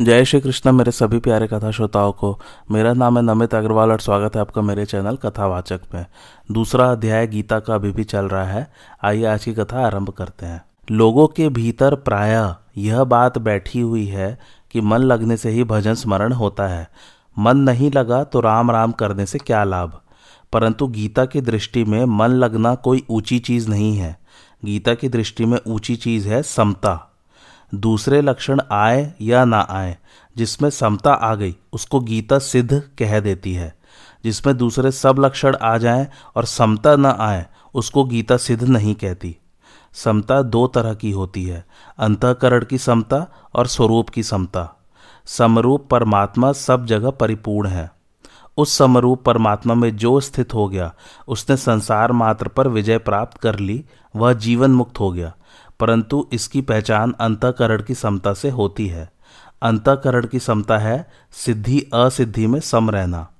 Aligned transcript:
जय 0.00 0.24
श्री 0.24 0.40
कृष्ण, 0.40 0.72
मेरे 0.72 0.90
सभी 0.90 1.18
प्यारे 1.18 1.46
कथा 1.46 1.70
श्रोताओं 1.70 2.12
को। 2.12 2.40
मेरा 2.70 2.92
नाम 2.92 3.16
है 3.16 3.24
नमित 3.24 3.54
अग्रवाल 3.54 3.92
और 3.92 4.00
स्वागत 4.00 4.34
है 4.34 4.40
आपका 4.40 4.62
मेरे 4.62 4.86
चैनल 4.86 5.16
कथावाचक 5.16 5.80
में। 5.94 6.06
दूसरा 6.52 6.92
अध्याय 6.92 7.26
गीता 7.26 7.60
का 7.60 7.74
अभी 7.74 7.90
भी 7.90 8.04
चल 8.04 8.24
रहा 8.24 8.44
है। 8.44 8.72
आइए 9.04 9.24
आज 9.24 9.44
की 9.44 9.54
कथा 9.54 9.86
आरंभ 9.86 10.10
करते 10.10 10.46
हैं। 10.46 10.64
लोगों 10.90 11.26
के 11.26 11.48
भीतर 11.48 11.94
प्राय 11.94 12.54
यह 12.76 13.04
बात 13.04 13.38
बैठी 13.38 13.80
हुई 13.80 14.06
है 14.06 14.38
कि 14.70 14.80
मन 14.80 14.98
लगने 14.98 15.36
से 15.36 15.50
ही 15.50 15.64
भजन 15.64 15.94
स्मरण 15.94 16.32
होता 16.32 16.66
है। 16.66 16.88
मन 17.38 17.56
नहीं 17.56 17.90
लगा 17.90 18.24
तो 18.24 18.40
राम 18.40 18.70
राम 18.70 18.92
करने 18.92 19.26
से 19.26 19.38
क्या 19.38 19.64
लाभ? 19.64 20.00
परंतु 20.52 20.86
गीता 20.86 21.24
की 21.24 21.40
दृष्टि 21.40 21.84
में 21.84 22.04
मन 22.04 22.28
लगना 22.28 22.74
कोई 22.74 23.04
ऊँची 23.10 23.38
चीज़ 23.38 23.68
नहीं 23.68 23.96
है। 23.96 24.18
गीता 24.64 24.94
की 24.94 25.08
दृष्टि 25.08 25.44
में 25.44 25.58
ऊँची 25.66 25.96
चीज़ 25.96 26.28
है 26.28 26.42
समता। 26.42 27.10
दूसरे 27.76 28.20
लक्षण 28.20 28.60
आए 28.72 29.14
या 29.20 29.44
ना 29.44 29.66
आए, 29.70 29.98
जिसमें 30.36 30.70
समता 30.70 31.12
आ 31.12 31.34
गई, 31.34 31.56
उसको 31.72 32.00
गीता 32.00 32.38
सिद्ध 32.38 32.82
कह 32.98 33.20
देती 33.20 33.54
है। 33.54 33.78
जिसमें 34.24 34.56
दूसरे 34.56 34.92
सब 34.92 35.16
लक्षण 35.18 35.56
आ 35.56 35.78
जाएँ 35.78 36.06
और 36.36 36.44
समता 36.44 36.96
न 36.96 37.06
आए, 37.06 37.46
उसको 37.74 38.04
गीता 38.04 38.36
सिद्ध 38.36 38.64
नहीं 38.64 38.94
कहती। 38.94 39.36
समता 39.92 40.42
दो 40.42 40.66
तरह 40.66 40.94
की 40.94 41.10
होती 41.10 41.44
है, 41.44 41.64
अंतकरण 41.98 42.64
की 42.64 42.78
समता 42.78 43.26
और 43.54 43.66
स्वरूप 43.66 44.08
की 44.08 44.22
समता। 44.22 44.84
समरूप 45.26 45.88
परमात्मा 45.90 46.52
सब 46.52 46.86
जगह 46.86 47.10
परिपूर्ण 47.10 47.68
है। 47.68 47.92
उस 48.56 48.76
समरूप 48.76 49.24
परमात्मा 49.24 49.74
में 49.74 49.96
जो 49.96 50.20
स्थित 50.20 50.54
हो 50.54 50.68
गया, 50.68 50.94
उसने 51.28 51.56
संसार 51.56 52.12
मात्र 52.12 52.48
पर 52.48 52.68
विजय 52.68 52.98
प्राप्त 52.98 53.38
कर 53.38 53.58
ली, 53.58 53.84
वह 54.16 54.32
जीवन 54.32 54.70
मुक्त 54.70 55.00
हो 55.00 55.12
गया। 55.12 55.34
परंतु 55.80 56.28
इसकी 56.32 56.60
पहचान 56.60 57.14
अंतकरण 57.20 57.82
की 57.82 57.94
समता 57.94 58.34
से 58.34 58.50
होती 58.50 58.86
है। 58.86 59.12
अंतकरण 59.62 60.26
की 60.26 60.38
समता 60.38 60.78
है 60.78 61.10
सिद्धि 61.32 61.90
असिद्धि 61.94 62.46
में 62.46 62.60
सम 62.60 62.90
रहना। 62.90 63.30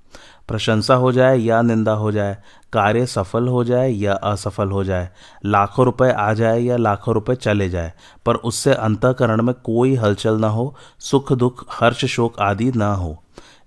प्रशंसा 0.48 0.94
हो 0.94 1.12
जाए 1.12 1.38
या 1.38 1.62
निंदा 1.62 1.92
हो 1.92 2.12
जाए, 2.12 2.38
कार्य 2.72 3.06
सफल 3.06 3.48
हो 3.48 3.64
जाए 3.64 3.90
या 3.90 4.14
असफल 4.14 4.70
हो 4.70 4.84
जाए, 4.84 5.10
लाखों 5.44 5.84
रुपए 5.84 6.10
आ 6.10 6.32
जाए 6.32 6.60
या 6.60 6.76
लाखों 6.76 7.14
रुपए 7.14 7.34
चले 7.34 7.68
जाए, 7.68 7.92
पर 8.26 8.34
उससे 8.34 8.74
अंतकरण 8.74 9.42
में 9.42 9.54
कोई 9.54 9.94
हलचल 9.94 10.40
न 10.40 10.44
हो, 10.44 10.76
सुख 10.98 11.32
दुख, 11.32 11.66
हर्ष 11.80 12.04
शोक 12.04 12.40
आदि 12.40 12.72
न 12.76 12.82
हो। 12.82 13.22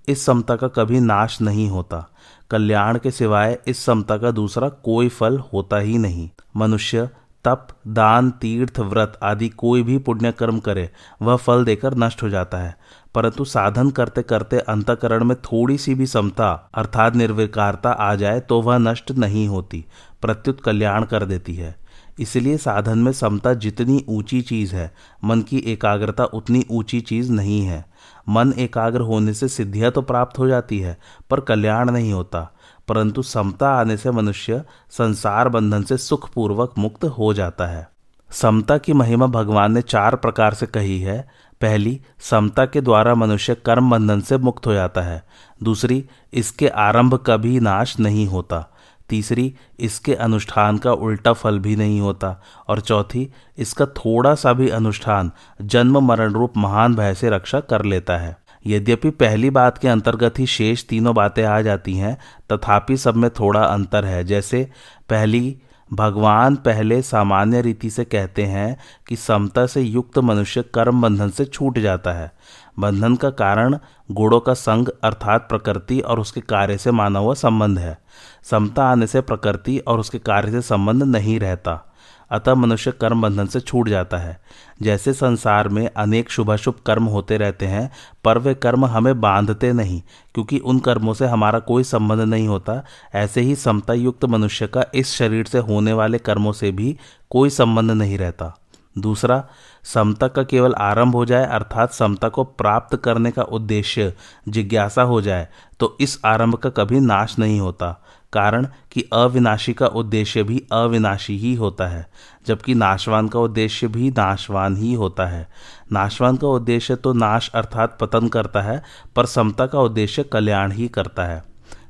इस 0.08 0.26
समता 0.26 0.56
का 0.56 0.68
कभी 0.68 1.00
नाश 1.00 1.42
नहीं 1.42 1.70
होता। 1.70 2.10
कल्याण 2.52 2.98
के 2.98 3.12
सिवाय 3.12 3.60
इस 3.68 3.86
समता 3.86 4.18
का 4.18 4.32
दूसरा 4.32 4.70
कोई 4.70 5.10
फल 5.10 5.38
होता 5.38 5.78
ही 5.78 5.98
नहीं। 5.98 6.30
मनुष्य 6.58 7.10
तप, 7.46 7.68
दान, 7.88 8.30
तीर्थ, 8.32 8.80
व्रत 8.80 9.20
आदि 9.24 9.50
कोई 9.50 9.84
भी 9.84 9.98
पुण्य 9.98 10.32
कर्म 10.32 10.60
करे, 10.60 10.90
वह 11.22 11.36
फल 11.36 11.66
देकर 11.66 11.96
नष्ट 11.96 12.24
हो 12.24 12.30
जाता 12.30 12.58
है। 12.58 12.78
परंतु 13.16 13.46
साधन 13.46 13.90
करते 13.90 14.22
करते 14.22 14.60
अंतकरण 14.60 15.24
में 15.24 15.36
थोड़ी 15.42 15.78
सी 15.78 15.96
भी 15.96 16.06
समता 16.06 16.70
अर्थात 16.74 17.16
निर्विकारता 17.16 17.92
आ 17.92 18.16
जाए 18.16 18.40
तो 18.40 18.62
वह 18.62 18.78
नष्ट 18.78 19.12
नहीं 19.12 19.48
होती, 19.48 19.86
प्रत्युत 20.22 20.62
कल्याण 20.62 21.06
कर 21.06 21.26
देती 21.26 21.56
है। 21.56 21.76
इसलिए 22.20 22.58
साधन 22.58 22.98
में 22.98 23.12
समता 23.12 23.54
जितनी 23.54 24.06
ऊँची 24.10 24.42
चीज़ 24.42 24.76
है, 24.76 24.92
मन 25.24 25.42
की 25.42 25.58
एकाग्रता 25.58 26.26
उतनी 26.26 26.66
ऊँची 26.72 27.02
चीज़ 27.02 27.32
नहीं 27.32 27.62
है। 27.62 27.86
मन 28.30 28.54
एकाग्र 28.58 29.02
होने 29.02 29.34
से 29.34 29.48
सिद्धियाँ 29.48 29.92
तो 29.92 30.02
प्राप्त 30.02 30.40
हो 30.40 30.48
जाती 30.48 30.80
है, 30.80 30.98
पर 31.30 31.40
कल्याण 31.40 31.92
नहीं 31.92 32.14
होता। 32.14 32.52
परंतु 32.88 33.22
समता 33.22 33.70
आने 33.70 33.98
से 33.98 34.12
मनुष्य 34.12 34.64
संसार 34.90 35.50
बंधन 35.50 35.84
से 35.84 35.98
सुखपूर्वक 35.98 36.74
मुक्त 36.78 37.06
हो 37.06 37.34
जाता 37.34 37.66
है। 37.66 37.90
समता 38.32 38.78
की 38.78 38.94
महिमा 38.94 39.26
भगवान 39.26 39.72
ने 39.72 39.82
चार 39.82 40.16
प्रकार 40.16 40.54
से 40.54 40.66
कही 40.66 41.02
है। 41.02 41.30
पहली, 41.62 42.02
समता 42.20 42.66
के 42.66 42.82
द्वारा 42.82 43.16
मनुष्य 43.16 43.56
कर्म 43.56 43.92
बंधन 43.92 44.22
से 44.22 44.38
मुक्त 44.38 44.68
हो 44.68 44.74
जाता 44.74 45.02
है। 45.02 45.24
दूसरी, 45.64 46.06
इसके 46.34 46.68
आरंभ 46.68 47.16
का 47.16 47.38
भी 47.38 47.60
नाश 47.60 48.00
नहीं 48.00 48.28
होता। 48.28 48.68
तीसरी, 49.10 49.56
इसके 49.80 50.16
अनुष्ठान 50.16 50.78
का 50.78 50.92
उल्टा 50.92 51.34
फल 51.34 51.60
भी 51.60 51.76
नहीं 51.76 52.02
होता। 52.02 52.42
और 52.68 52.80
चौथी, 52.82 53.34
इसका 53.58 53.86
थोड़ा 53.86 54.36
सा 54.36 54.54
भी 54.54 54.70
अनुष्ठान 54.70 55.32
जन्म 55.62 56.00
मरण 56.00 56.34
रूप 56.34 56.54
महान 56.58 56.96
भय 56.96 57.14
से 57.14 57.30
रक्षा 57.30 57.60
कर 57.60 57.86
लेता 57.86 58.18
है। 58.18 58.38
यद्यपि 58.66 59.10
पहली 59.10 59.50
बात 59.50 59.78
के 59.78 59.88
अंतर्गत 59.88 60.40
ही 60.40 60.46
शेष 60.46 60.84
तीनों 60.84 61.16
बातें 61.16 61.44
आ 61.44 61.62
जाती 61.62 61.94
हैं, 61.94 62.18
तथापि 62.52 62.98
सब 62.98 63.16
में 63.16 63.30
थोड़ा 63.30 63.64
अंतर 63.64 64.06
है। 64.06 64.24
जैसे, 64.24 64.72
पहली, 65.10 65.58
भगवान 65.94 66.56
पहले 66.56 67.02
सामान्य 67.02 67.62
रीति 67.62 67.90
से 67.90 68.06
कहते 68.06 68.44
हैं 68.44 68.78
कि 69.08 69.16
समता 69.16 69.66
से 69.66 69.82
युक्त 69.82 70.18
मनुष्य 70.18 70.62
कर्म 70.62 71.02
बंधन 71.02 71.30
से 71.30 71.46
छूट 71.46 71.80
जाता 71.80 72.12
है। 72.12 72.32
बंधन 72.80 73.16
का 73.16 73.30
कारण 73.30 73.80
गुणों 74.12 74.40
का 74.40 74.54
संग 74.54 74.90
अर्थात 75.04 75.50
प्रकृति 75.50 76.00
और 76.00 76.20
उसके 76.20 76.42
कार्य 76.42 76.78
से 76.78 76.92
माना 76.92 77.20
हुआ 77.20 77.34
संबंध 77.34 77.80
है। 77.80 77.98
समता 78.44 78.84
आने 78.84 79.08
से 79.08 79.22
प्रकृति 79.22 79.78
और 79.78 80.00
उसके 80.00 80.20
कार्य 80.20 80.52
से 80.52 80.62
संबंध 80.62 81.04
नहीं 81.04 81.40
रहता। 81.40 81.87
अतः 82.32 82.56
मनुष्य 82.56 82.92
कर्म 82.92 83.22
बंधन 83.22 83.46
से 83.46 83.60
छूट 83.60 83.90
जाता 83.90 84.18
है। 84.18 84.40
जैसे 84.82 85.14
संसार 85.14 85.70
में 85.70 85.90
अनेक 85.98 86.32
शुभाशुभ 86.32 86.76
कर्म 86.86 87.06
होते 87.06 87.38
रहते 87.38 87.66
हैं, 87.66 87.92
पर 88.24 88.38
वे 88.38 88.54
कर्म 88.54 88.86
हमें 88.86 89.20
बांधते 89.22 89.72
नहीं, 89.74 90.02
क्योंकि 90.34 90.60
उन 90.60 90.80
कर्मों 90.80 91.14
से 91.14 91.26
हमारा 91.26 91.60
कोई 91.60 91.84
संबंध 91.84 92.22
नहीं 92.22 92.48
होता। 92.48 92.82
ऐसे 93.16 93.42
ही 93.42 93.56
समता 93.56 93.94
युक्त 93.94 94.26
मनुष्य 94.26 94.68
का 94.68 94.86
इस 94.96 95.14
शरीर 95.14 95.46
से 95.46 95.58
होने 95.58 95.94
वाले 95.94 96.18
कर्मों 96.18 96.52
से 96.52 96.72
भी 96.72 96.98
कोई 97.30 97.50
संबंध 97.50 97.92
नहीं 97.92 98.18
रहता। 98.18 98.54
दूसरा, 98.96 99.44
समता 99.84 100.28
का 100.28 100.44
केवल 100.44 100.74
आरंभ 100.74 101.16
हो 101.16 101.26
जाए, 101.26 101.46
अर्थात 101.46 101.94
समता 101.94 102.30
को 102.30 102.44
प्राप्त 102.44 102.96
करने 102.96 103.32
का 103.32 103.44
उद्देश्य 103.44 104.14
जिज्ञासा 104.48 105.02
हो 105.02 105.22
जाए 105.22 105.48
तो 105.80 105.96
इस 106.00 106.20
आरंभ 106.26 106.56
का 106.56 106.70
कभी 106.70 107.00
नाश 107.00 107.38
नहीं 107.40 107.60
होता। 107.60 107.96
कारण 108.34 108.68
कि 108.92 109.10
अविनाशी 109.14 109.74
का 109.74 109.88
उद्देश्य 109.88 110.44
भी 110.44 110.64
अविनाशी 110.72 111.38
ही 111.38 111.56
होता 111.56 111.88
है, 111.88 112.10
जबकि 112.48 112.76
नाशवान 112.76 113.28
का 113.28 113.40
उद्देश्य 113.40 113.88
भी 113.88 114.10
नाशवान 114.10 114.78
ही 114.78 114.94
होता 114.94 115.26
है। 115.26 115.50
नाशवान 115.92 116.38
का 116.38 116.48
उद्देश्य 116.48 116.96
तो 116.96 117.14
नाश 117.14 117.52
अर्थात 117.56 117.98
पतन 118.02 118.28
करता 118.28 118.62
है, 118.62 118.84
पर 119.16 119.26
समता 119.26 119.68
का 119.68 119.80
उद्देश्य 119.80 120.24
कल्याण 120.24 120.72
ही 120.72 120.88
करता 120.88 121.24
है। 121.24 121.44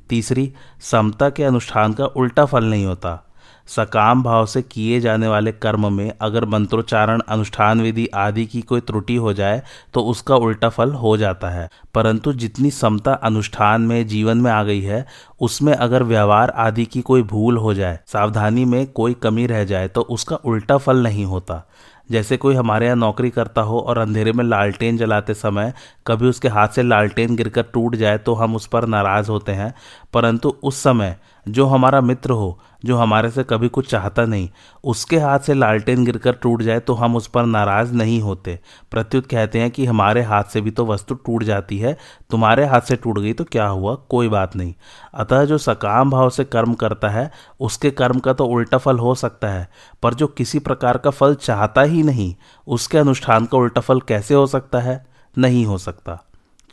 तीसरी, 0.09 0.53
समता 0.81 1.29
के 1.29 1.43
अनुष्ठान 1.43 1.93
का 1.93 2.05
उल्टा 2.05 2.45
फल 2.45 2.65
नहीं 2.65 2.85
होता। 2.85 3.26
सकाम 3.67 4.23
भाव 4.23 4.45
से 4.45 4.61
किए 4.61 4.99
जाने 4.99 5.27
वाले 5.27 5.51
कर्म 5.51 5.91
में 5.93 6.11
अगर 6.21 6.45
मंत्रोच्चारण, 6.45 7.21
अनुष्ठान 7.29 7.81
विधि 7.81 8.07
आदि 8.07 8.45
की 8.45 8.61
कोई 8.61 8.81
त्रुटि 8.81 9.15
हो 9.15 9.33
जाए 9.33 9.61
तो 9.93 10.01
उसका 10.01 10.35
उल्टा 10.35 10.69
फल 10.69 10.93
हो 10.93 11.15
जाता 11.17 11.49
है। 11.49 11.69
परंतु 11.93 12.33
जितनी 12.33 12.71
समता 12.71 13.13
अनुष्ठान 13.13 13.81
में, 13.81 14.07
जीवन 14.07 14.37
में 14.37 14.51
आ 14.51 14.63
गई 14.63 14.81
है, 14.81 15.05
उसमें 15.41 15.73
अगर 15.73 16.03
व्यवहार 16.03 16.49
आदि 16.49 16.85
की 16.85 17.01
कोई 17.01 17.23
भूल 17.23 17.57
हो 17.57 17.73
जाए, 17.73 17.99
सावधानी 18.07 18.65
में 18.65 18.85
कोई 18.87 19.13
कमी 19.13 19.45
रह 19.47 19.63
जाए 19.63 19.87
तो 19.87 20.01
उसका 20.01 20.35
उल्टा 20.35 20.77
फल 20.77 21.03
नहीं 21.03 21.25
होता। 21.25 21.63
जैसे 22.11 22.37
कोई 22.37 22.55
हमारे 22.55 22.85
यहाँ 22.85 22.95
नौकरी 22.95 23.29
करता 23.29 23.61
हो 23.61 23.79
और 23.79 23.97
अंधेरे 23.97 24.31
में 24.31 24.43
लालटेन 24.45 24.97
जलाते 24.97 25.33
समय 25.33 25.73
कभी 26.07 26.27
उसके 26.27 26.47
हाथ 26.47 26.67
से 26.67 26.83
लालटेन 26.83 27.35
गिरकर 27.35 27.61
टूट 27.63 27.95
जाए 27.95 28.17
तो 28.17 28.33
हम 28.33 28.55
उस 28.55 28.67
पर 28.67 28.85
नाराज़ 28.85 29.31
होते 29.31 29.51
हैं। 29.51 29.73
परंतु 30.13 30.55
उस 30.63 30.81
समय 30.83 31.15
जो 31.47 31.65
हमारा 31.65 32.01
मित्र 32.01 32.31
हो 32.31 32.59
जो 32.85 32.97
हमारे 32.97 33.29
से 33.29 33.43
कभी 33.43 33.69
कुछ 33.69 33.89
चाहता 33.89 34.25
नहीं। 34.25 34.49
उसके 34.83 35.17
हाथ 35.17 35.39
से 35.39 35.53
लालटेन 35.53 36.05
गिरकर 36.05 36.33
टूट 36.33 36.61
जाए 36.61 36.79
तो 36.79 36.93
हम 36.93 37.15
उस 37.15 37.27
पर 37.27 37.45
नाराज़ 37.45 37.93
नहीं 37.93 38.21
होते। 38.21 38.59
प्रत्युत 38.91 39.25
कहते 39.25 39.59
हैं 39.59 39.71
कि 39.71 39.85
हमारे 39.85 40.21
हाथ 40.21 40.43
से 40.43 40.61
भी 40.61 40.71
तो 40.71 40.85
वस्तु 40.85 41.15
टूट 41.15 41.43
जाती 41.43 41.77
है। 41.77 41.97
तुम्हारे 42.29 42.65
हाथ 42.65 42.81
से 42.81 42.95
टूट 42.95 43.19
गई 43.19 43.33
तो 43.33 43.43
क्या 43.43 43.67
हुआ? 43.67 43.95
कोई 43.95 44.27
बात 44.27 44.55
नहीं। 44.55 44.73
अतः 45.13 45.45
जो 45.45 45.57
सकाम 45.57 46.09
भाव 46.09 46.29
से 46.29 46.43
कर्म 46.43 46.73
करता 46.73 47.09
है, 47.09 47.31
उसके 47.59 47.91
कर्म 47.91 48.19
का 48.19 48.33
तो 48.33 48.45
उल्टा 48.45 48.77
फल 48.77 48.99
हो 48.99 49.15
सकता 49.15 49.47
है। 49.47 49.69
पर 50.03 50.13
जो 50.13 50.27
किसी 50.27 50.59
प्रकार 50.59 50.97
का 50.97 51.09
फल 51.09 51.35
चाहता 51.35 51.81
ही 51.81 52.03
नहीं, 52.03 52.35
उसके 52.67 52.97
अनुष्ठान 52.97 53.45
का 53.45 53.57
उल्टा 53.57 53.81
फल 53.81 53.99
कैसे 53.99 54.33
हो 54.33 54.47
सकता 54.47 54.79
है? 54.79 55.07
नहीं 55.37 55.65
हो 55.65 55.77
सकता। 55.77 56.23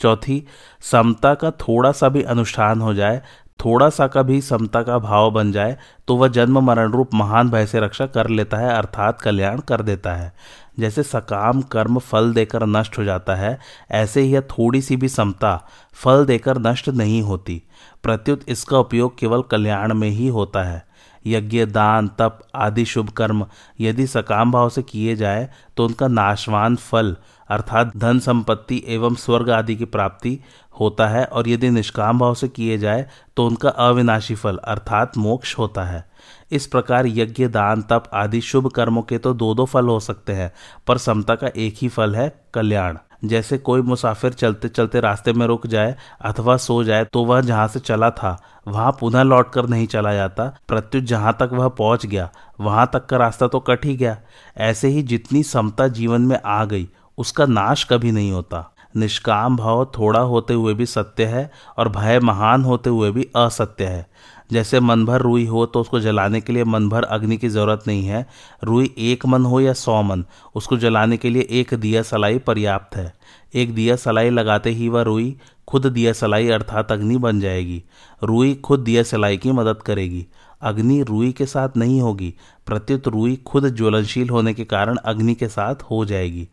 चौथी, 0.01 0.47
समता 0.81 1.35
का 1.35 1.51
थोड़ा 1.51 1.93
सा 1.93 2.09
भी 2.09 2.23
अनुष्ठान 2.23 2.81
हो 2.81 2.95
जाए 2.95 3.23
थोड़ा 3.61 3.89
सा 3.89 4.07
का 4.07 4.23
भी 4.23 4.41
समता 4.41 4.83
का 4.83 4.99
भाव 4.99 5.31
बन 5.31 5.53
जाए 5.53 5.77
तो 6.09 6.17
वह 6.17 6.29
जन्म 6.29 6.59
मरण 6.61 6.93
रूप 6.93 7.15
महान 7.15 7.51
भय 7.51 7.67
से 7.67 7.81
रक्षा 7.81 8.07
कर 8.07 8.29
लेता 8.29 8.57
है, 8.57 8.71
अर्थात 8.71 9.21
कल्याण 9.21 9.61
कर 9.61 9.83
देता 9.83 10.15
है। 10.15 10.33
जैसे 10.79 11.03
सकाम 11.03 11.61
कर्म 11.63 11.99
फल 11.99 12.33
देकर 12.33 12.67
नष्ट 12.67 12.99
हो 12.99 13.05
जाता 13.05 13.35
है, 13.35 13.59
ऐसे 13.91 14.21
ही 14.21 14.33
यह 14.33 14.41
थोड़ी 14.51 14.81
सी 14.83 14.97
भी 14.97 15.09
समता 15.09 15.57
फल 15.95 16.25
देकर 16.27 16.59
नष्ट 16.59 16.89
नहीं 16.89 17.23
होती। 17.23 17.63
प्रत्युत 18.03 18.41
इसका 18.49 18.79
उपयोग 18.79 19.19
केवल 19.19 19.43
कल्याण 19.43 19.95
में 19.95 20.09
ही 20.09 20.29
होता 20.29 20.63
है। 20.63 20.83
यज्ञ, 21.27 21.65
दान, 21.65 22.09
तप 22.09 22.41
आदि 22.55 22.85
शुभ 22.85 23.09
कर्म 23.11 23.47
यदि 23.81 24.07
सकाम 24.07 24.53
भाव 24.53 24.69
से 24.69 24.83
किए 24.83 25.15
जाए 25.17 25.49
तो 25.77 25.85
उनका 25.87 26.09
नाशवान 26.09 26.77
फल, 26.77 27.17
अर्थात 27.51 27.97
धन 27.97 28.19
संपत्ति 28.19 28.83
एवं 28.87 29.15
स्वर्ग 29.15 29.51
आदि 29.51 29.77
की 29.77 29.85
प्राप्ति 29.87 30.39
होता 30.81 31.07
है 31.07 31.25
और 31.25 31.49
यदि 31.49 31.71
निष्काम 31.71 32.19
भाव 32.19 32.35
से 32.35 32.49
किए 32.49 32.79
जाए 32.79 33.07
तो 33.37 33.47
उनका 33.47 33.69
अविनाशी 33.69 34.35
फल, 34.35 34.57
अर्थात 34.59 35.17
मोक्ष 35.19 35.57
होता 35.59 35.85
है। 35.85 36.05
इस 36.53 36.67
प्रकार 36.67 37.07
यज्ञ, 37.07 37.47
दान, 37.49 37.83
तप 37.83 38.11
आदि 38.15 38.41
शुभ 38.41 38.71
कर्मों 38.71 39.03
के 39.03 39.19
तो 39.19 39.33
दो 39.35 39.55
दो 39.55 39.65
फल 39.65 39.87
हो 39.87 39.99
सकते 40.01 40.33
हैं, 40.33 40.53
पर 40.87 40.99
समता 40.99 41.35
का 41.35 41.49
एक 41.49 41.75
ही 41.79 41.89
फल 41.89 42.15
है 42.17 42.33
कल्याण। 42.55 42.99
जैसे 43.25 43.57
कोई 43.59 43.83
मुसाफिर 43.83 44.33
चलते 44.33 44.69
चलते 44.69 45.01
रास्ते 45.01 45.33
में 45.33 45.47
रुक 45.47 45.67
जाए 45.67 45.95
अथवा 46.21 46.57
सो 46.57 46.83
जाए 46.85 47.05
तो 47.05 47.25
वह 47.25 47.41
जहाँ 47.41 47.67
से 47.69 47.81
चला 47.81 48.11
था, 48.11 48.37
वहाँ 48.69 48.91
पुनः 49.01 49.23
लौट 49.23 49.53
कर 49.53 49.67
नहीं 49.67 49.87
चला 49.87 50.13
जाता। 50.15 50.45
प्रत्युत 50.69 51.05
जहाँ 51.05 51.37
तक 51.41 51.51
वह 51.53 51.69
पहुँच 51.69 52.07
गया, 52.07 52.31
वहाँ 52.61 52.89
तक 52.93 53.07
का 53.07 53.17
रास्ता 53.17 53.47
तो 53.47 53.61
कट 53.61 53.85
ही 53.85 53.97
गया। 53.97 54.17
ऐसे 54.59 54.89
ही 54.89 55.03
जितनी 55.05 55.43
समता 55.45 55.89
जीवन 55.89 56.23
में 56.23 56.39
आ 56.39 56.65
गई, 56.65 56.89
उसका 57.19 57.47
नाश 57.47 57.87
कभी 57.91 58.13
नहीं 58.13 58.33
होता। 58.33 58.71
निष्काम 58.97 59.57
भाव 59.57 59.85
थोड़ा 59.99 60.21
होते 60.21 60.55
हुए 60.55 60.75
भी 60.75 60.87
सत्य 60.87 61.25
है 61.25 61.51
और 61.79 61.89
भय 61.89 62.21
महान 62.21 62.65
होते 62.65 62.91
हुए 62.91 63.11
भी 63.11 63.29
असत्य 63.37 63.85
है। 63.85 64.07
जैसे 64.53 64.81
मन 64.81 65.05
भर 65.05 65.21
रुई 65.21 65.45
हो 65.47 65.65
तो 65.67 65.81
उसको 65.81 66.01
जलाने 66.01 66.41
के 66.41 66.53
लिए 66.53 66.65
मन 66.65 66.89
भर 66.89 67.03
अग्नि 67.05 67.37
की 67.37 67.49
ज़रूरत 67.49 67.85
नहीं 67.87 68.05
है। 68.05 68.27
रुई 68.65 68.95
एक 68.99 69.27
मन 69.27 69.45
हो 69.45 69.61
या 69.61 69.73
सौ 69.73 70.03
मन, 70.03 70.25
उसको 70.55 70.77
जलाने 70.77 71.17
के 71.17 71.31
लिए 71.31 71.47
एक 71.51 71.75
दिया 71.75 72.03
सलाई 72.03 72.39
पर्याप्त 72.39 72.97
है। 72.97 73.13
एक 73.55 73.75
दिया 73.75 73.97
सलाई 73.97 74.31
लगाते 74.31 74.71
ही 74.71 74.89
वह 74.89 75.03
रुई 75.03 75.37
खुद 75.69 75.87
दिया 75.87 76.13
सलाई 76.13 76.49
अर्थात 76.49 76.93
अग्नि 76.93 77.17
बन 77.17 77.41
जाएगी। 77.41 77.83
रुई 78.23 78.55
खुद 78.55 78.81
दिया 78.81 79.03
सलाई 79.03 79.37
की 79.37 79.53
मदद 79.53 79.83
करेगी। 79.83 80.27
अग्नि 80.65 81.03
रुई 81.03 81.33
के 81.33 81.47
साथ 81.47 81.77
नहीं 81.77 82.01
होगी, 82.01 82.35
प्रत्युत 82.67 83.09
रूई 83.09 83.37
खुद 83.37 83.69
ज्वलनशील 83.69 84.31
होने 84.31 84.55
के 84.55 84.65
कारण 84.65 84.97
अग्नि 84.97 85.35
के 85.35 85.49
साथ 85.49 85.83
हो 85.83 86.05
जाएगी। 86.05 86.49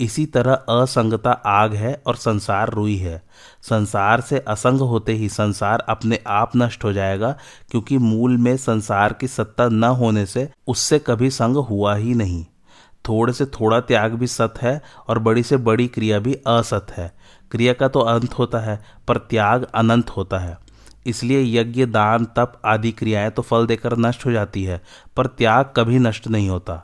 इसी 0.00 0.26
तरह 0.26 0.52
असंगता 0.52 1.30
आग 1.32 1.74
है 1.74 2.02
और 2.06 2.16
संसार 2.16 2.70
रूई 2.70 2.96
है। 2.96 3.22
संसार 3.62 4.20
से 4.20 4.38
असंग 4.38 4.80
होते 4.80 5.12
ही 5.12 5.28
संसार 5.28 5.84
अपने 5.88 6.18
आप 6.26 6.56
नष्ट 6.56 6.84
हो 6.84 6.92
जाएगा, 6.92 7.36
क्योंकि 7.70 7.98
मूल 7.98 8.36
में 8.36 8.56
संसार 8.56 9.12
की 9.12 9.28
सत्ता 9.28 9.68
न 9.68 9.84
होने 9.84 10.26
से 10.26 10.48
उससे 10.66 10.98
कभी 10.98 11.30
संग 11.30 11.56
हुआ 11.56 11.94
ही 11.94 12.14
नहीं। 12.14 12.44
थोड़े 13.08 13.32
से 13.32 13.44
थोड़ा 13.46 13.80
त्याग 13.80 14.14
भी 14.14 14.26
सत 14.26 14.54
है 14.62 14.82
और 15.08 15.18
बड़ी 15.18 15.42
से 15.42 15.56
बड़ी 15.56 15.86
क्रिया 15.88 16.18
भी 16.18 16.34
असत 16.34 16.86
है। 16.90 17.12
क्रिया 17.50 17.72
का 17.72 17.88
तो 17.88 18.00
अंत 18.00 18.34
होता 18.34 18.58
है, 18.58 18.80
पर 19.08 19.16
त्याग 19.16 19.66
अनंत 19.74 20.10
होता 20.10 20.38
है। 20.38 20.65
इसलिए 21.06 21.60
यज्ञ, 21.60 21.86
दान, 21.86 22.24
तप 22.24 22.60
आदि 22.64 22.92
क्रियाएँ 22.92 23.30
तो 23.30 23.42
फल 23.42 23.66
देकर 23.66 23.96
नष्ट 23.96 24.26
हो 24.26 24.32
जाती 24.32 24.64
है, 24.64 24.80
पर 25.16 25.26
त्याग 25.26 25.72
कभी 25.76 25.98
नष्ट 25.98 26.28
नहीं 26.28 26.48
होता। 26.48 26.82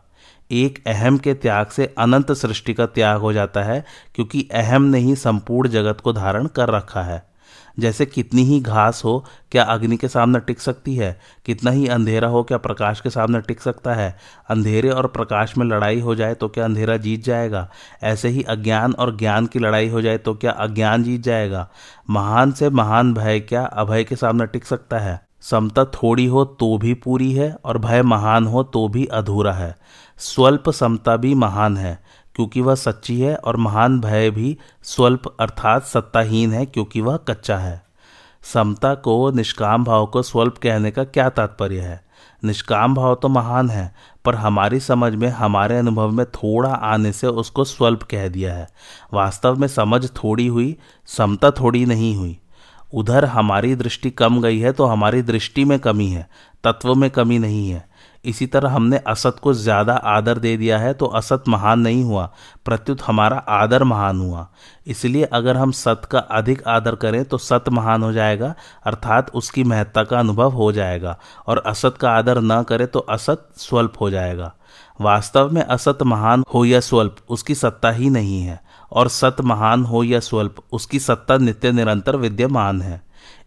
एक 0.51 0.83
अहम 0.87 1.19
के 1.19 1.35
त्याग 1.35 1.67
से 1.67 1.95
अनंत 1.99 2.33
सृष्टि 2.33 2.75
का 2.75 2.87
त्याग 2.87 3.21
हो 3.21 3.33
जाता 3.33 3.63
है, 3.63 3.85
क्योंकि 4.15 4.49
अहम 4.55 4.83
ने 4.83 4.99
ही 4.99 5.17
संपूर्ण 5.17 5.69
जगत 5.69 6.01
को 6.01 6.13
धारण 6.13 6.47
कर 6.47 6.69
रखा 6.69 7.03
है। 7.03 7.32
जैसे 7.79 8.07
कितनी 8.07 8.43
ही 8.43 8.61
घास 8.61 9.03
हो, 9.05 9.25
क्या 9.51 9.65
अग्नि 9.65 9.97
के 9.97 10.09
सामने 10.09 10.41
टिक 10.41 10.61
सकती 10.61 10.97
है? 10.97 11.21
कितना 11.47 11.71
ही 11.71 11.87
अंधेरा 11.87 12.29
हो, 12.29 12.43
क्या 12.43 12.59
प्रकाश 12.59 13.01
के 13.01 13.11
सामने 13.11 13.41
टिक 13.41 13.61
सकता 13.61 13.95
है? 13.95 14.19
अंधेरे 14.49 14.91
और 14.91 15.07
प्रकाश 15.07 15.59
में 15.59 15.67
लड़ाई 15.67 16.01
हो 16.01 16.15
जाए 16.15 16.35
तो 16.35 16.49
क्या 16.49 16.65
अंधेरा 16.65 16.97
जीत 16.97 17.25
जाएगा? 17.25 17.71
ऐसे 18.03 18.29
ही 18.29 18.43
अज्ञान 18.43 18.93
और 18.93 19.17
ज्ञान 19.17 19.47
की 19.47 19.59
लड़ाई 19.59 19.89
हो 19.89 20.03
जाए 20.03 20.19
तो 20.19 20.35
क्या 20.35 20.53
अज्ञान 20.53 21.03
जीत 21.03 21.21
जाएगा? 21.21 21.69
महान 22.11 22.53
से 22.53 22.71
महान 22.71 23.15
भय 23.15 23.41
क्या 23.41 23.65
अभय 23.65 24.05
के 24.05 24.17
सामने 24.17 24.47
टिक 24.47 24.65
सकता 24.65 24.99
है? 24.99 25.27
समता 25.41 25.85
थोड़ी 25.85 26.27
हो 26.27 26.45
तो 26.45 26.79
भी 26.79 26.95
पूरी 26.95 27.33
है 27.33 27.57
और 27.65 27.79
भय 27.79 28.03
महान 28.03 28.47
हो 28.47 28.63
तो 28.63 28.89
भी 28.89 29.07
अधूरा 29.07 29.53
है। 29.53 29.77
स्वल्प 30.19 30.71
समता 30.71 31.17
भी 31.17 31.35
महान 31.35 31.77
है। 31.77 32.02
क्योंकि 32.37 32.61
वह 32.61 32.75
सच्ची 32.75 33.21
है 33.21 33.35
और 33.35 33.57
महान 33.57 34.01
भय 34.01 34.31
भी 34.31 34.57
स्वल्प 34.83 35.37
अर्थात 35.41 35.85
सत्ताहीन 35.85 36.53
है, 36.53 36.67
क्योंकि 36.67 37.01
वह 37.01 37.17
कच्चा 37.17 37.59
है। 37.59 37.83
समता 38.53 38.95
को, 38.95 39.31
निष्काम 39.31 39.85
भाव 39.85 40.07
को 40.07 40.23
स्वल्प 40.23 40.59
कहने 40.59 40.91
का 40.91 41.05
क्या 41.05 41.29
तात्पर्य 41.29 41.81
है? 41.81 42.05
निष्काम 42.45 42.95
भाव 42.95 43.15
तो 43.15 43.29
महान 43.29 43.71
है, 43.71 43.95
पर 44.25 44.35
हमारी 44.35 44.81
समझ 44.81 45.15
में, 45.15 45.29
हमारे 45.29 45.79
अनुभव 45.79 46.11
में 46.11 46.27
थोड़ा 46.27 46.71
आने 46.71 47.13
से 47.13 47.27
उसको 47.27 47.65
स्वल्प 47.65 48.03
कह 48.03 48.29
दिया 48.29 48.55
है। 48.55 48.69
वास्तव 49.15 49.57
में 49.57 49.69
समझ 49.69 50.11
थोड़ी 50.11 50.47
हुई, 50.47 50.77
समता 51.07 51.51
थोड़ी 51.51 51.85
नहीं 51.87 52.17
हुई। 52.17 52.39
उधर 52.95 53.25
हमारी 53.25 53.75
दृष्टि 53.75 54.11
कम 54.11 54.41
गई 54.43 54.59
है 54.59 54.73
तो 54.73 54.85
हमारी 54.85 55.23
दृष्टि 55.23 55.65
में 55.65 55.79
कमी 55.79 56.09
है, 56.09 56.29
तत्व 56.65 56.95
में 56.95 57.11
कमी 57.11 57.39
नहीं 57.39 57.71
है। 57.71 57.92
इसी 58.25 58.47
तरह 58.47 58.71
हमने 58.71 58.97
असत 59.09 59.37
को 59.43 59.53
ज़्यादा 59.55 59.95
आदर 59.95 60.39
दे 60.39 60.57
दिया 60.57 60.79
है 60.79 60.93
तो 60.95 61.07
असत 61.07 61.49
महान 61.49 61.81
नहीं 61.81 62.03
हुआ, 62.05 62.25
प्रत्युत 62.65 63.03
हमारा 63.03 63.37
आदर 63.37 63.85
महान 63.85 64.21
हुआ। 64.21 64.47
इसलिए 64.87 65.25
अगर 65.33 65.57
हम 65.57 65.71
सत 65.73 66.03
का 66.11 66.19
अधिक 66.19 66.63
आदर 66.69 66.95
करें 66.97 67.25
तो 67.25 67.39
सत 67.41 67.69
महान 67.71 68.03
हो 68.03 68.13
जाएगा, 68.13 68.55
अर्थात 68.87 69.31
उसकी 69.33 69.65
महत्ता 69.65 70.05
का 70.05 70.19
अनुभव 70.19 70.53
हो 70.53 70.71
जाएगा, 70.73 71.17
और 71.47 71.63
असत 71.67 71.97
का 72.01 72.11
आदर 72.11 72.41
न 72.43 72.63
करें 72.63 72.87
तो 72.87 72.99
असत 73.01 73.49
स्वल्प 73.59 74.01
हो 74.01 74.11
जाएगा। 74.11 74.53
वास्तव 75.01 75.51
में 75.51 75.63
असत 75.63 76.03
महान 76.05 76.45
हो 76.55 76.65
या 76.65 76.81
स्वल्प, 76.81 77.17
उसकी 77.29 77.55
सत्ता 77.55 77.91
ही 77.91 78.11
नहीं 78.11 78.41
है, 78.43 78.61
और 78.93 79.09
सत 79.11 79.41
महान 79.43 79.85
हो 79.85 80.03
या 80.05 80.21
स्वल्प, 80.21 80.63
उसकी 80.73 80.99
सत्ता 81.01 81.37
नित्य 81.39 81.73
निरंतर 81.73 82.17
विद्यमान 82.19 82.83
है। 82.83 83.01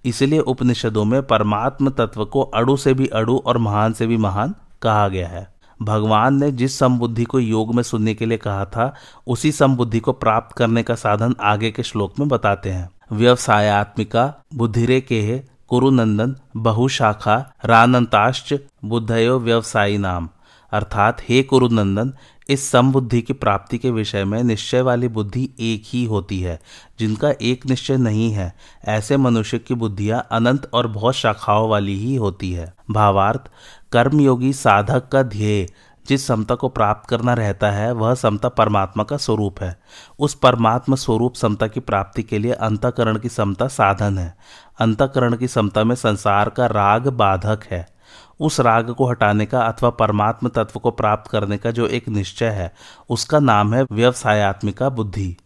इसलिए 0.05 0.39
उपनिषदों 0.41 1.03
में 1.05 1.21
परमात्म 1.23 1.89
तत्व 1.91 2.25
को 2.25 2.41
अड़ु 2.41 2.75
से 2.77 2.93
भी 2.93 3.07
अड़ु 3.09 3.37
और 3.37 3.57
महान 3.59 3.93
से 3.93 4.07
भी 4.07 4.17
महान 4.17 4.53
कहा 4.85 5.07
गया 5.07 5.27
है। 5.27 5.55
भगवान 5.81 6.35
ने 6.35 6.51
जिस 6.51 6.79
समबुद्धि 6.79 7.23
को 7.23 7.39
योग 7.39 7.75
में 7.75 7.83
सुनने 7.83 8.13
के 8.13 8.25
लिए 8.25 8.37
कहा 8.37 8.65
था, 8.65 8.95
उसी 9.27 9.51
समबुद्धि 9.51 9.99
को 9.99 10.11
प्राप्त 10.13 10.55
करने 10.55 10.83
का 10.83 10.95
साधन 10.95 11.35
आगे 11.41 11.71
के 11.71 11.83
श्लोक 11.83 12.19
में 12.19 12.27
बताते 12.27 12.69
हैं। 12.69 12.89
व्यवसायत्मिका 13.11 14.43
बुद्धिरे 14.55 15.01
के 15.01 15.41
कुरुनंदन, 15.67 16.35
बहुशाखा, 16.57 17.53
रानंताश्च, 17.65 18.59
बुद्धयो 18.85 19.39
व्यवसायी 19.39 19.97
नाम 19.97 20.29
अर्थात, 20.71 21.17
हे 21.29 21.43
कुरुनंदन, 21.43 22.13
इस 22.49 22.69
समबुद्धि 22.69 23.21
की 23.21 23.33
प्राप्ति 23.33 23.77
के 23.77 23.91
विषय 23.91 24.25
में 24.25 24.43
निश्चय 24.43 24.81
वाली 24.81 25.07
बुद्धि 25.07 25.49
एक 25.59 25.83
ही 25.85 26.05
होती 26.05 26.39
है, 26.39 26.59
जिनका 26.99 27.33
एक 27.41 27.65
निश्चय 27.65 27.97
नहीं 27.97 28.31
है। 28.31 28.55
ऐसे 28.85 29.17
मनुष्य 29.17 29.59
की 29.59 29.73
बुद्धियाँ 29.73 30.27
अनंत 30.31 30.69
और 30.73 30.87
बहुत 30.87 31.15
शाखाओं 31.15 31.69
वाली 31.69 31.99
ही 31.99 32.15
होती 32.15 32.51
है। 32.51 32.73
भावार्थ 32.91 33.41
कर्मयोगी 33.91 34.53
साधक 34.53 35.09
का 35.11 35.23
ध्येय 35.23 35.67
जिस 36.07 36.27
समता 36.27 36.55
को 36.55 36.69
प्राप्त 36.69 37.09
करना 37.09 37.33
रहता 37.33 37.71
है, 37.71 37.91
वह 37.91 38.15
समता 38.15 38.49
परमात्मा 38.49 39.03
का 39.03 39.17
स्वरूप 39.17 39.61
है। 39.61 39.79
उस 40.19 40.33
परमात्मा 40.33 40.95
स्वरूप 40.95 41.33
समता 41.33 41.67
की 41.67 41.79
प्राप्ति 41.79 42.23
के 42.23 42.37
लिए 42.37 42.51
अंतकरण 42.51 43.19
की 43.19 43.29
समता 43.29 43.67
साधन 43.67 44.17
है। 44.17 44.37
अंतकरण 44.79 45.35
की 45.35 45.47
समता 45.47 45.83
में 45.83 45.95
संसार 45.95 46.49
का 46.49 46.65
राग 46.65 47.07
बाधक 47.07 47.59
है। 47.71 47.87
उस 48.39 48.59
राग 48.59 48.89
को 48.89 49.09
हटाने 49.09 49.45
का 49.45 49.61
अथवा 49.61 49.89
परमात्म 49.89 50.49
तत्व 50.49 50.79
को 50.79 50.91
प्राप्त 50.91 51.31
करने 51.31 51.57
का 51.57 51.71
जो 51.71 51.87
एक 51.87 52.09
निश्चय 52.09 52.49
है, 52.49 52.73
उसका 53.09 53.39
नाम 53.39 53.73
है 53.73 53.85
व्यवसायत्मिका 53.91 54.89
बुद्धि। 54.89 55.37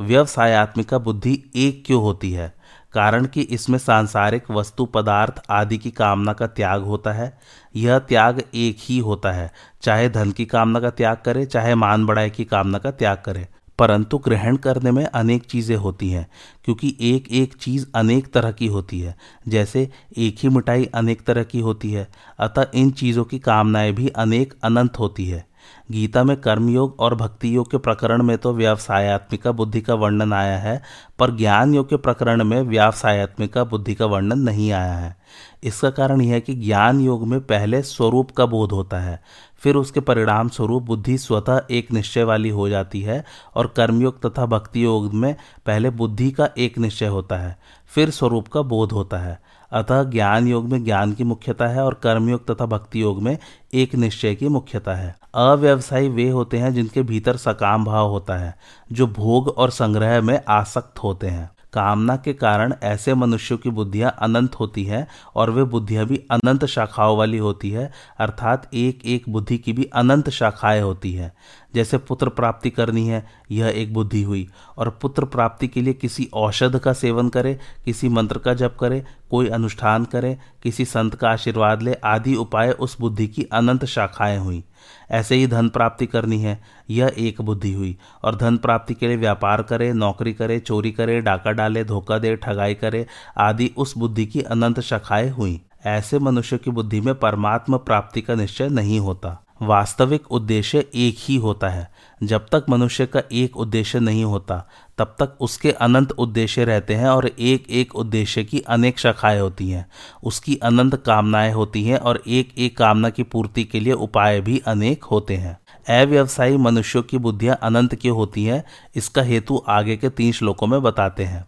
व्यवसायत्मिका 0.00 0.98
बुद्धि 0.98 1.50
एक 1.56 1.82
क्यों 1.86 2.02
होती 2.02 2.32
है? 2.32 2.57
कारण 2.92 3.26
कि 3.26 3.40
इसमें 3.40 3.78
सांसारिक 3.78 4.50
वस्तु 4.50 4.84
पदार्थ 4.84 5.42
आदि 5.50 5.78
की 5.78 5.90
कामना 5.90 6.32
का 6.32 6.46
त्याग 6.46 6.82
होता 6.82 7.12
है। 7.12 7.38
यह 7.76 7.98
त्याग 7.98 8.42
एक 8.54 8.76
ही 8.80 8.98
होता 8.98 9.32
है। 9.32 9.52
चाहे 9.82 10.08
धन 10.08 10.30
की 10.30 10.44
कामना 10.44 10.80
का 10.80 10.90
त्याग 10.90 11.16
करे, 11.24 11.46
चाहे 11.46 11.74
मान 11.74 12.06
बढ़ाई 12.06 12.30
की 12.30 12.44
कामना 12.44 12.78
का 12.78 12.90
त्याग 12.90 13.22
करे। 13.26 13.48
परंतु 13.78 14.18
ग्रहण 14.18 14.56
करने 14.56 14.90
में 14.90 15.04
अनेक 15.04 15.42
चीज़ें 15.42 15.76
होती 15.76 16.10
हैं, 16.10 16.30
क्योंकि 16.64 16.96
एक 17.00 17.32
एक 17.32 17.54
चीज़ 17.54 17.86
अनेक 17.94 18.32
तरह 18.32 18.50
की 18.50 18.66
होती 18.66 19.00
है। 19.00 19.16
जैसे 19.48 19.90
एक 20.18 20.36
ही 20.42 20.48
मिठाई 20.48 20.84
अनेक 20.84 21.24
तरह 21.26 21.42
की 21.42 21.60
होती 21.60 21.92
है, 21.92 22.08
अतः 22.38 22.66
इन 22.74 22.90
चीज़ों 22.90 23.24
की 23.24 23.38
कामनाएँ 23.38 23.92
भी 23.92 24.08
अनेक 24.08 24.54
अनंत 24.64 24.98
होती 24.98 25.26
है। 25.26 25.47
गीता 25.92 26.22
में 26.24 26.36
कर्मयोग 26.36 26.96
और 27.00 27.14
भक्ति 27.14 27.54
योग 27.56 27.70
के 27.70 27.78
प्रकरण 27.78 28.22
में 28.22 28.36
तो 28.38 28.52
व्यवसायत्मिका 28.54 29.52
बुद्धि 29.52 29.80
का 29.80 29.94
वर्णन 29.94 30.32
आया 30.32 30.58
है, 30.58 30.82
पर 31.18 31.30
ज्ञान 31.36 31.74
योग 31.74 31.88
के 31.88 31.96
प्रकरण 31.96 32.44
में 32.44 32.60
व्यवसायत्मिका 32.62 33.64
बुद्धि 33.64 33.94
का 33.94 34.06
वर्णन 34.06 34.38
नहीं 34.38 34.70
आया 34.72 34.94
है। 34.94 35.16
इसका 35.62 35.90
कारण 35.90 36.20
यह 36.20 36.32
है 36.34 36.40
कि 36.40 36.54
ज्ञान 36.54 37.00
योग 37.00 37.26
में 37.28 37.40
पहले 37.40 37.82
स्वरूप 37.82 38.30
का 38.30 38.46
बोध 38.46 38.72
होता 38.72 39.00
है, 39.00 39.20
फिर 39.62 39.76
उसके 39.76 40.00
परिणाम 40.00 40.48
स्वरूप 40.48 40.82
बुद्धि 40.82 41.18
स्वतः 41.18 41.60
एक 41.70 41.92
निश्चय 41.92 42.22
वाली 42.22 42.48
हो 42.48 42.68
जाती 42.68 43.00
है 43.02 43.24
और 43.54 43.66
कर्मयोग 43.66 44.24
तथा 44.26 44.46
भक्ति 44.46 44.84
योग 44.84 45.12
में 45.14 45.34
पहले 45.66 45.90
बुद्धि 45.90 46.30
का 46.30 46.48
एक 46.58 46.78
निश्चय 46.78 47.06
होता 47.06 47.36
है, 47.36 47.56
फिर 47.86 48.10
स्वरूप 48.10 48.48
का 48.48 48.62
बोध 48.62 48.92
होता 48.92 49.18
है। 49.18 49.40
अतः 49.72 50.02
ज्ञान 50.02 50.48
योग 50.48 50.68
में 50.68 50.84
ज्ञान 50.84 51.12
की 51.12 51.24
मुख्यता 51.24 51.66
है 51.66 51.84
और 51.84 51.94
कर्मयोग 51.94 52.50
तथा 52.50 52.66
भक्ति 52.66 53.02
योग 53.02 53.22
में 53.22 53.38
एक 53.74 53.94
निश्चय 53.94 54.34
की 54.34 54.48
मुख्यता 54.48 54.94
है। 54.94 55.16
अव्यवसायी 55.34 56.08
वे 56.08 56.28
होते 56.28 56.58
हैं 56.58 56.74
जिनके 56.74 57.02
भीतर 57.02 57.36
सकाम 57.36 57.84
भाव 57.84 58.08
होता 58.08 58.36
है, 58.36 58.54
जो 58.92 59.06
भोग 59.06 59.48
और 59.48 59.70
संग्रह 59.70 60.20
में 60.20 60.40
आसक्त 60.48 60.98
होते 60.98 61.26
हैं। 61.26 61.50
कामना 61.72 62.16
के 62.16 62.32
कारण 62.32 62.74
ऐसे 62.82 63.14
मनुष्यों 63.14 63.58
की 63.58 63.70
बुद्धियाँ 63.70 64.16
अनंत 64.18 64.54
होती 64.54 64.84
हैं 64.84 65.08
और 65.34 65.50
वे 65.50 65.64
बुद्धियाँ 65.64 66.06
भी 66.06 66.16
अनंत 66.30 66.64
शाखाओं 66.64 67.18
वाली 67.18 67.38
होती 67.38 67.70
है, 67.70 67.92
अर्थात 68.18 68.70
एक 68.74 69.00
एक 69.06 69.24
बुद्धि 69.28 69.58
की 69.58 69.72
भी 69.72 69.84
अनंत 69.84 70.30
शाखाएँ 70.30 70.80
होती 70.80 71.12
है। 71.12 71.32
जैसे 71.74 71.98
पुत्र 71.98 72.28
प्राप्ति 72.28 72.70
करनी 72.70 73.08
है, 73.08 73.26
यह 73.50 73.66
एक 73.66 73.94
बुद्धि 73.94 74.22
हुई। 74.22 74.48
और 74.78 74.98
पुत्र 75.02 75.24
प्राप्ति 75.24 75.68
के 75.68 75.82
लिए 75.82 75.92
किसी 75.92 76.30
औषध 76.34 76.78
का 76.78 76.92
सेवन 76.92 77.28
करे, 77.28 77.58
किसी 77.84 78.08
मंत्र 78.08 78.38
का 78.38 78.54
जप 78.54 78.76
करे, 78.80 79.04
कोई 79.30 79.48
अनुष्ठान 79.48 80.04
करे, 80.04 80.38
किसी 80.62 80.84
संत 80.84 81.14
का 81.14 81.28
आशीर्वाद 81.28 81.82
ले, 81.82 81.94
आदि 81.94 82.34
उपाय 82.34 82.70
उस 82.70 83.00
बुद्धि 83.00 83.26
की 83.26 83.42
अनंत 83.42 83.84
शाखाएँ 83.84 84.38
हुई। 84.38 84.64
ऐसे 85.10 85.34
ही 85.34 85.46
धन 85.46 85.68
प्राप्ति 85.68 86.06
करनी 86.06 86.40
है, 86.40 86.62
यह 86.90 87.12
एक 87.18 87.40
बुद्धि 87.40 87.72
हुई। 87.72 87.96
और 88.24 88.36
धन 88.36 88.56
प्राप्ति 88.56 88.94
के 88.94 89.08
लिए 89.08 89.16
व्यापार 89.16 89.62
करे, 89.62 89.92
नौकरी 89.92 90.32
करे, 90.32 90.60
चोरी 90.60 90.92
करे, 90.92 91.20
डाका 91.20 91.52
डाले, 91.52 91.84
धोखा 91.84 92.18
दे, 92.18 92.36
ठगाई 92.36 92.74
करे, 92.74 93.06
आदि 93.38 93.74
उस 93.76 93.98
बुद्धि 93.98 94.26
की 94.26 94.42
अनंत 94.42 94.80
शाखाएँ 94.80 95.30
हुई। 95.30 95.60
ऐसे 95.86 96.18
मनुष्य 96.18 96.58
की 96.58 96.70
बुद्धि 96.70 97.00
में 97.00 97.14
परमात्मा 97.14 97.76
प्राप्ति 97.76 98.20
का 98.20 98.34
निश्चय 98.34 98.68
नहीं 98.68 99.00
होता। 99.00 99.44
वास्तविक 99.62 100.32
उद्देश्य 100.32 100.78
एक 100.94 101.16
ही 101.18 101.36
होता 101.36 101.68
है। 101.68 101.90
जब 102.22 102.46
तक 102.46 102.64
मनुष्य 102.68 103.06
का 103.06 103.22
एक 103.32 103.56
उद्देश्य 103.56 104.00
नहीं 104.00 104.24
होता, 104.24 104.68
तब 104.98 105.16
तक 105.18 105.36
उसके 105.40 105.70
अनंत 105.70 106.12
उद्देश्य 106.12 106.64
रहते 106.64 106.94
हैं 106.94 107.08
और 107.08 107.30
एक 107.38 107.70
एक 107.70 107.96
उद्देश्य 107.96 108.44
की 108.44 108.60
अनेक 108.60 108.98
शाखाएँ 108.98 109.40
होती 109.40 109.70
हैं। 109.70 109.90
उसकी 110.24 110.56
अनंत 110.56 110.94
कामनाएँ 110.94 111.52
होती 111.52 111.84
हैं 111.84 111.98
और 111.98 112.22
एक 112.26 112.52
एक 112.58 112.78
कामना 112.78 113.10
की 113.10 113.22
पूर्ति 113.22 113.64
के 113.64 113.80
लिए 113.80 113.92
उपाय 113.92 114.40
भी 114.40 114.62
अनेक 114.66 115.04
होते 115.04 115.36
हैं। 115.36 115.58
अव्यवसायी 116.02 116.56
मनुष्यों 116.56 117.02
की 117.02 117.18
बुद्धियाँ 117.18 117.58
अनंत 117.62 117.94
की 117.94 118.08
होती 118.08 118.44
हैं, 118.44 118.64
इसका 118.94 119.22
हेतु 119.22 119.64
आगे 119.68 119.96
के 119.96 120.08
तीन 120.08 120.32
श्लोकों 120.32 120.66
में 120.66 120.82
बताते 120.82 121.24
हैं। 121.24 121.46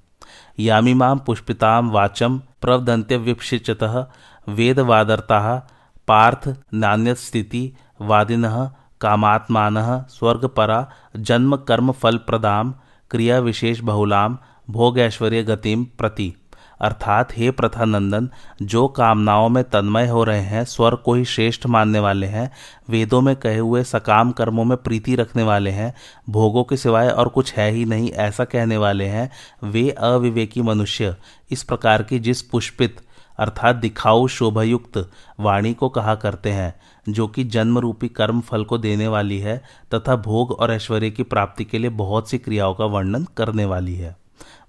यामीमाम 0.61 1.19
पुष्पिताम 1.19 1.91
वाचम 1.91 2.39
प्रवदंत्य 2.39 3.17
विपशिचत 3.17 4.11
वेदवादरता 4.49 5.69
पार्थ 6.09 6.57
नान्य 6.75 7.15
स्थिति 7.15 7.73
वादिन, 8.01 8.71
कामात्मान, 9.01 10.05
स्वर्गपरा 10.09 10.91
जन्म 11.17 11.57
कर्म 11.57 11.93
फल 11.93 12.17
प्रदाम 12.17 12.75
क्रिया 13.11 13.39
विशेष 13.39 13.81
बहुलाम 13.81 14.39
भोग 14.71 14.99
ऐश्वर्य 14.99 15.43
गतिम 15.43 15.85
प्रति। 15.85 16.35
अर्थात, 16.81 17.33
हे 17.33 17.51
प्रथानंदन, 17.51 18.31
जो 18.63 18.89
कामनाओं 18.89 19.49
में 19.49 19.65
तन्मय 19.65 20.07
हो 20.07 20.25
रहे 20.25 20.41
हैं 20.41 20.65
स्वर 20.65 20.95
को 20.95 21.15
ही 21.15 21.25
श्रेष्ठ 21.25 21.67
मानने 21.67 21.99
वाले 21.99 22.27
हैं, 22.27 22.51
वेदों 22.89 23.21
में 23.21 23.37
कहे 23.37 23.59
हुए 23.59 23.85
सकाम 23.85 24.33
कर्मों 24.33 24.65
में 24.65 24.77
प्रीति 24.79 25.17
रखने 25.17 25.43
वाले 25.43 25.71
हैं, 25.71 25.95
भोगों 26.31 26.65
के 26.65 26.77
सिवाय 26.77 27.09
और 27.09 27.29
कुछ 27.29 27.55
है 27.55 27.71
ही 27.71 27.85
नहीं 27.85 28.11
ऐसा 28.11 28.45
कहने 28.45 28.77
वाले 28.77 29.05
हैं, 29.05 29.31
वे 29.65 29.91
अविवेकी 29.91 30.63
मनुष्य। 30.63 31.17
इस 31.51 31.63
प्रकार 31.63 32.03
की 32.03 32.19
जिस 32.19 32.43
पुष्पित 32.43 33.01
अर्थात 33.41 33.77
दिखाऊ 33.77 34.27
शोभायुक्त 34.29 34.99
वाणी 35.41 35.75
को 35.75 35.89
कहा 35.89 36.15
करते 36.15 36.51
हैं, 36.51 36.75
जो 37.09 37.27
कि 37.29 37.45
जन्म 37.45 37.79
रूपी 37.79 38.09
कर्म 38.09 38.41
फल 38.41 38.65
को 38.65 38.79
देने 38.79 39.09
वाली 39.09 39.39
है 39.39 39.63
तथा 39.95 40.17
भोग 40.17 40.53
और 40.53 40.73
ऐश्वर्य 40.73 41.11
की 41.11 41.23
प्राप्ति 41.23 41.65
के 41.65 41.79
लिए 41.79 41.91
बहुत 41.91 42.31
सी 42.31 42.39
क्रियाओं 42.39 42.75
का 42.75 42.85
वर्णन 42.85 43.27
करने 43.37 43.65
वाली 43.65 43.95
है। 43.95 44.17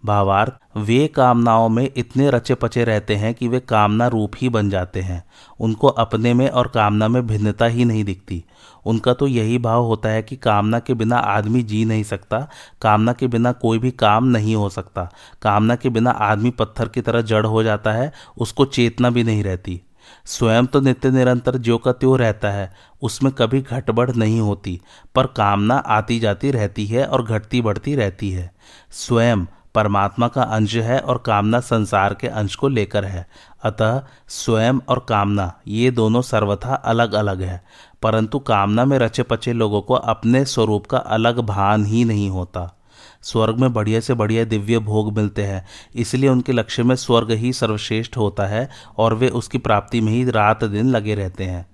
भावार्थ, 0.06 0.78
वे 0.78 1.08
कामनाओं 1.08 1.70
में 1.70 1.90
इतने 1.96 2.30
रचे 2.30 2.56
पचे 2.56 2.84
रहते 2.84 3.16
हैं 3.16 3.34
कि 3.34 3.48
वे 3.48 3.60
कामना 3.60 4.08
रूप 4.08 4.32
ही 4.38 4.50
बन 4.50 4.70
जाते 4.70 5.02
हैं। 5.02 5.24
उनको 5.60 5.88
अपने 5.88 6.34
में 6.34 6.50
और 6.50 6.68
कामना 6.68 7.08
में 7.08 7.28
भिन्नता 7.28 7.66
ही 7.66 7.86
नहीं 7.86 8.04
दिखती। 8.04 8.44
उनका 8.86 9.14
तो 9.14 9.28
यही 9.28 9.58
भाव 9.58 9.84
होता 9.84 10.10
है 10.10 10.24
कि 10.24 10.36
कामना 10.36 10.80
के 10.80 10.94
बिना 10.94 11.18
आदमी 11.18 11.64
जी 11.64 11.86
नहीं 11.86 12.04
सकता, 12.04 12.50
कामना 12.82 13.14
के 13.14 13.28
बिना 13.28 13.52
कोई 13.52 13.80
भी 13.80 13.92
काम 13.92 14.26
नहीं 14.26 14.56
हो 14.56 14.70
सकता। 14.70 15.12
कामना 15.42 15.76
के 15.76 15.90
बिना 15.90 16.12
आदमी 16.12 16.50
पत्थर 16.50 16.88
की 16.88 17.02
तरह 17.02 17.22
जड़ 17.22 17.46
हो 17.46 17.64
जाता 17.64 17.92
है, 17.92 18.12
उसको 18.38 18.66
चेतना 18.66 19.10
भी 19.10 19.24
नहीं 19.24 19.44
रहती। 19.44 19.82
स्वयं 20.26 20.66
तो 20.66 20.82
नित्य 20.82 21.12
निरंतर 21.12 21.58
ज्यो 21.58 21.78
का 21.78 21.92
त्यों 21.92 22.20
रहता 22.20 22.52
है, 22.52 22.74
उसमें 23.02 23.34
कभी 23.34 23.62
घटबढ़ 23.62 24.12
नहीं 24.12 24.40
होती, 24.40 24.82
पर 25.16 25.26
कामना 25.26 25.76
आती 25.76 26.20
जाती 26.20 26.52
रहती 26.52 26.86
है 26.86 27.06
और 27.06 27.26
घटती 27.26 27.62
बढ़ती 27.62 27.96
रहती 27.96 28.32
है। 28.32 28.52
स्वयं 28.92 29.46
परमात्मा 29.76 30.28
का 30.28 30.44
अंश 30.44 30.76
है 30.76 31.00
और 31.00 31.18
कामना 31.18 31.60
संसार 31.60 32.14
के 32.14 32.28
अंश 32.28 32.56
को 32.56 32.68
लेकर 32.68 33.06
है। 33.06 33.28
अतः 33.64 34.02
स्वयं 34.28 34.80
और 34.90 35.06
कामना, 35.10 35.54
ये 35.68 35.92
दोनों 35.92 36.22
सर्वथा 36.22 36.76
अलग 36.76 37.14
अलग 37.14 37.42
है। 37.42 37.64
परंतु 38.02 38.40
कामना 38.40 38.86
में 38.86 39.00
रचे 39.00 39.24
पचे 39.24 39.54
लोगों 39.54 39.82
को 39.82 39.94
अपने 39.94 40.46
स्वरूप 40.46 40.86
का 40.86 40.98
अलग 40.98 41.40
भान 41.40 41.86
ही 41.86 42.06
नहीं 42.06 42.30
होता। 42.30 42.78
स्वर्ग 43.22 43.60
में 43.60 43.74
बढ़िया 43.74 44.00
से 44.00 44.14
बढ़िया 44.14 44.44
दिव्य 44.44 44.80
भोग 44.80 45.18
मिलते 45.18 45.44
हैं, 45.44 45.68
इसलिए 45.96 46.30
उनके 46.30 46.52
लक्ष्य 46.52 46.84
में 46.84 46.96
स्वर्ग 46.96 47.32
ही 47.32 47.54
सर्वश्रेष्ठ 47.54 48.18
होता 48.18 48.46
है 48.46 48.70
और 48.98 49.14
वे 49.14 49.30
उसकी 49.30 49.58
प्राप्ति 49.58 50.02
में 50.02 50.12
ही 50.12 50.32
रात 50.32 50.64
दिन 50.64 50.90
लगे 50.90 51.16
रहते 51.16 51.44
हैं। 51.44 51.71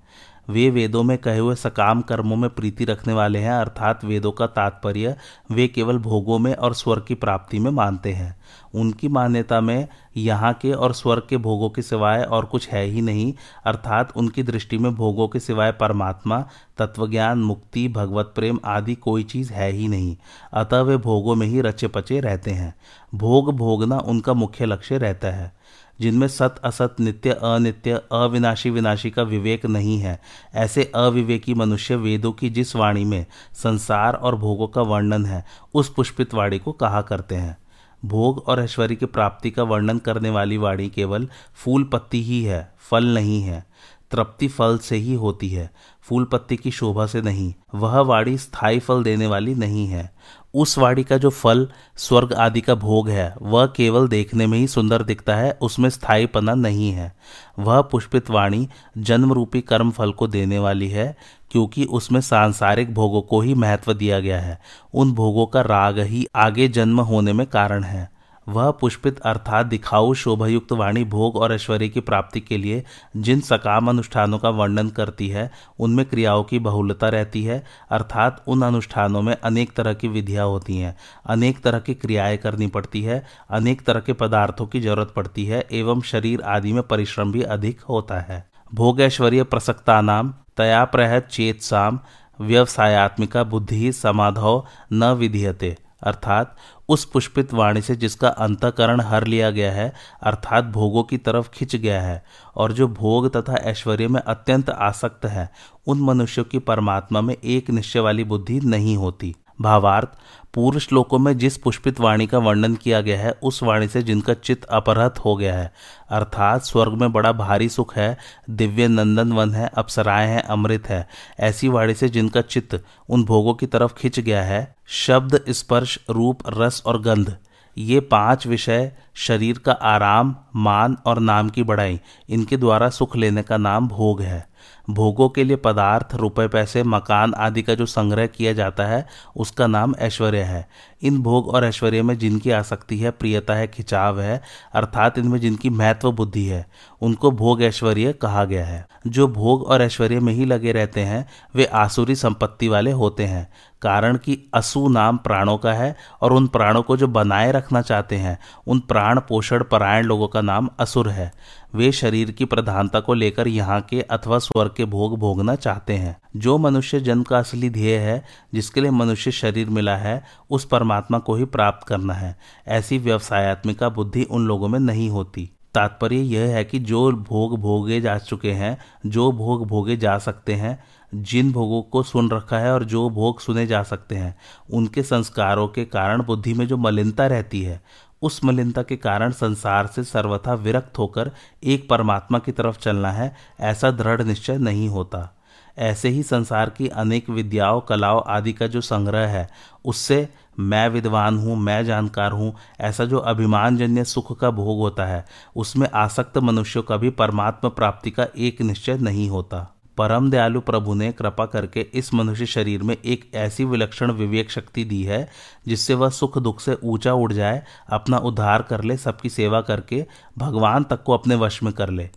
वे 0.49 0.69
वेदों 0.69 1.03
में 1.03 1.17
कहे 1.17 1.39
हुए 1.39 1.55
सकाम 1.55 2.01
कर्मों 2.01 2.35
में 2.35 2.49
प्रीति 2.49 2.85
रखने 2.85 3.13
वाले 3.13 3.39
हैं, 3.39 3.51
अर्थात 3.51 4.05
वेदों 4.05 4.31
का 4.31 4.47
तात्पर्य 4.47 5.15
वे 5.51 5.67
केवल 5.67 5.97
भोगों 5.97 6.39
में 6.39 6.55
और 6.55 6.73
स्वर्ग 6.73 7.05
की 7.07 7.15
प्राप्ति 7.15 7.59
में 7.59 7.71
मानते 7.71 8.13
हैं। 8.13 8.37
उनकी 8.75 9.07
मान्यता 9.07 9.61
में 9.61 9.87
यहाँ 10.17 10.53
के 10.53 10.71
और 10.71 10.93
स्वर्ग 10.93 11.23
के 11.29 11.37
भोगों 11.37 11.69
के 11.69 11.81
सिवाय 11.81 12.23
और 12.23 12.45
कुछ 12.45 12.69
है 12.69 12.85
ही 12.85 13.01
नहीं, 13.01 13.33
अर्थात 13.65 14.17
उनकी 14.17 14.43
दृष्टि 14.43 14.77
में 14.77 14.95
भोगों 14.95 15.27
के 15.27 15.39
सिवाय 15.39 15.71
परमात्मा, 15.71 16.45
तत्वज्ञान, 16.77 17.39
मुक्ति, 17.39 17.87
भगवत 17.87 18.31
प्रेम 18.35 18.59
आदि 18.65 18.95
कोई 18.95 19.23
चीज़ 19.23 19.53
है 19.53 19.71
ही 19.71 19.87
नहीं। 19.87 20.17
अतः 20.53 20.81
वे 20.81 20.97
भोगों 20.97 21.35
में 21.35 21.47
ही 21.47 21.61
रचे 21.61 21.87
पचे 21.87 22.19
रहते 22.19 22.51
हैं। 22.51 22.75
भोग 23.15 23.55
भोगना 23.55 23.97
उनका 23.97 24.33
मुख्य 24.33 24.65
लक्ष्य 24.65 24.97
रहता 24.97 25.27
है। 25.27 25.56
जिनमें 25.99 26.27
सत, 26.27 26.55
असत, 26.63 26.95
नित्य, 26.99 27.29
अनित्य, 27.29 28.01
अविनाशी, 28.11 28.69
विनाशी 28.69 29.09
का 29.09 29.23
विवेक 29.23 29.65
नहीं 29.65 29.99
है। 29.99 30.21
ऐसे 30.55 30.91
अविवेकी 30.95 31.53
मनुष्य 31.53 31.95
वेदों 31.95 32.31
की 32.31 32.49
जिस 32.49 32.75
वाणी 32.75 33.05
में 33.05 33.25
संसार 33.53 34.13
और 34.13 34.35
भोगों 34.35 34.67
का 34.67 34.81
वर्णन 34.81 35.25
है, 35.25 35.45
उस 35.73 35.93
पुष्पित 35.93 36.33
वाणी 36.33 36.59
को 36.59 36.71
कहा 36.71 37.01
करते 37.01 37.35
हैं। 37.35 37.57
भोग 38.05 38.43
और 38.47 38.63
ऐश्वर्य 38.63 38.95
की 38.95 39.05
प्राप्ति 39.05 39.51
का 39.51 39.63
वर्णन 39.63 39.97
करने 39.97 40.29
वाली 40.29 40.57
वाणी 40.57 40.89
केवल 40.89 41.27
फूल 41.55 41.83
पत्ती 41.83 42.23
ही 42.23 42.43
है, 42.43 42.73
फल 42.79 43.05
नहीं 43.05 43.41
है। 43.41 43.65
तृप्ति 44.11 44.47
फल 44.47 44.77
से 44.77 44.95
ही 44.95 45.13
होती 45.13 45.49
है 45.49 45.71
फूल 46.01 46.25
पत्ती 46.25 46.57
की 46.57 46.71
शोभा 46.71 47.05
से 47.05 47.21
नहीं। 47.21 47.53
वह 47.75 47.99
वाणी 47.99 48.37
स्थायी 48.37 48.79
फल 48.79 49.03
देने 49.03 49.27
वाली 49.27 49.55
नहीं 49.55 49.87
है। 49.87 50.13
उस 50.53 50.77
वाणी 50.77 51.03
का 51.03 51.17
जो 51.17 51.29
फल, 51.29 51.67
स्वर्ग 51.97 52.33
आदि 52.33 52.61
का 52.61 52.75
भोग 52.75 53.09
है, 53.09 53.35
वह 53.41 53.65
केवल 53.65 54.07
देखने 54.07 54.47
में 54.47 54.57
ही 54.57 54.67
सुंदर 54.67 55.03
दिखता 55.03 55.35
है, 55.35 55.57
उसमें 55.61 55.89
स्थायीपना 55.89 56.53
नहीं 56.53 56.91
है। 56.91 57.15
वह 57.59 57.81
पुष्पित 57.81 58.29
वाणी 58.29 58.69
जन्म 58.97 59.33
रूपी 59.33 59.61
कर्म 59.61 59.91
फल 59.91 60.11
को 60.11 60.27
देने 60.27 60.59
वाली 60.59 60.89
है, 60.89 61.17
क्योंकि 61.51 61.85
उसमें 61.85 62.21
सांसारिक 62.21 62.93
भोगों 62.93 63.21
को 63.21 63.41
ही 63.41 63.53
महत्व 63.53 63.93
दिया 63.93 64.19
गया 64.19 64.41
है। 64.41 64.61
उन 64.93 65.11
भोगों 65.11 65.45
का 65.45 65.61
राग 65.61 65.99
ही 65.99 66.27
आगे 66.35 66.67
जन्म 66.67 67.01
होने 67.01 67.33
में 67.33 67.47
कारण 67.47 67.83
है। 67.83 68.16
वह 68.47 68.71
पुष्पित 68.71 69.19
अर्थात 69.19 69.65
दिखाऊ, 69.65 70.13
शोभायुक्त 70.13 70.71
वाणी, 70.71 71.03
भोग 71.03 71.35
और 71.35 71.53
ऐश्वर्य 71.53 71.89
की 71.89 71.99
प्राप्ति 71.99 72.39
के 72.39 72.57
लिए 72.57 72.83
जिन 73.17 73.41
सकाम 73.41 73.89
अनुष्ठानों 73.89 74.37
का 74.37 74.49
वर्णन 74.49 74.89
करती 74.89 75.29
है, 75.29 75.51
उनमें 75.79 76.05
क्रियाओं 76.05 76.43
की 76.43 76.59
बहुलता 76.59 77.09
रहती 77.09 77.43
है। 77.43 77.63
अर्थात 77.91 78.43
उन 78.47 78.61
अनुष्ठानों 78.61 79.21
में 79.21 79.35
अनेक 79.43 79.73
तरह 79.73 79.93
की 79.93 80.07
विधियाँ 80.07 80.47
होती 80.47 80.77
हैं। 80.77 80.97
अनेक 81.25 81.61
तरह 81.63 81.79
की 81.79 81.93
क्रियाएँ 81.93 82.37
करनी 82.37 82.67
पड़ती 82.67 83.01
है। 83.01 83.25
अनेक 83.49 83.81
तरह 83.81 83.99
के 83.99 84.13
पदार्थों 84.13 84.65
की 84.65 84.81
ज़रूरत 84.81 85.13
पड़ती 85.15 85.45
है 85.45 85.67
एवं 85.71 86.01
शरीर 86.01 86.41
आदि 86.41 86.73
में 86.73 86.83
परिश्रम 86.83 87.31
भी 87.31 87.41
अधिक 87.41 87.81
होता 87.81 88.19
है। 88.19 88.49
भोग 88.73 89.01
ऐश्वर्य 89.01 89.43
प्रसक्ता 89.43 90.01
नाम 90.01 90.33
तया 90.57 90.85
प्रहत 90.85 91.27
चेत 91.31 91.61
साम 91.61 91.99
व्यवसायत्मिका 92.41 93.43
बुद्धि 93.43 93.91
समाधौ 93.91 94.65
न 94.93 95.11
विधीयते। 95.13 95.75
अर्थात 96.03 96.55
उस 96.89 97.05
पुष्पित 97.05 97.53
वाणी 97.53 97.81
से 97.81 97.95
जिसका 97.95 98.27
अंतकरण 98.27 99.01
हर 99.01 99.27
लिया 99.27 99.51
गया 99.51 99.71
है, 99.71 99.93
अर्थात 100.23 100.63
भोगों 100.63 101.03
की 101.03 101.17
तरफ़ 101.17 101.49
खिंच 101.49 101.75
गया 101.75 102.01
है, 102.01 102.25
और 102.55 102.71
जो 102.71 102.87
भोग 102.87 103.35
तथा 103.35 103.55
ऐश्वर्य 103.55 104.07
में 104.07 104.21
अत्यंत 104.21 104.69
आसक्त 104.69 105.25
है, 105.25 105.49
उन 105.87 106.01
मनुष्यों 106.01 106.45
की 106.45 106.59
परमात्मा 106.59 107.21
में 107.21 107.35
एक 107.43 107.69
निश्चय 107.69 107.99
वाली 107.99 108.23
बुद्धि 108.23 108.59
नहीं 108.59 108.97
होती। 108.97 109.35
भावार्थ, 109.61 110.07
पूर्व 110.53 110.79
श्लोकों 110.79 111.19
में 111.19 111.37
जिस 111.37 111.57
पुष्पित 111.57 111.99
वाणी 111.99 112.27
का 112.27 112.37
वर्णन 112.37 112.75
किया 112.75 113.01
गया 113.01 113.19
है, 113.19 113.31
उस 113.43 113.63
वाणी 113.63 113.87
से 113.87 114.01
जिनका 114.01 114.33
चित्त 114.33 114.63
अपहृत 114.63 115.13
हो 115.25 115.35
गया 115.35 115.55
है। 115.57 115.73
अर्थात, 116.09 116.61
स्वर्ग 116.61 116.93
में 116.93 117.11
बड़ा 117.11 117.31
भारी 117.31 117.69
सुख 117.69 117.95
है, 117.95 118.17
दिव्य 118.49 118.87
नंदन 118.87 119.33
वन 119.33 119.53
है, 119.53 119.71
अप्सराएँ 119.77 120.27
हैं, 120.27 120.43
अमृत 120.43 120.89
है। 120.89 121.07
ऐसी 121.39 121.67
वाणी 121.67 121.93
से 121.93 122.09
जिनका 122.09 122.41
चित्त 122.41 122.83
उन 123.09 123.23
भोगों 123.23 123.53
की 123.53 123.65
तरफ़ 123.65 123.93
खिंच 123.93 124.19
गया 124.19 124.43
है, 124.43 124.75
शब्द, 124.87 125.45
स्पर्श, 125.49 125.99
रूप, 126.09 126.39
रस 126.47 126.83
और 126.85 127.01
गंध, 127.01 127.37
ये 127.77 127.99
पाँच 127.99 128.47
विषय 128.47 128.91
शरीर 129.15 129.57
का 129.57 129.71
आराम, 129.71 130.35
मान 130.55 130.97
और 131.05 131.19
नाम 131.19 131.49
की 131.49 131.63
बढ़ाई। 131.63 132.01
इनके 132.29 132.57
द्वारा 132.57 132.89
सुख 132.89 133.15
लेने 133.15 133.43
का 133.43 133.57
नाम 133.57 133.87
भोग 133.87 134.21
है। 134.21 134.47
भोगों 134.89 135.29
के 135.29 135.43
लिए 135.43 135.55
पदार्थ, 135.55 136.15
रुपए, 136.15 136.47
पैसे, 136.47 136.83
मकान 136.83 137.33
आदि 137.33 137.61
का 137.61 137.75
जो 137.75 137.85
संग्रह 137.85 138.27
किया 138.27 138.53
जाता 138.53 138.85
है, 138.85 139.07
उसका 139.35 139.67
नाम 139.67 139.95
ऐश्वर्य 139.99 140.41
है। 140.41 140.69
इन 141.01 141.21
भोग 141.21 141.47
और 141.47 141.65
ऐश्वर्य 141.65 142.01
में 142.01 142.17
जिनकी 142.17 142.51
आसक्ति 142.51 142.97
है, 142.97 143.11
प्रियता 143.11 143.53
है, 143.53 143.67
खिंचाव 143.67 144.21
है, 144.21 144.41
अर्थात 144.73 145.17
इनमें 145.17 145.39
जिनकी 145.39 145.69
महत्व 145.69 146.11
बुद्धि 146.11 146.45
है, 146.45 146.67
उनको 147.01 147.31
भोग 147.31 147.63
ऐश्वर्य 147.63 148.13
कहा 148.13 148.45
गया 148.45 148.65
है। 148.65 148.87
जो 149.07 149.27
भोग 149.27 149.63
और 149.63 149.81
ऐश्वर्य 149.81 150.19
में 150.19 150.33
ही 150.33 150.45
लगे 150.45 150.71
रहते 150.71 151.01
हैं, 151.01 151.29
वे 151.55 151.65
आसुरी 151.65 152.15
संपत्ति 152.15 152.67
वाले 152.67 152.91
होते 152.91 153.25
हैं, 153.25 153.53
कारण 153.81 154.17
कि 154.17 154.49
असु 154.53 154.89
नाम 154.89 155.17
प्राणों 155.17 155.57
का 155.57 155.73
है, 155.73 155.95
और 156.21 156.33
उन 156.33 156.47
प्राणों 156.47 156.83
को 156.83 156.97
जो 156.97 157.07
बनाए 157.07 157.51
रखना 157.51 157.81
चाहते 157.81 158.15
हैं, 158.15 158.39
उन 158.67 158.79
प्राण 158.79 159.19
पोषण 159.19 159.63
परायण 159.63 160.05
लोगों 160.05 160.27
का 160.27 160.41
नाम 160.41 160.69
असुर 160.79 161.09
है। 161.09 161.31
वे 161.75 161.91
शरीर 161.91 162.31
की 162.31 162.45
प्रधानता 162.45 162.99
को 162.99 163.13
लेकर 163.13 163.47
यहाँ 163.47 163.81
के 163.81 164.01
अथवा 164.01 164.39
स्वर्ग 164.39 164.73
के 164.77 164.85
भोग 164.85 165.19
भोगना 165.19 165.55
चाहते 165.55 165.93
हैं। 165.93 166.17
जो 166.35 166.57
मनुष्य 166.57 166.99
जन्म 166.99 167.23
का 167.23 167.37
असली 167.37 167.69
ध्येय 167.69 167.97
है, 167.97 168.23
जिसके 168.53 168.81
लिए 168.81 168.91
मनुष्य 168.91 169.31
शरीर 169.31 169.69
मिला 169.69 169.97
है, 169.97 170.23
उस 170.49 170.65
परमात्मा 170.65 171.19
को 171.19 171.35
ही 171.35 171.45
प्राप्त 171.45 171.87
करना 171.87 172.13
है। 172.13 172.37
ऐसी 172.67 172.97
व्यवसायत्मिका 172.97 173.89
बुद्धि 173.89 174.23
उन 174.23 174.47
लोगों 174.47 174.67
में 174.67 174.79
नहीं 174.79 175.09
होती। 175.09 175.49
तात्पर्य 175.73 176.15
यह 176.15 176.55
है 176.55 176.63
कि 176.63 176.79
जो 176.79 177.11
भोग 177.11 177.59
भोगे 177.59 178.01
जा 178.01 178.17
चुके 178.17 178.51
हैं, 178.51 178.77
जो 179.05 179.31
भोग 179.31 179.67
भोगे 179.67 179.97
जा 179.97 180.17
सकते 180.17 180.53
हैं, 180.53 180.83
जिन 181.15 181.51
भोगों 181.51 181.81
को 181.81 182.03
सुन 182.03 182.31
रखा 182.31 182.57
है 182.57 182.73
और 182.73 182.83
जो 182.83 183.09
भोग 183.09 183.39
सुने 183.39 183.67
जा 183.67 183.83
सकते 183.83 184.15
हैं, 184.15 184.37
उनके 184.73 185.03
संस्कारों 185.03 185.67
के 185.67 185.85
कारण 185.85 186.23
बुद्धि 186.23 186.53
में 186.53 186.67
जो 186.67 186.77
मलिनता 186.77 187.27
रहती 187.27 187.61
है 187.61 187.81
उस 188.21 188.43
मलिनता 188.43 188.83
के 188.83 188.95
कारण 188.95 189.31
संसार 189.31 189.87
से 189.87 190.03
सर्वथा 190.03 190.53
विरक्त 190.53 190.97
होकर 190.97 191.31
एक 191.63 191.89
परमात्मा 191.89 192.39
की 192.39 192.51
तरफ़ 192.51 192.79
चलना 192.79 193.11
है, 193.11 193.35
ऐसा 193.59 193.91
दृढ़ 193.91 194.21
निश्चय 194.21 194.57
नहीं 194.57 194.89
होता। 194.89 195.33
ऐसे 195.77 196.09
ही 196.09 196.23
संसार 196.23 196.69
की 196.69 196.87
अनेक 196.87 197.29
विद्याओं, 197.29 197.81
कलाओं 197.81 198.21
आदि 198.27 198.53
का 198.53 198.67
जो 198.67 198.81
संग्रह 198.81 199.27
है, 199.27 199.49
उससे 199.85 200.29
मैं 200.59 200.89
विद्वान 200.89 201.37
हूँ, 201.37 201.57
मैं 201.57 201.85
जानकार 201.85 202.31
हूँ, 202.31 202.55
ऐसा 202.79 203.05
जो 203.05 203.17
अभिमानजन्य 203.17 204.03
सुख 204.03 204.39
का 204.39 204.51
भोग 204.51 204.79
होता 204.79 205.05
है, 205.05 205.25
उसमें 205.55 205.89
आसक्त 205.93 206.37
मनुष्यों 206.37 206.83
का 206.83 206.97
भी 206.97 207.09
परमात्मा 207.09 207.69
प्राप्ति 207.69 208.11
का 208.11 208.27
एक 208.37 208.61
निश्चय 208.61 208.97
नहीं 208.97 209.29
होता। 209.29 209.76
परम 209.97 210.29
दयालु 210.29 210.61
प्रभु 210.61 210.93
ने 210.93 211.11
कृपा 211.11 211.45
करके 211.45 211.81
इस 211.93 212.13
मनुष्य 212.13 212.45
शरीर 212.45 212.83
में 212.83 212.97
एक 213.05 213.31
ऐसी 213.33 213.65
विलक्षण 213.65 214.11
विवेक 214.11 214.51
शक्ति 214.51 214.83
दी 214.83 215.03
है, 215.03 215.29
जिससे 215.67 215.93
वह 215.93 216.09
सुख 216.09 216.37
दुख 216.37 216.59
से 216.59 216.77
ऊँचा 216.83 217.13
उड़ 217.13 217.33
जाए, 217.33 217.63
अपना 217.89 218.17
उद्धार 218.17 218.61
कर 218.61 218.83
ले, 218.83 218.97
सबकी 218.97 219.29
सेवा 219.29 219.61
करके 219.61 220.05
भगवान 220.37 220.83
तक 220.83 221.03
को 221.03 221.13
अपने 221.13 221.35
वश 221.35 221.63
में 221.63 221.73
कर 221.73 221.89
ले। 221.89 222.09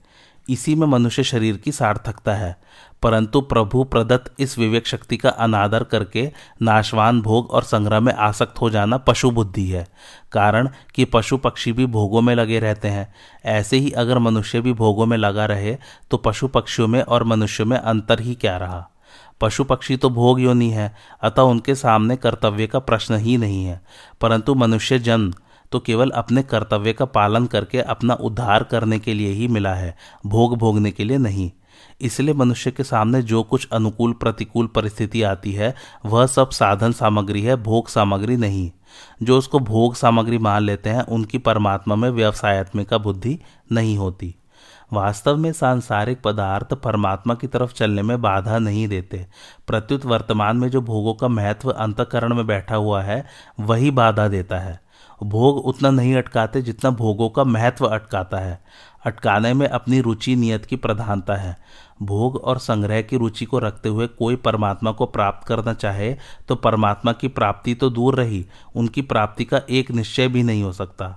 इसी 0.49 0.75
में 0.75 0.87
मनुष्य 0.87 1.23
शरीर 1.23 1.57
की 1.57 1.73
सार्थकता 1.73 2.35
है। 2.35 2.57
परंतु 3.03 3.41
प्रभु 3.41 3.83
प्रदत्त 3.85 4.33
इस 4.39 4.59
विवेक 4.59 4.87
शक्ति 4.87 5.17
का 5.17 5.29
अनादर 5.29 5.85
करके 5.85 6.31
नाशवान 6.63 7.21
भोग 7.21 7.51
और 7.51 7.63
संग्रह 7.63 8.01
में 8.01 8.13
आसक्त 8.15 8.61
हो 8.61 8.71
जाना 8.71 8.97
पशु 8.99 9.31
बुद्धि 9.31 9.67
है। 9.67 9.87
कारण 10.33 10.69
कि 10.95 11.05
पशु 11.05 11.37
पक्षी 11.37 11.73
भी 11.73 11.87
भोगों 11.87 12.21
में 12.21 12.35
लगे 12.35 12.59
रहते 12.59 12.89
हैं। 12.89 13.13
ऐसे 13.45 13.77
ही 13.77 13.91
अगर 13.91 14.19
मनुष्य 14.19 14.61
भी 14.61 14.73
भोगों 14.73 15.07
में 15.07 15.17
लगा 15.17 15.47
रहे 15.47 15.77
तो 16.11 16.17
पशु 16.17 16.49
पक्षियों 16.49 16.89
में 16.89 17.03
और 17.03 17.25
मनुष्यों 17.25 17.67
में 17.67 17.77
अंतर 17.77 18.21
ही 18.21 18.35
क्या 18.35 18.57
रहा? 18.57 18.89
पशु 19.41 19.65
पक्षी 19.65 19.97
तो 19.97 20.11
भोग 20.11 20.41
योनि 20.41 20.71
है, 20.71 20.95
अतः 21.23 21.43
उनके 21.43 21.75
सामने 21.75 22.17
कर्तव्य 22.17 22.67
का 22.67 22.79
प्रश्न 22.79 23.17
ही 23.17 23.37
नहीं 23.37 23.65
है। 23.65 23.81
परंतु 24.21 24.55
मनुष्य 24.55 24.99
जन 24.99 25.33
तो 25.73 25.79
केवल 25.81 26.11
अपने 26.11 26.43
कर्तव्य 26.43 26.93
का 26.93 27.05
पालन 27.05 27.47
करके 27.47 27.81
अपना 27.81 28.15
उद्धार 28.15 28.63
करने 28.63 28.99
के 28.99 29.15
लिए 29.15 29.33
ही 29.33 29.49
मिला 29.49 29.75
है, 29.75 29.97
भोग 30.27 30.57
भोगने 30.59 30.91
के 30.91 31.05
लिए 31.05 31.19
नहीं। 31.19 31.51
इसलिए 32.01 32.35
मनुष्य 32.35 32.71
के 32.71 32.85
सामने 32.85 33.23
जो 33.23 33.43
कुछ 33.43 33.69
अनुकूल, 33.73 34.13
प्रतिकूल 34.13 34.67
परिस्थिति 34.67 35.23
आती 35.23 35.53
है, 35.53 35.75
वह 36.07 36.27
सब 36.27 36.51
साधन 36.51 36.93
सामग्री 36.93 37.43
है, 37.43 37.57
भोग 37.57 37.89
सामग्री 37.89 38.37
नहीं। 38.37 38.71
जो 39.23 39.39
उसको 39.39 39.59
भोग 39.59 39.95
सामग्री 39.95 40.39
मान 40.39 40.63
लेते 40.63 40.91
हैं, 40.91 41.03
उनकी 41.03 41.39
परमात्मा 41.39 41.95
में 41.95 42.11
व्यवसायत्मिका 42.11 42.99
बुद्धि 42.99 43.39
नहीं 43.73 43.99
होती। 43.99 44.35
वास्तव 44.93 45.37
में 45.37 45.53
सांसारिक 45.53 46.23
पदार्थ 46.23 46.75
परमात्मा 46.75 47.35
की 47.35 47.47
तरफ़ 47.47 47.75
चलने 47.75 48.03
में 48.03 48.23
बाधा 48.23 48.59
नहीं 48.59 48.89
देते। 48.89 49.27
प्रत्युत 49.67 50.05
वर्तमान 50.05 50.57
में 50.57 50.69
जो 50.69 50.81
भोगों 50.81 51.15
का 51.15 51.29
महत्व 51.29 51.71
अंतकरण 51.71 52.35
में 52.35 52.47
बैठा 52.47 52.77
हुआ 52.77 53.03
है, 53.03 53.27
वही 53.61 53.91
बाधा 53.91 54.29
देता 54.29 54.59
है। 54.59 54.90
भोग 55.23 55.59
उतना 55.59 55.91
नहीं 55.91 56.15
अटकाते 56.15 56.63
जितना 56.63 56.91
भोगों 56.91 57.29
का 57.31 57.45
महत्व 57.45 57.87
अटकाता 57.87 58.39
है। 58.39 58.63
अटकाने 59.07 59.53
में 59.55 59.67
अपनी 59.69 60.01
रुचि 60.01 60.37
नियत 60.37 60.65
की 60.67 60.77
प्रधानता 60.77 61.35
है। 61.35 61.57
भोग 62.03 62.37
और 62.37 62.59
संग्रह 62.59 63.03
की 63.03 63.17
रुचि 63.17 63.45
को 63.45 63.59
रखते 63.59 63.89
हुए 63.89 64.07
कोई 64.07 64.37
परमात्मा 64.37 64.93
को 64.93 65.07
प्राप्त 65.07 65.47
करना 65.49 65.75
चाहे 65.75 66.17
तो 66.49 66.55
परमात्मा 66.55 67.13
की 67.13 67.29
प्राप्ति 67.29 67.75
तो 67.75 67.91
दूर 67.91 68.15
रही, 68.15 68.47
उनकी 68.75 69.03
प्राप्ति 69.03 69.45
का 69.45 69.61
एक 69.71 69.91
निश्चय 69.91 70.29
भी 70.29 70.43
नहीं 70.43 70.63
हो 70.63 70.73
सकता। 70.73 71.09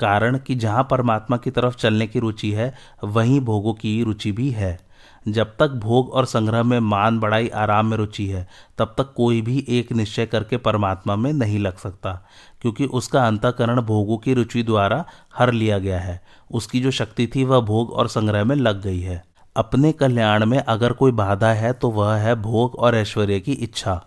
कारण 0.00 0.38
कि 0.38 0.54
जहाँ 0.54 0.88
परमात्मा 0.90 1.36
की 1.36 1.50
तरफ़ 1.50 1.76
चलने 1.76 2.06
की 2.06 2.18
रुचि 2.18 2.52
है, 2.52 2.74
वहीं 3.04 3.40
भोगों 3.40 3.74
की 3.74 4.02
रुचि 4.02 4.32
भी 4.32 4.50
है। 4.50 4.90
जब 5.28 5.56
तक 5.58 5.70
भोग 5.70 6.10
और 6.10 6.24
संग्रह 6.24 6.62
में 6.62 6.80
मान 6.80 7.18
बढ़ाई 7.18 7.48
आराम 7.48 7.86
में 7.86 7.96
रुचि 7.96 8.26
है, 8.26 8.48
तब 8.78 8.94
तक 8.98 9.12
कोई 9.16 9.42
भी 9.42 9.66
एक 9.68 9.92
निश्चय 9.92 10.26
करके 10.26 10.56
परमात्मा 10.56 11.16
में 11.16 11.32
नहीं 11.32 11.58
लग 11.58 11.76
सकता। 11.76 12.26
क्योंकि 12.62 12.84
उसका 12.84 13.26
अंतकरण 13.26 13.80
भोगों 13.80 14.18
की 14.18 14.34
रुचि 14.34 14.62
द्वारा 14.62 15.04
हर 15.36 15.52
लिया 15.52 15.78
गया 15.78 16.00
है। 16.00 16.20
उसकी 16.50 16.80
जो 16.80 16.90
शक्ति 16.90 17.26
थी 17.26 17.44
वह 17.44 17.60
भोग 17.60 17.90
और 17.90 18.08
संग्रह 18.08 18.44
में 18.44 18.56
लग 18.56 18.82
गई 18.82 19.00
है। 19.00 19.24
अपने 19.56 19.92
कल्याण 19.92 20.46
में 20.46 20.58
अगर 20.58 20.92
कोई 20.92 21.12
बाधा 21.12 21.52
है 21.52 21.72
तो 21.72 21.90
वह 21.90 22.14
है 22.14 22.34
भोग 22.34 22.74
और 22.74 22.94
ऐश्वर्य 22.94 23.40
की 23.40 23.52
इच्छा। 23.52 24.00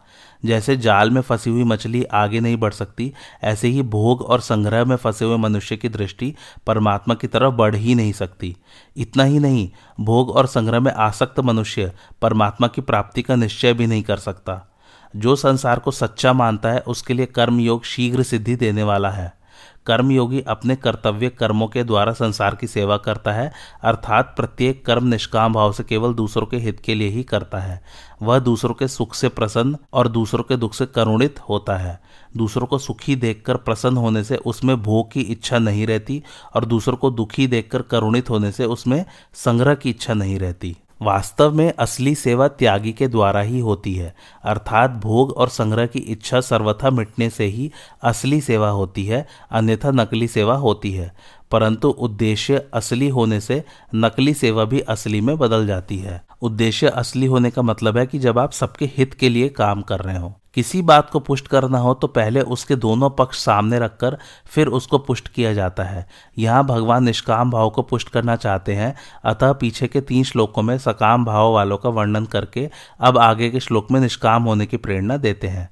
जैसे 0.46 0.78
जाल 0.78 1.12
में 1.12 1.22
फंसी 1.22 1.50
हुई 1.50 1.64
मछली 1.64 2.04
आगे 2.04 2.40
नहीं 2.40 2.58
बढ़ 2.58 2.74
सकती, 2.74 3.14
ऐसे 3.44 3.68
ही 3.68 3.82
भोग 3.82 4.22
और 4.22 4.40
संग्रह 4.40 4.86
में 4.86 4.96
फंसे 4.96 5.26
हुए 5.26 5.38
मनुष्य 5.38 5.78
की 5.78 5.90
दृष्टि 5.90 6.34
परमात्मा 6.68 7.16
की 7.16 7.28
तरफ़ 7.28 7.54
बढ़ 7.54 7.76
ही 7.76 7.96
नहीं 7.96 8.14
सकती। 8.14 8.56
इतना 8.98 9.24
ही 9.24 9.40
नहीं, 9.40 9.70
भोग 10.00 10.30
और 10.30 10.48
संग्रह 10.48 10.80
में 10.80 10.92
आसक्त 10.92 11.40
मनुष्य 11.40 11.92
परमात्मा 12.22 12.68
की 12.68 12.82
प्राप्ति 12.82 13.22
का 13.22 13.36
निश्चय 13.36 13.74
भी 13.74 13.88
नहीं 13.88 14.04
कर 14.04 14.18
सकता। 14.18 14.73
जो 15.16 15.36
संसार 15.36 15.80
को 15.80 15.92
सच्चा 15.92 16.34
मानता 16.34 16.70
है, 16.70 16.80
उसके 16.80 17.14
लिए 17.14 17.26
कर्मयोग 17.26 17.84
शीघ्र 17.84 18.24
सिद्धि 18.24 18.56
देने 18.56 18.84
वाला 18.84 19.10
है। 19.10 19.44
कर्मयोगी 19.86 20.42
अपने 20.42 20.76
कर्तव्य 20.76 21.30
कर्मों 21.30 21.68
के 21.68 21.84
द्वारा 21.84 22.14
संसार 22.14 22.56
की 22.56 22.68
सेवा 22.68 22.98
करता 22.98 23.32
है, 23.32 23.54
अर्थात 23.84 24.34
प्रत्येक 24.38 24.86
कर्म 24.86 25.08
निष्काम 25.08 25.54
भाव 25.54 25.74
से 25.74 25.84
केवल 25.84 26.14
दूसरों 26.14 26.48
के 26.48 26.58
हित 26.58 26.80
के 26.80 26.96
लिए 26.96 27.10
ही 27.10 27.24
करता 27.24 27.60
है। 27.60 27.84
वह 28.22 28.40
दूसरों 28.40 28.74
के 28.74 28.88
सुख 28.88 29.16
से 29.16 29.30
प्रसन्न 29.30 29.78
और 29.94 30.08
दूसरों 30.08 30.44
के 30.44 30.58
दुख 30.58 30.74
से 30.74 30.86
करुणित 30.86 31.40
होता 31.40 31.78
है। 31.78 32.02
दूसरों 32.38 32.68
को 32.68 32.78
सुखी 32.78 33.16
देखकर 33.16 33.58
प्रसन्न 33.58 33.98
होने 33.98 34.24
से 34.24 34.36
उसमें 34.36 34.84
भोग 34.84 35.12
की 35.12 35.22
इच्छा 35.22 35.60
नहीं 35.60 35.88
रहती 35.88 36.24
और 36.56 36.66
दूसरों 36.66 36.98
को 36.98 37.12
दुखी 37.12 37.48
देखकर 37.48 37.82
करुणित 37.82 38.30
होने 38.30 38.52
से 38.52 38.66
उसमें 38.66 39.06
संग्रह 39.34 39.76
की 39.76 39.90
इच्छा 39.90 40.14
नहीं 40.14 40.40
रहती। 40.40 40.78
वास्तव 41.04 41.52
में 41.52 41.74
असली 41.80 42.16
सेवा 42.16 42.48
त्यागी 42.48 42.92
के 42.92 43.08
द्वारा 43.08 43.42
ही 43.42 43.60
होती 43.60 43.94
है, 43.94 44.14
अर्थात 44.44 44.90
भोग 44.90 45.32
और 45.32 45.50
संग्रह 45.50 45.86
की 45.86 46.00
इच्छा 46.00 46.42
सर्वथा 46.42 46.90
मिटने 46.90 47.30
से 47.30 47.46
ही 47.46 47.72
असली 48.04 48.42
सेवा 48.42 48.70
होती 48.70 49.06
है, 49.06 49.26
अन्यथा 49.52 49.92
नकली 49.92 50.28
सेवा 50.28 50.56
होती 50.56 50.92
है। 50.92 51.12
परंतु 51.54 51.90
उद्देश्य 51.90 52.62
असली 52.74 53.08
होने 53.10 53.40
से 53.40 53.64
नकली 53.96 54.34
सेवा 54.34 54.64
भी 54.66 54.80
असली 54.80 55.20
में 55.22 55.38
बदल 55.38 55.66
जाती 55.68 55.98
है। 55.98 56.22
उद्देश्य 56.42 56.88
असली 56.88 57.26
होने 57.26 57.50
का 57.52 57.62
मतलब 57.62 57.98
है 57.98 58.06
कि 58.06 58.20
जब 58.20 58.40
आप 58.40 58.52
सबके 58.52 58.86
हित 58.98 59.14
के 59.14 59.30
लिए 59.30 59.50
काम 59.50 59.82
कर 59.82 60.00
रहे 60.00 60.18
हो, 60.18 60.34
किसी 60.54 60.82
बात 60.82 61.10
को 61.10 61.20
पुष्ट 61.20 61.48
करना 61.48 61.78
हो 61.78 61.94
तो 61.94 62.08
पहले 62.08 62.42
उसके 62.42 62.76
दोनों 62.76 63.10
पक्ष 63.10 63.38
सामने 63.38 63.80
रखकर 63.80 64.18
फिर 64.46 64.68
उसको 64.70 64.98
पुष्ट 64.98 65.28
किया 65.28 65.54
जाता 65.54 65.84
है। 65.84 66.06
यहाँ 66.38 66.66
भगवान 66.66 67.04
निष्काम 67.04 67.52
भाव 67.52 67.70
को 67.70 67.82
पुष्ट 67.82 68.10
करना 68.10 68.36
चाहते 68.36 68.74
हैं, 68.74 68.94
अतः 69.24 69.54
पीछे 69.54 69.88
के 69.88 70.02
तीन 70.02 70.24
श्लोकों 70.24 70.62
में 70.62 70.78
सकाम 70.78 71.26
भाव 71.26 71.52
वालों 71.54 71.78
का 71.78 71.90
वर्णन 71.90 72.26
करके 72.26 72.70
अब 73.00 73.18
आगे 73.18 73.50
के 73.50 73.60
श्लोक 73.60 73.92
में 73.92 74.00
निष्काम 74.00 74.44
होने 74.44 74.66
की 74.66 74.78
प्रेरणा 74.78 75.18
देते 75.18 75.48
हैं। 75.48 75.70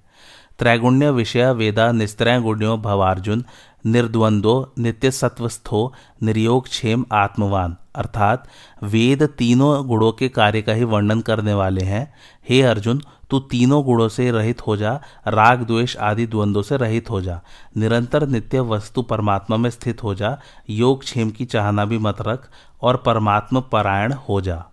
त्रैगुण्य 0.59 1.09
विषय 1.11 1.51
वेदा 1.51 1.91
निस्त्रय 1.91 2.39
गुण्यो 2.41 2.75
भवार्जुन 2.77 3.43
निर्द्वंदो 3.85 4.73
नित्य 4.79 5.11
सत्वस्थो 5.11 5.93
निर्योग 6.23 6.63
क्षेम 6.63 7.05
आत्मवान। 7.13 7.77
अर्थात, 7.95 8.47
वेद 8.83 9.23
तीनों 9.23 9.87
गुणों 9.87 10.11
के 10.11 10.29
कार्य 10.29 10.61
का 10.61 10.73
ही 10.73 10.83
वर्णन 10.83 11.21
करने 11.21 11.53
वाले 11.53 11.81
हैं। 11.81 12.13
हे 12.49 12.61
अर्जुन, 12.61 13.01
तू 13.29 13.39
तीनों 13.39 13.83
गुणों 13.83 14.09
से 14.09 14.31
रहित 14.31 14.67
हो 14.67 14.77
जा, 14.77 15.01
राग, 15.27 15.61
द्वेष 15.61 15.97
आदि 15.97 16.27
द्वंद्वों 16.27 16.63
से 16.63 16.77
रहित 16.77 17.09
हो 17.09 17.21
जा। 17.21 17.41
निरंतर 17.77 18.27
नित्य 18.27 18.59
वस्तु 18.59 19.01
परमात्मा 19.01 19.57
में 19.57 19.69
स्थित 19.69 20.03
हो 20.03 20.15
जा 20.15 20.39
योग 20.69 21.01
क्षेम 21.01 21.29
की 21.29 21.45
चाहना 21.45 21.85
भी 21.85 21.97
मत 21.97 22.17
रख, 22.21 22.49
और 22.81 22.97
परमात्मा 22.97 23.59
परायण 23.59 24.13
हो 24.13 24.41
जा। 24.41 24.65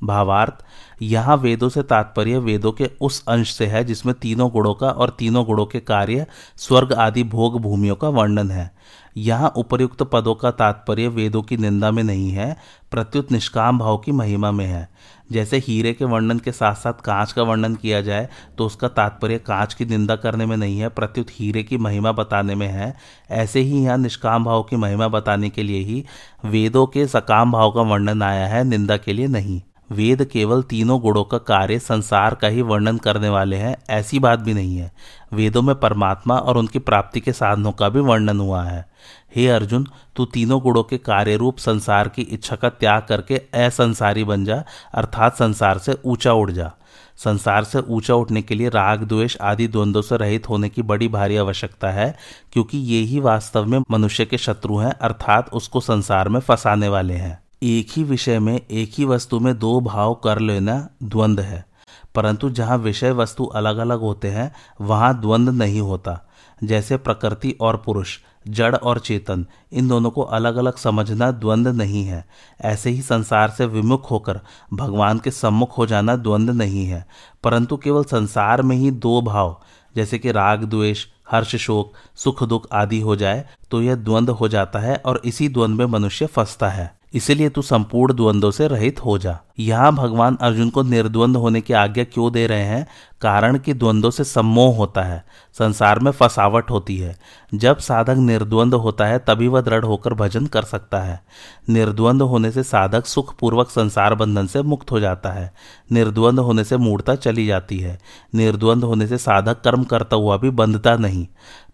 भावार्थ, 0.00 0.54
यहाँ 1.02 1.36
वेदों 1.36 1.68
से 1.68 1.82
तात्पर्य 1.82 2.38
वेदों 2.38 2.72
के 2.72 2.90
उस 3.00 3.22
अंश 3.28 3.52
से 3.52 3.66
है 3.66 3.84
जिसमें 3.84 4.14
तीनों 4.14 4.50
गुणों 4.50 4.74
का 4.74 4.88
और 4.88 5.16
तीनों 5.18 5.44
गुणों 5.46 5.66
के 5.66 5.80
कार्य, 5.80 6.26
स्वर्ग 6.58 6.92
आदि 6.92 7.22
भोग 7.24 7.60
भूमियों 7.62 7.96
का 7.96 8.08
वर्णन 8.10 8.50
है। 8.50 8.70
यहाँ 9.16 9.52
उपर्युक्त 9.56 10.02
पदों 10.02 10.34
का 10.34 10.50
तात्पर्य 10.50 11.08
वेदों 11.08 11.42
की 11.42 11.56
निंदा 11.56 11.90
में 11.90 12.02
नहीं 12.02 12.30
है, 12.30 12.56
प्रत्युत 12.90 13.30
निष्काम 13.32 13.78
भाव 13.78 13.96
की 13.96 14.12
महिमा 14.12 14.50
में 14.50 14.66
है। 14.66 14.88
जैसे 15.32 15.58
हीरे 15.58 15.92
के 15.92 16.04
वर्णन 16.04 16.38
के 16.38 16.52
साथ 16.52 16.74
साथ 16.74 17.00
कांच 17.04 17.32
का 17.32 17.42
वर्णन 17.42 17.74
किया 17.74 18.00
जाए 18.00 18.28
तो 18.58 18.66
उसका 18.66 18.88
तात्पर्य 18.88 19.38
कांच 19.38 19.74
की 19.74 19.84
निंदा 19.84 20.16
करने 20.16 20.46
में 20.46 20.56
नहीं 20.56 20.78
है, 20.78 20.88
प्रत्युत 20.88 21.30
हीरे 21.30 21.62
की 21.62 21.76
महिमा 21.78 22.12
बताने 22.12 22.54
में 22.54 22.66
है। 22.68 22.94
ऐसे 23.30 23.60
ही 23.60 23.82
यहाँ 23.84 23.96
निष्काम 23.98 24.44
भाव 24.44 24.62
की 24.62 24.76
महिमा 24.76 25.08
बताने 25.08 25.50
के 25.50 25.62
लिए 25.62 25.80
ही 25.80 26.04
वेदों 26.44 26.86
के 26.86 27.06
सकाम 27.06 27.52
भाव 27.52 27.70
का 27.70 27.82
वर्णन 27.82 28.22
आया 28.22 28.46
है, 28.46 28.62
निंदा 28.64 28.96
के 28.96 29.12
लिए 29.12 29.26
नहीं। 29.28 29.60
वेद 29.92 30.24
केवल 30.24 30.62
तीनों 30.62 31.00
गुणों 31.00 31.24
का 31.24 31.38
कार्य 31.38 31.78
संसार 31.78 32.34
का 32.34 32.48
ही 32.48 32.62
वर्णन 32.62 32.98
करने 32.98 33.28
वाले 33.28 33.56
हैं, 33.56 33.76
ऐसी 33.90 34.18
बात 34.18 34.38
भी 34.38 34.54
नहीं 34.54 34.76
है। 34.76 34.92
वेदों 35.32 35.62
में 35.62 35.80
परमात्मा 35.80 36.38
और 36.38 36.56
उनकी 36.56 36.78
प्राप्ति 36.78 37.20
के 37.20 37.32
साधनों 37.32 37.72
का 37.72 37.88
भी 37.88 38.00
वर्णन 38.00 38.40
हुआ 38.40 38.64
है। 38.64 38.88
हे 39.36 39.48
अर्जुन, 39.48 39.86
तू 40.16 40.24
तीनों 40.24 40.60
गुणों 40.60 40.82
के 40.82 40.98
कार्य 40.98 41.36
रूप 41.36 41.58
संसार 41.58 42.08
की 42.08 42.22
इच्छा 42.22 42.56
का 42.56 42.68
त्याग 42.68 43.02
करके 43.02 43.36
असंसारी 43.36 44.24
बन 44.24 44.44
जा, 44.44 44.64
अर्थात 44.94 45.36
संसार 45.36 45.78
से 45.78 45.98
ऊँचा 46.04 46.32
उड़ 46.32 46.50
जा। 46.50 46.72
संसार 47.16 47.64
से 47.64 47.78
ऊँचा 47.78 48.14
उठने 48.14 48.42
के 48.42 48.54
लिए 48.54 48.68
राग, 48.68 49.02
द्वेष 49.04 49.36
आदि 49.36 49.68
द्वंद्वों 49.68 50.02
से 50.02 50.16
रहित 50.16 50.48
होने 50.48 50.68
की 50.68 50.82
बड़ी 50.82 51.08
भारी 51.08 51.36
आवश्यकता 51.36 51.90
है, 51.90 52.16
क्योंकि 52.52 52.78
ये 52.78 53.00
ही 53.00 53.20
वास्तव 53.20 53.64
में 53.64 53.78
मनुष्य 53.90 54.24
के 54.24 54.38
शत्रु 54.38 54.76
हैं, 54.76 54.92
अर्थात 54.92 55.50
उसको 55.52 55.80
संसार 55.80 56.28
में 56.28 56.40
फंसाने 56.40 56.88
वाले 56.88 57.14
हैं। 57.14 57.45
एक 57.62 57.88
ही 57.90 58.04
विषय 58.04 58.38
में, 58.38 58.60
एक 58.70 58.90
ही 58.94 59.04
वस्तु 59.04 59.40
में 59.40 59.58
दो 59.58 59.80
भाव 59.80 60.14
कर 60.14 60.38
लेना 60.38 60.88
द्वंद्व 61.02 61.42
है। 61.42 61.66
परंतु 62.14 62.50
जहाँ 62.50 62.78
विषय 62.78 63.12
वस्तु 63.12 63.44
अलग 63.44 63.76
अलग 63.76 64.00
होते 64.00 64.28
हैं, 64.28 64.54
वहाँ 64.80 65.20
द्वंद्व 65.20 65.52
नहीं 65.52 65.80
होता। 65.80 66.28
जैसे 66.64 66.96
प्रकृति 66.96 67.58
और 67.60 67.76
पुरुष, 67.76 68.18
जड़ 68.48 68.76
और 68.76 68.98
चेतन, 68.98 69.46
इन 69.72 69.88
दोनों 69.88 70.10
को 70.10 70.22
अलग 70.22 70.56
अलग 70.56 70.76
समझना 70.76 71.30
द्वंद्व 71.30 71.72
नहीं 71.72 72.04
है। 72.04 72.28
ऐसे 72.60 72.90
ही 72.90 73.02
संसार 73.02 73.50
से 73.50 73.66
विमुख 73.66 74.10
होकर, 74.10 74.40
भगवान 74.74 75.18
के 75.18 75.30
सम्मुख 75.30 75.78
हो 75.78 75.86
जाना 75.86 76.16
द्वंद्व 76.16 76.52
नहीं 76.52 76.86
है। 76.86 77.06
परंतु 77.44 77.76
केवल 77.76 78.04
संसार 78.04 78.62
में 78.62 78.76
ही 78.76 78.90
दो 78.90 79.22
भाव, 79.22 79.62
जैसे 79.96 80.18
कि 80.18 80.32
राग 80.32 80.64
द्वेष, 80.64 81.06
हर्ष 81.30 81.56
शोक, 81.56 81.92
सुख 82.16 82.42
दुख 82.42 82.68
आदि 82.72 83.00
हो 83.00 83.16
जाए 83.16 83.46
तो 83.70 83.82
यह 83.82 83.94
द्वंद्व 83.94 84.32
हो 84.32 84.48
जाता 84.48 84.78
है 84.78 85.02
और 85.06 85.22
इसी 85.24 85.48
द्वंद्व 85.48 85.78
में 85.78 85.86
मनुष्य 85.86 86.26
फंसता 86.26 86.68
है। 86.68 86.95
इसीलिए 87.14 87.48
तू 87.48 87.62
संपूर्ण 87.62 88.14
द्वंद्व 88.14 88.50
से 88.50 88.68
रहित 88.68 89.04
हो 89.04 89.18
जा। 89.18 89.38
यहाँ 89.58 89.94
भगवान 89.94 90.38
अर्जुन 90.40 90.70
को 90.70 90.82
निर्द्वंद 90.82 91.36
होने 91.36 91.60
की 91.60 91.72
आज्ञा 91.72 92.04
क्यों 92.04 92.32
दे 92.32 92.46
रहे 92.46 92.62
हैं? 92.62 92.86
कारण 93.20 93.58
कि 93.58 93.74
द्वंद्व 93.74 94.10
से 94.10 94.24
सम्मोह 94.24 94.76
होता 94.76 95.02
है, 95.02 95.24
संसार 95.58 95.98
में 95.98 96.10
फसावट 96.10 96.70
होती 96.70 96.98
है। 96.98 97.16
जब 97.54 97.78
साधक 97.78 98.16
निर्द्वंद 98.18 98.74
होता 98.74 99.06
है, 99.06 99.18
तभी 99.18 99.48
वह 99.48 99.60
दृढ़ 99.60 99.84
होकर 99.84 100.14
भजन 100.14 100.46
कर 100.46 100.62
सकता 100.62 101.00
है। 101.00 101.24
निर्द्वंद 101.68 102.22
होने 102.22 102.50
से 102.50 102.62
साधक 102.62 103.06
सुखपूर्वक 103.06 103.70
संसार 103.70 104.14
बंधन 104.14 104.46
से 104.46 104.62
मुक्त 104.62 104.90
हो 104.90 105.00
जाता 105.00 105.30
है। 105.30 105.54
निर्द्वंद 105.92 106.38
होने 106.38 106.64
से 106.64 106.76
मूर्ता 106.76 107.14
चली 107.14 107.46
जाती 107.46 107.78
है। 107.78 107.98
निर्द्वंद 108.34 108.84
होने 108.84 109.06
से 109.06 109.18
साधक 109.18 109.60
कर्म 109.60 109.84
करता 109.84 110.16
हुआ 110.16 110.36
भी 110.36 110.50
बंधता 110.50 110.96
नहीं। 110.96 111.26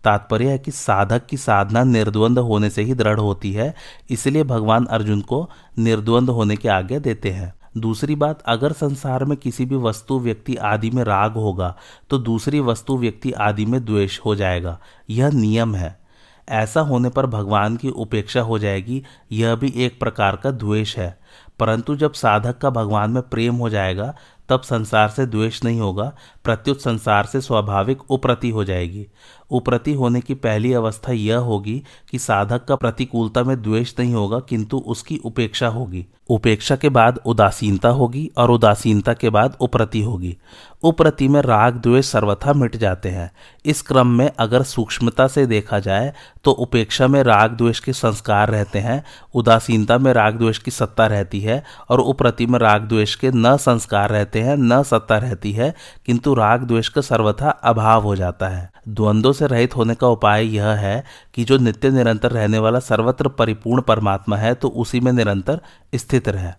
तात्पर्य 0.04 0.50
है 0.50 0.58
कि 0.58 0.70
साधक 0.70 1.26
की 1.26 1.36
साधना 1.36 1.82
निर्द्वंद 1.84 2.38
होने 2.38 2.70
से 2.70 2.82
ही 2.82 2.94
दृढ़ 2.94 3.20
होती 3.20 3.52
है, 3.52 3.74
इसलिए 4.10 4.44
भगवान 4.44 4.86
अर्जुन 4.86 5.20
को 5.20 5.48
निर्द्वंद 5.78 6.30
होने 6.30 6.56
की 6.56 6.68
आज्ञा 6.68 6.98
देते 6.98 7.30
हैं। 7.30 7.52
दूसरी 7.76 8.14
बात, 8.14 8.42
अगर 8.46 8.72
संसार 8.72 9.24
में 9.24 9.36
किसी 9.36 9.64
भी 9.64 9.76
वस्तु, 9.76 10.18
व्यक्ति 10.18 10.56
आदि 10.56 10.90
में 10.90 11.02
राग 11.04 11.32
होगा 11.32 11.76
तो 12.10 12.18
दूसरी 12.18 12.60
वस्तु, 12.60 12.96
व्यक्ति 12.98 13.32
आदि 13.32 13.66
में 13.66 13.84
द्वेष 13.84 14.18
हो 14.20 14.34
जाएगा। 14.34 14.78
यह 15.10 15.30
नियम 15.30 15.74
है। 15.74 16.00
ऐसा 16.48 16.80
होने 16.80 17.08
पर 17.08 17.26
भगवान 17.26 17.76
की 17.76 17.90
उपेक्षा 17.90 18.40
हो 18.40 18.58
जाएगी, 18.58 19.02
यह 19.32 19.54
भी 19.54 19.72
एक 19.76 19.98
प्रकार 20.00 20.36
का 20.36 20.50
द्वेष 20.50 20.96
है। 20.98 21.18
परंतु 21.58 21.94
जब 21.96 22.12
साधक 22.12 22.58
का 22.58 22.70
भगवान 22.70 23.10
में 23.10 23.22
प्रेम 23.22 23.54
हो 23.54 23.68
जाएगा 23.70 24.14
तब 24.52 24.60
संसार 24.60 25.08
से 25.08 25.26
द्वेष 25.26 25.64
नहीं 25.64 25.80
होगा, 25.80 26.12
प्रत्युत 26.44 26.80
संसार 26.80 27.26
से 27.26 27.40
स्वाभाविक 27.40 28.10
उप्रति 28.10 28.50
हो 28.50 28.64
जाएगी। 28.64 29.06
उप्रति 29.50 29.92
होने 29.92 30.20
की 30.20 30.34
पहली 30.34 30.72
अवस्था 30.72 31.12
यह 31.12 31.36
होगी 31.36 31.82
कि 32.10 32.18
साधक 32.18 32.64
का 32.64 32.76
प्रतिकूलता 32.76 33.42
में 33.42 33.62
द्वेष 33.62 33.94
नहीं 33.98 34.14
होगा, 34.14 34.38
किंतु 34.38 34.78
उसकी 34.78 35.16
उपेक्षा 35.16 35.68
होगी। 35.68 36.06
उपेक्षा 36.28 36.76
के 36.76 36.88
बाद 36.88 37.20
उदासीनता 37.26 37.88
होगी 37.88 38.30
और 38.36 38.50
उदासीनता 38.50 39.12
के 39.12 39.30
बाद 39.30 39.56
उप्रति 39.60 40.02
होगी। 40.02 40.36
उप्रति 40.82 41.28
में 41.28 41.40
राग 41.42 41.74
द्वेष 41.74 42.06
सर्वथा 42.06 42.52
मिट 42.52 42.76
जाते 42.76 43.08
हैं। 43.08 43.30
इस 43.64 43.82
क्रम 43.82 44.06
में 44.08 44.30
अगर 44.38 44.62
सूक्ष्मता 44.62 45.26
से 45.26 45.46
देखा 45.46 45.78
जाए 45.78 46.12
तो 46.44 46.50
उपेक्षा 46.52 47.06
में 47.08 47.22
राग 47.22 47.50
द्वेष 47.50 47.80
के 47.80 47.92
संस्कार 47.92 48.50
रहते 48.50 48.78
हैं, 48.78 49.02
उदासीनता 49.34 49.98
में 49.98 50.12
राग 50.12 50.38
द्वेष 50.38 50.58
की 50.58 50.70
सत्ता 50.70 51.06
रहती 51.06 51.40
है, 51.40 51.62
और 51.90 52.00
उप्रति 52.00 52.46
में 52.46 52.58
राग 52.58 52.82
द्वेष 52.82 53.14
के 53.14 53.30
न 53.30 53.56
संस्कार 53.56 54.10
रहते 54.10 54.40
हैं, 54.40 54.56
न 54.56 54.82
सत्ता 54.82 55.18
रहती 55.18 55.52
है, 55.52 55.74
किंतु 56.06 56.34
राग 56.34 56.62
द्वेष 56.62 56.88
का 56.88 57.00
सर्वथा 57.00 57.50
अभाव 57.50 58.02
हो 58.02 58.16
जाता 58.16 58.48
है। 58.48 58.70
द्वंद्व 58.88 59.32
से 59.32 59.46
रहित 59.46 59.76
होने 59.76 59.94
का 59.94 60.08
उपाय 60.08 60.46
यह 60.46 60.66
है 60.66 61.04
कि 61.34 61.44
जो 61.44 61.58
नित्य 61.58 61.90
निरंतर 61.90 62.30
रहने 62.30 62.58
वाला 62.58 62.78
सर्वत्र 62.78 63.28
परिपूर्ण 63.28 63.82
परमात्मा 63.82 64.36
है 64.36 64.54
तो 64.54 64.68
उसी 64.68 65.00
में 65.00 65.12
निरंतर 65.12 65.60
स्थित 65.94 66.28
रहे। 66.28 66.52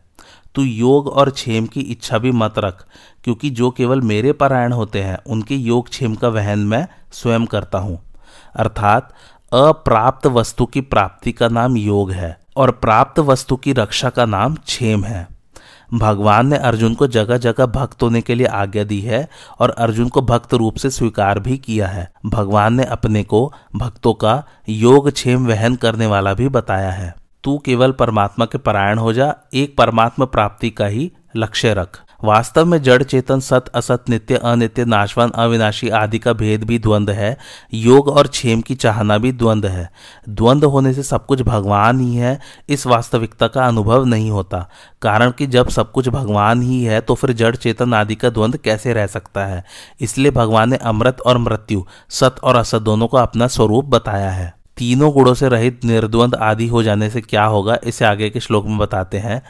तू 0.55 0.61
योग 0.61 1.07
और 1.07 1.29
क्षेम 1.29 1.65
की 1.65 1.79
इच्छा 1.79 2.17
भी 2.17 2.31
मत 2.31 2.59
रख, 2.59 2.85
क्योंकि 3.23 3.49
जो 3.49 3.71
केवल 3.71 4.01
मेरे 4.01 4.31
पारायण 4.31 4.71
होते 4.71 5.01
हैं, 5.01 5.17
उनके 5.27 5.55
योग 5.55 5.89
क्षेम 5.89 6.15
का 6.15 6.27
वहन 6.27 6.59
मैं 6.59 6.87
स्वयं 7.11 7.45
करता 7.45 7.77
हूँ। 7.77 7.99
अर्थात, 8.55 9.13
अप्राप्त 9.53 10.27
वस्तु 10.27 10.65
की 10.65 10.81
प्राप्ति 10.81 11.31
का 11.31 11.47
नाम 11.47 11.77
योग 11.77 12.11
है, 12.11 12.39
और 12.57 12.71
प्राप्त 12.71 13.19
वस्तु 13.19 13.55
की 13.55 13.73
रक्षा 13.73 14.09
का 14.09 14.25
नाम 14.25 14.55
क्षेम 14.55 15.03
है। 15.03 15.27
भगवान 15.93 16.47
ने 16.47 16.57
अर्जुन 16.57 16.93
को 16.93 17.07
जगह 17.07 17.37
जगह 17.37 17.65
भक्त 17.65 18.03
होने 18.03 18.21
के 18.21 18.35
लिए 18.35 18.47
आज्ञा 18.47 18.83
दी 18.83 18.99
है, 18.99 19.29
और 19.59 19.69
अर्जुन 19.69 20.09
को 20.09 20.21
भक्त 20.21 20.53
रूप 20.53 20.75
से 20.75 20.89
स्वीकार 20.89 21.39
भी 21.39 21.57
किया 21.57 21.87
है। 21.87 22.11
भगवान 22.25 22.73
ने 22.73 22.83
अपने 22.83 23.23
को 23.23 23.53
भक्तों 23.75 24.13
का 24.13 24.43
योग 24.69 25.11
क्षेम 25.11 25.47
वहन 25.47 25.75
करने 25.75 26.05
वाला 26.05 26.33
भी 26.33 26.49
बताया 26.49 26.91
है। 26.91 27.22
तू 27.43 27.57
केवल 27.57 27.91
परमात्मा 27.91 28.45
के 28.45 28.57
परायण 28.57 28.97
हो 28.97 29.13
जा, 29.13 29.35
एक 29.53 29.77
परमात्मा 29.77 30.25
प्राप्ति 30.25 30.69
का 30.69 30.85
ही 30.85 31.11
लक्ष्य 31.35 31.73
रख। 31.73 31.99
वास्तव 32.23 32.65
में 32.65 32.81
जड़, 32.81 33.03
चेतन, 33.03 33.39
सत, 33.39 33.65
असत, 33.75 34.03
नित्य, 34.09 34.35
अनित्य, 34.35 34.85
नाशवान, 34.85 35.29
अविनाशी 35.29 35.89
आदि 35.89 36.19
का 36.19 36.33
भेद 36.33 36.63
भी 36.63 36.79
द्वंद 36.79 37.09
है। 37.09 37.37
योग 37.73 38.07
और 38.07 38.27
क्षेम 38.27 38.61
की 38.61 38.75
चाहना 38.75 39.17
भी 39.17 39.31
द्वंद 39.31 39.65
है। 39.65 39.89
द्वंद 40.29 40.63
होने 40.63 40.93
से 40.93 41.03
सब 41.03 41.25
कुछ 41.25 41.41
भगवान 41.41 41.99
ही 41.99 42.15
है, 42.15 42.39
इस 42.69 42.87
वास्तविकता 42.87 43.47
का 43.47 43.65
अनुभव 43.65 44.05
नहीं 44.05 44.31
होता। 44.31 44.69
कारण 45.01 45.31
कि 45.31 45.47
जब 45.47 45.69
सब 45.69 45.91
कुछ 45.91 46.09
भगवान 46.09 46.61
ही 46.61 46.83
है 46.83 47.01
तो 47.01 47.15
फिर 47.15 47.31
जड़, 47.31 47.55
चेतन 47.55 47.93
आदि 47.93 48.15
का 48.15 48.29
द्वंद 48.29 48.57
कैसे 48.57 48.93
रह 48.93 49.07
सकता 49.07 49.45
है? 49.45 49.63
इसलिए 50.01 50.31
भगवान 50.31 50.69
ने 50.69 50.77
अमृत 50.77 51.21
और 51.21 51.37
मृत्यु, 51.37 51.85
सत 52.09 52.35
और 52.43 52.55
असत 52.55 52.81
दोनों 52.81 53.07
को 53.07 53.17
अपना 53.17 53.47
स्वरूप 53.47 53.85
बताया 53.85 54.29
है। 54.29 54.62
तीनों 54.77 55.13
गुणों 55.13 55.33
से 55.33 55.49
रहित 55.49 55.85
निर्द्वंद 55.85 56.35
आदि 56.35 56.67
हो 56.67 56.83
जाने 56.83 57.09
से 57.09 57.21
क्या 57.21 57.45
होगा? 57.45 57.77
इसे 57.83 58.05
आगे 58.05 58.29
के 58.29 58.39
श्लोक 58.39 58.65
में 58.65 58.77
बताते 58.77 59.17
हैं। 59.17 59.41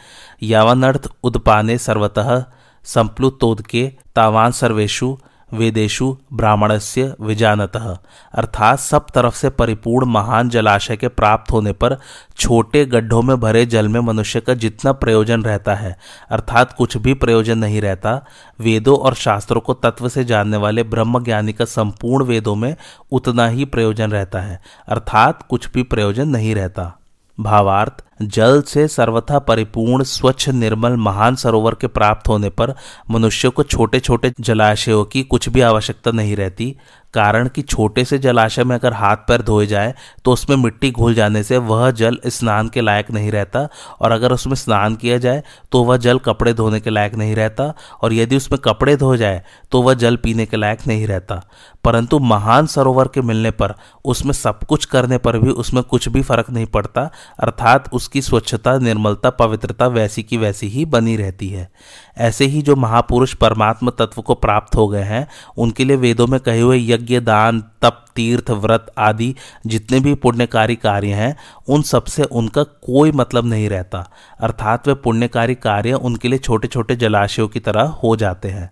यावनर्थ 0.44 1.10
उदपाने 1.24 1.78
सर्वतः 1.78 2.44
संप्लुतोद 2.84 3.62
के 3.62 3.92
तावान 4.16 4.52
सर्वेशु 4.52 5.18
वेदेशु 5.54 6.16
ब्राह्मणस्य 6.34 7.14
विजानतः। 7.22 7.98
अर्थात 8.34 8.80
सब 8.80 9.06
तरफ़ 9.16 9.36
से 9.36 9.50
परिपूर्ण 9.50 10.08
महान 10.08 10.50
जलाशय 10.50 10.98
के 10.98 11.08
प्राप्त 11.08 11.52
होने 11.52 11.72
पर 11.74 11.98
छोटे 12.38 12.86
गड्ढों 12.86 13.22
में 13.22 13.40
भरे 13.40 13.66
जल 13.66 13.88
में 13.88 14.00
मनुष्य 14.00 14.42
का 14.42 14.54
जितना 14.54 14.92
प्रयोजन 14.92 15.44
रहता 15.44 15.76
है, 15.76 15.96
अर्थात 16.32 16.74
कुछ 16.74 16.98
भी 16.98 17.14
प्रयोजन 17.14 17.58
नहीं 17.58 17.82
रहता, 17.82 18.26
वेदों 18.60 18.98
और 18.98 19.14
शास्त्रों 19.14 19.62
को 19.62 19.74
तत्व 19.74 20.10
से 20.10 20.24
जानने 20.24 20.58
वाले 20.58 20.84
ब्रह्म 20.84 21.24
ज्ञानी 21.24 21.54
का 21.54 21.66
संपूर्ण 21.66 22.26
वेदों 22.26 22.56
में 22.56 22.76
उतना 23.12 23.48
ही 23.48 23.66
प्रयोजन 23.66 24.12
रहता 24.12 24.42
है, 24.42 24.60
अर्थात 24.88 25.44
कुछ 25.44 25.72
भी 25.74 25.84
प्रयोजन 25.84 26.30
नहीं 26.30 26.56
रहता। 26.56 26.92
भावार्थ 27.40 28.04
जल 28.28 28.62
से 28.62 28.88
सर्वथा 28.88 29.40
परिपूर्ण, 29.40 30.04
स्वच्छ, 30.04 30.50
निर्मल, 30.50 30.96
महान 30.98 31.36
सरोवर 31.36 31.76
के 31.76 31.88
प्राप्त 31.88 32.28
होने 32.28 32.50
पर 32.50 32.74
मनुष्य 33.12 33.50
को 33.50 33.64
छोटे 33.64 34.00
छोटे 34.00 34.34
जलाशयों 34.40 35.04
की 35.06 35.24
कुछ 35.24 35.50
भी 35.50 35.62
आवश्यकता 35.62 36.12
नहीं 36.12 36.36
रहती। 36.36 36.76
कारण 37.14 37.48
कि 37.48 37.62
छोटे 37.62 38.04
से 38.06 38.18
जलाशय 38.18 38.64
में 38.64 38.76
अगर 38.76 38.94
हाथ 38.94 39.18
पैर 39.28 39.42
धोए 39.42 39.66
जाए 39.68 39.94
तो 40.26 40.32
उसमें 40.32 40.56
मिट्टी 40.58 40.90
घुल 40.92 41.14
जाने 41.14 41.44
से 41.44 41.58
वह 41.58 41.90
जल 41.92 42.18
स्नान 42.28 42.70
के 42.70 42.82
लायक 42.82 43.12
नहीं 43.12 43.32
रहता। 43.32 43.68
और 44.02 44.12
अगर 44.12 44.32
उसमें 44.32 44.56
स्नान 44.56 44.96
किया 44.96 45.18
जाए 45.18 45.44
तो 45.72 45.84
वह 45.84 45.98
जल 45.98 46.20
कपड़े 46.20 46.54
धोने 46.54 46.80
के 46.80 46.90
लायक 46.90 47.16
नहीं 47.16 47.36
रहता। 47.36 47.74
और 48.02 48.14
यदि 48.14 48.38
उसमें 48.38 48.60
कपड़े 48.62 48.96
धो 48.96 49.16
जाए 49.18 49.44
तो 49.72 49.82
वह 49.82 49.94
जल 49.94 50.16
पीने 50.16 50.46
के 50.46 50.58
लायक 50.58 50.88
नहीं 50.88 51.06
रहता। 51.08 51.42
परंतु 51.84 52.20
महान 52.20 52.66
सरोवर 52.66 53.08
के 53.08 53.22
मिलने 53.22 53.52
पर, 53.52 53.74
उसमें 54.06 54.34
सब 54.34 54.64
कुछ 54.64 54.86
करने 54.86 55.18
पर 55.18 55.38
भी 55.38 55.52
उसमें 55.52 55.84
कुछ 55.84 56.10
भी 56.10 56.22
फ़र्क 56.22 56.50
नहीं 56.50 56.66
पड़ता। 56.66 57.02
अर्थात 57.40 57.90
उसकी 58.14 58.22
स्वच्छता, 58.22 58.78
निर्मलता, 58.78 59.30
पवित्रता 59.30 59.88
वैसी 59.88 60.24
की 60.24 60.38
वैसी 60.38 60.68
ही 60.68 60.86
बनी 60.86 61.16
रहती 61.18 61.48
है। 61.50 61.70
ऐसे 62.18 62.46
ही 62.46 62.62
जो 62.62 62.76
महापुरुष 62.76 63.34
परमात्म 63.34 63.90
तत्व 63.90 64.22
को 64.22 64.36
प्राप्त 64.36 64.76
हो 64.76 64.88
गए 64.88 65.02
हैं, 65.02 65.28
उनके 65.58 65.86
लिए 65.86 65.96
वेदों 65.96 66.28
में 66.28 66.40
कहे 66.40 66.60
हुए 66.62 66.78
यज्ञ, 66.78 67.20
दान, 67.20 67.62
तप, 67.82 68.06
तीर्थ, 68.16 68.52
व्रत 68.52 68.92
आदि 68.98 69.36
जितने 69.66 70.00
भी 70.00 70.14
पुण्यकारी 70.16 70.76
कार्य 70.76 71.14
हैं, 71.14 71.36
उन 71.70 71.82
सबसे 71.82 72.24
उनका 72.24 72.64
कोई 72.64 73.12
मतलब 73.12 73.46
नहीं 73.46 73.70
रहता। 73.70 74.10
अर्थात 74.40 74.88
वे 74.88 74.94
पुण्यकारी 74.94 75.56
कार्य 75.56 75.94
उनके 75.94 76.28
लिए 76.28 76.40
छोटे 76.40 76.68
छोटे 76.68 76.96
जलाशयों 76.96 77.48
की 77.48 77.60
तरह 77.60 77.82
हो 77.82 78.16
जाते 78.16 78.50
हैं। 78.50 78.72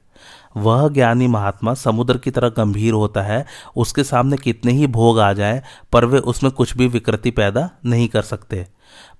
वह 0.57 0.89
ज्ञानी 0.89 1.27
महात्मा 1.27 1.73
समुद्र 1.73 2.17
की 2.17 2.31
तरह 2.31 2.49
गंभीर 2.49 2.93
होता 2.93 3.21
है, 3.21 3.45
उसके 3.75 4.03
सामने 4.03 4.37
कितने 4.37 4.71
ही 4.71 4.87
भोग 4.87 5.19
आ 5.19 5.33
जाए, 5.33 5.63
पर 5.91 6.05
वे 6.05 6.19
उसमें 6.19 6.51
कुछ 6.51 6.77
भी 6.77 6.87
विकृति 6.87 7.31
पैदा 7.31 7.69
नहीं 7.85 8.07
कर 8.07 8.21
सकते। 8.21 8.67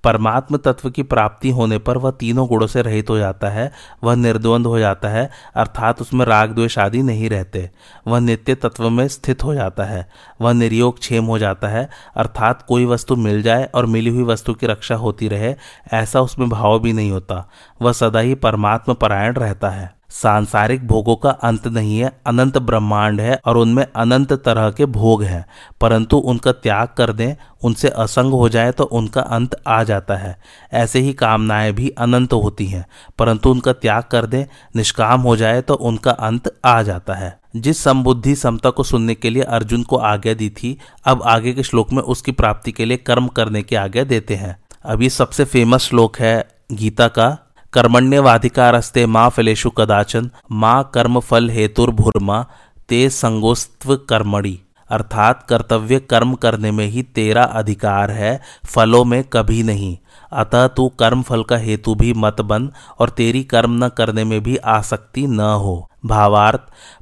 परमात्म 0.04 0.58
तत्व 0.58 0.90
की 0.90 1.04
प्राप्ति 1.04 1.50
होने 1.50 1.78
पर 1.78 1.98
वह 1.98 2.12
तीनों 2.12 2.48
गुणों 2.48 2.68
से 2.68 2.82
रहित 2.82 3.10
हो 3.10 3.18
जाता 3.18 3.50
है, 3.50 3.72
वह 4.04 4.16
निर्द्वंद 4.16 4.66
हो 4.66 4.80
जाता 4.80 5.10
है, 5.10 5.30
अर्थात 5.56 6.02
उसमें 6.02 6.26
राग, 6.26 6.52
द्वेष 6.52 6.80
आदि 6.80 7.02
नहीं 7.02 7.30
रहते। 7.30 7.70
वह 8.08 8.20
नित्य 8.20 8.56
तत्व 8.56 8.90
में 8.90 9.08
स्थित 9.08 9.44
हो 9.44 9.54
जाता 9.54 9.84
है, 9.84 10.10
वह 10.42 10.54
निर्योग 10.54 11.00
क्षेम 11.00 11.26
हो 11.26 11.40
जाता 11.40 11.68
है, 11.68 11.90
अर्थात 12.16 12.62
कोई 12.62 12.86
वस्तु 12.86 13.16
मिल 13.16 13.42
जाए 13.42 13.70
और 13.76 13.86
मिली 13.86 14.10
हुई 14.10 14.24
वस्तु 14.24 14.54
की 14.54 14.68
रक्षा 14.68 14.96
होती 14.96 15.28
रहे, 15.28 15.56
ऐसा 15.94 16.22
उसमें 16.22 16.50
भाव 16.50 16.80
भी 16.80 16.94
नहीं 16.94 17.12
होता। 17.12 17.50
वह 17.82 17.92
सदा 17.92 18.20
ही 18.20 18.36
परमात्म 18.36 18.94
परायण 18.94 19.34
रहता 19.34 19.70
है। 19.70 20.01
सांसारिक 20.12 20.88
भोगों 20.88 21.16
का 21.16 21.30
अंत 21.30 21.68
नहीं 21.68 22.00
है, 22.00 22.22
अनंत 22.26 22.58
ब्रह्मांड 22.58 23.22
है 23.22 23.40
और 23.46 23.58
उनमें 23.58 23.88
अनंत 23.96 24.34
तरह 24.34 24.72
के 24.72 24.86
भोग 24.86 25.24
हैं। 25.24 25.46
परंतु 25.82 26.18
उनका 26.18 26.52
त्याग 26.52 26.88
कर 26.98 27.14
दें, 27.14 27.36
उनसे 27.64 27.90
असंग 27.90 28.32
हो 28.32 28.50
जाए 28.50 28.72
तो 28.72 28.84
उनका 28.84 29.22
अंत 29.22 29.56
आ 29.68 29.84
जाता 29.84 30.16
है। 30.16 30.38
ऐसे 30.74 31.00
ही 31.00 31.14
कामनाएँ 31.14 31.72
भी 31.72 31.90
अनंत 31.90 32.34
होती 32.34 32.66
हैं। 32.66 32.86
परंतु 33.18 33.52
उनका 33.52 33.74
त्याग 33.74 34.04
कर 34.04 34.26
दें, 34.26 34.46
निष्काम 34.76 35.22
हो 35.22 35.36
जाए 35.36 35.62
तो 35.62 35.74
उनका 35.74 36.12
अंत 36.12 36.56
आ 36.66 36.82
जाता 36.82 37.14
है। 37.14 37.40
जिस 37.56 37.84
संबुद्धि 37.84 38.36
समता 38.36 38.70
को 38.70 38.84
सुनने 38.84 39.16
के 39.16 39.30
लिए 39.30 39.44
अर्जुन 39.44 39.84
को 39.84 39.96
आज्ञा 39.96 40.34
दी 40.34 40.50
थी, 40.50 40.78
अब 41.06 41.24
आगे 41.24 41.54
के 41.54 41.64
श्लोक 41.64 41.94
में 41.94 42.04
उसकी 42.04 42.32
प्राप्ति 42.32 42.72
के 42.72 42.86
लिए 42.86 42.98
कर्म 42.98 43.28
करने 43.28 43.64
की 43.64 43.76
आज्ञा 43.76 44.04
देते 44.04 44.36
हैं। 44.36 44.62
ये 45.02 45.10
सबसे 45.10 45.46
फ़ेमस 45.46 45.82
श्लोक 45.82 46.18
है 46.20 46.48
गीता 46.72 47.08
का 47.08 47.51
कर्मण्यवाधिकारस्ते 47.74 49.06
माँ 49.06 49.30
फलेशु 49.30 49.70
कदाचन, 49.70 50.30
माँ 50.52 50.92
कर्म 50.94 51.20
फल 51.20 51.50
हेतुर्भुर्मा, 51.50 52.46
ते 52.90 53.10
संगोस्त्व 53.10 53.96
कर्मणि। 53.96 54.60
अर्थात 54.90 55.46
कर्तव्य 55.50 56.00
कर्म 56.00 56.34
करने 56.34 56.72
में 56.72 56.88
ही 56.88 57.04
तेरा 57.04 57.44
अधिकार 57.44 58.12
है, 58.12 58.42
फलों 58.66 59.06
में 59.06 59.24
कभी 59.24 59.64
नहीं। 59.64 59.98
अतः 60.34 60.68
तू 60.68 60.90
कर्म 60.90 61.22
फल 61.22 61.44
का 61.44 61.58
हेतु 61.58 61.96
भी 61.96 62.14
मत 62.14 62.42
बन 62.42 62.72
और 63.00 63.10
तेरी 63.10 63.44
कर्म 63.44 63.86
न 63.86 63.90
करने 63.90 64.24
में 64.24 64.44
भी 64.44 64.58
आसक्ति 64.58 65.28
न 65.28 65.40
हो। 65.40 65.90
भावार्थ 66.06 66.60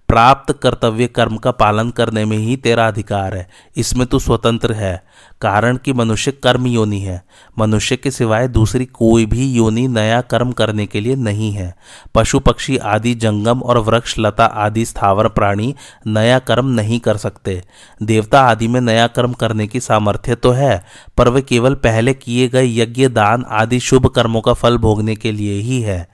प्राप्त 0.09 0.51
कर्तव्य 0.63 1.07
कर्म 1.07 1.37
का 1.37 1.51
पालन 1.51 1.89
करने 1.89 2.23
में 2.25 2.37
ही 2.37 2.55
तेरा 2.55 2.87
अधिकार 2.87 3.35
है। 3.35 3.47
इसमें 3.77 4.05
तू 4.07 4.19
स्वतंत्र 4.19 4.73
है, 4.73 5.03
कारण 5.41 5.77
कि 5.77 5.93
मनुष्य 5.93 6.31
कर्म 6.43 6.65
योनि 6.67 6.99
है। 6.99 7.21
मनुष्य 7.59 7.95
के 7.95 8.11
सिवाय 8.11 8.47
दूसरी 8.47 8.85
कोई 8.85 9.25
भी 9.25 9.45
योनि 9.51 9.87
नया 9.87 10.21
कर्म 10.21 10.51
करने 10.51 10.85
के 10.85 10.99
लिए 10.99 11.15
नहीं 11.15 11.51
है। 11.51 11.73
पशु, 12.15 12.39
पक्षी 12.39 12.77
आदि, 12.77 13.13
जंगम 13.15 13.59
और 13.59 13.77
वृक्ष, 13.77 14.15
लता 14.19 14.45
आदि, 14.45 14.85
स्थावर, 14.85 15.27
प्राणी 15.27 15.75
नया 16.07 16.39
कर्म 16.39 16.67
नहीं 16.69 16.99
कर 16.99 17.17
सकते। 17.17 17.61
देवता 18.03 18.41
आदि 18.41 18.67
में 18.67 18.81
नया 18.81 19.07
कर्म 19.07 19.33
करने 19.33 19.67
की 19.67 19.79
सामर्थ्य 19.79 20.35
तो 20.35 20.51
है, 20.51 20.83
पर 21.17 21.29
वे 21.29 21.41
केवल 21.41 21.73
पहले 21.75 22.13
किए 22.13 22.47
गए 22.47 22.65
यज्ञ, 22.67 23.07
दान 23.07 23.45
आदि 23.49 23.79
शुभ 23.79 24.07
कर्मों 24.07 24.41
का 24.41 24.53
फल 24.53 24.77
भोगने 24.77 25.15
के 25.15 25.31
लिए 25.31 25.59
ही 25.61 25.81
है। 25.81 26.07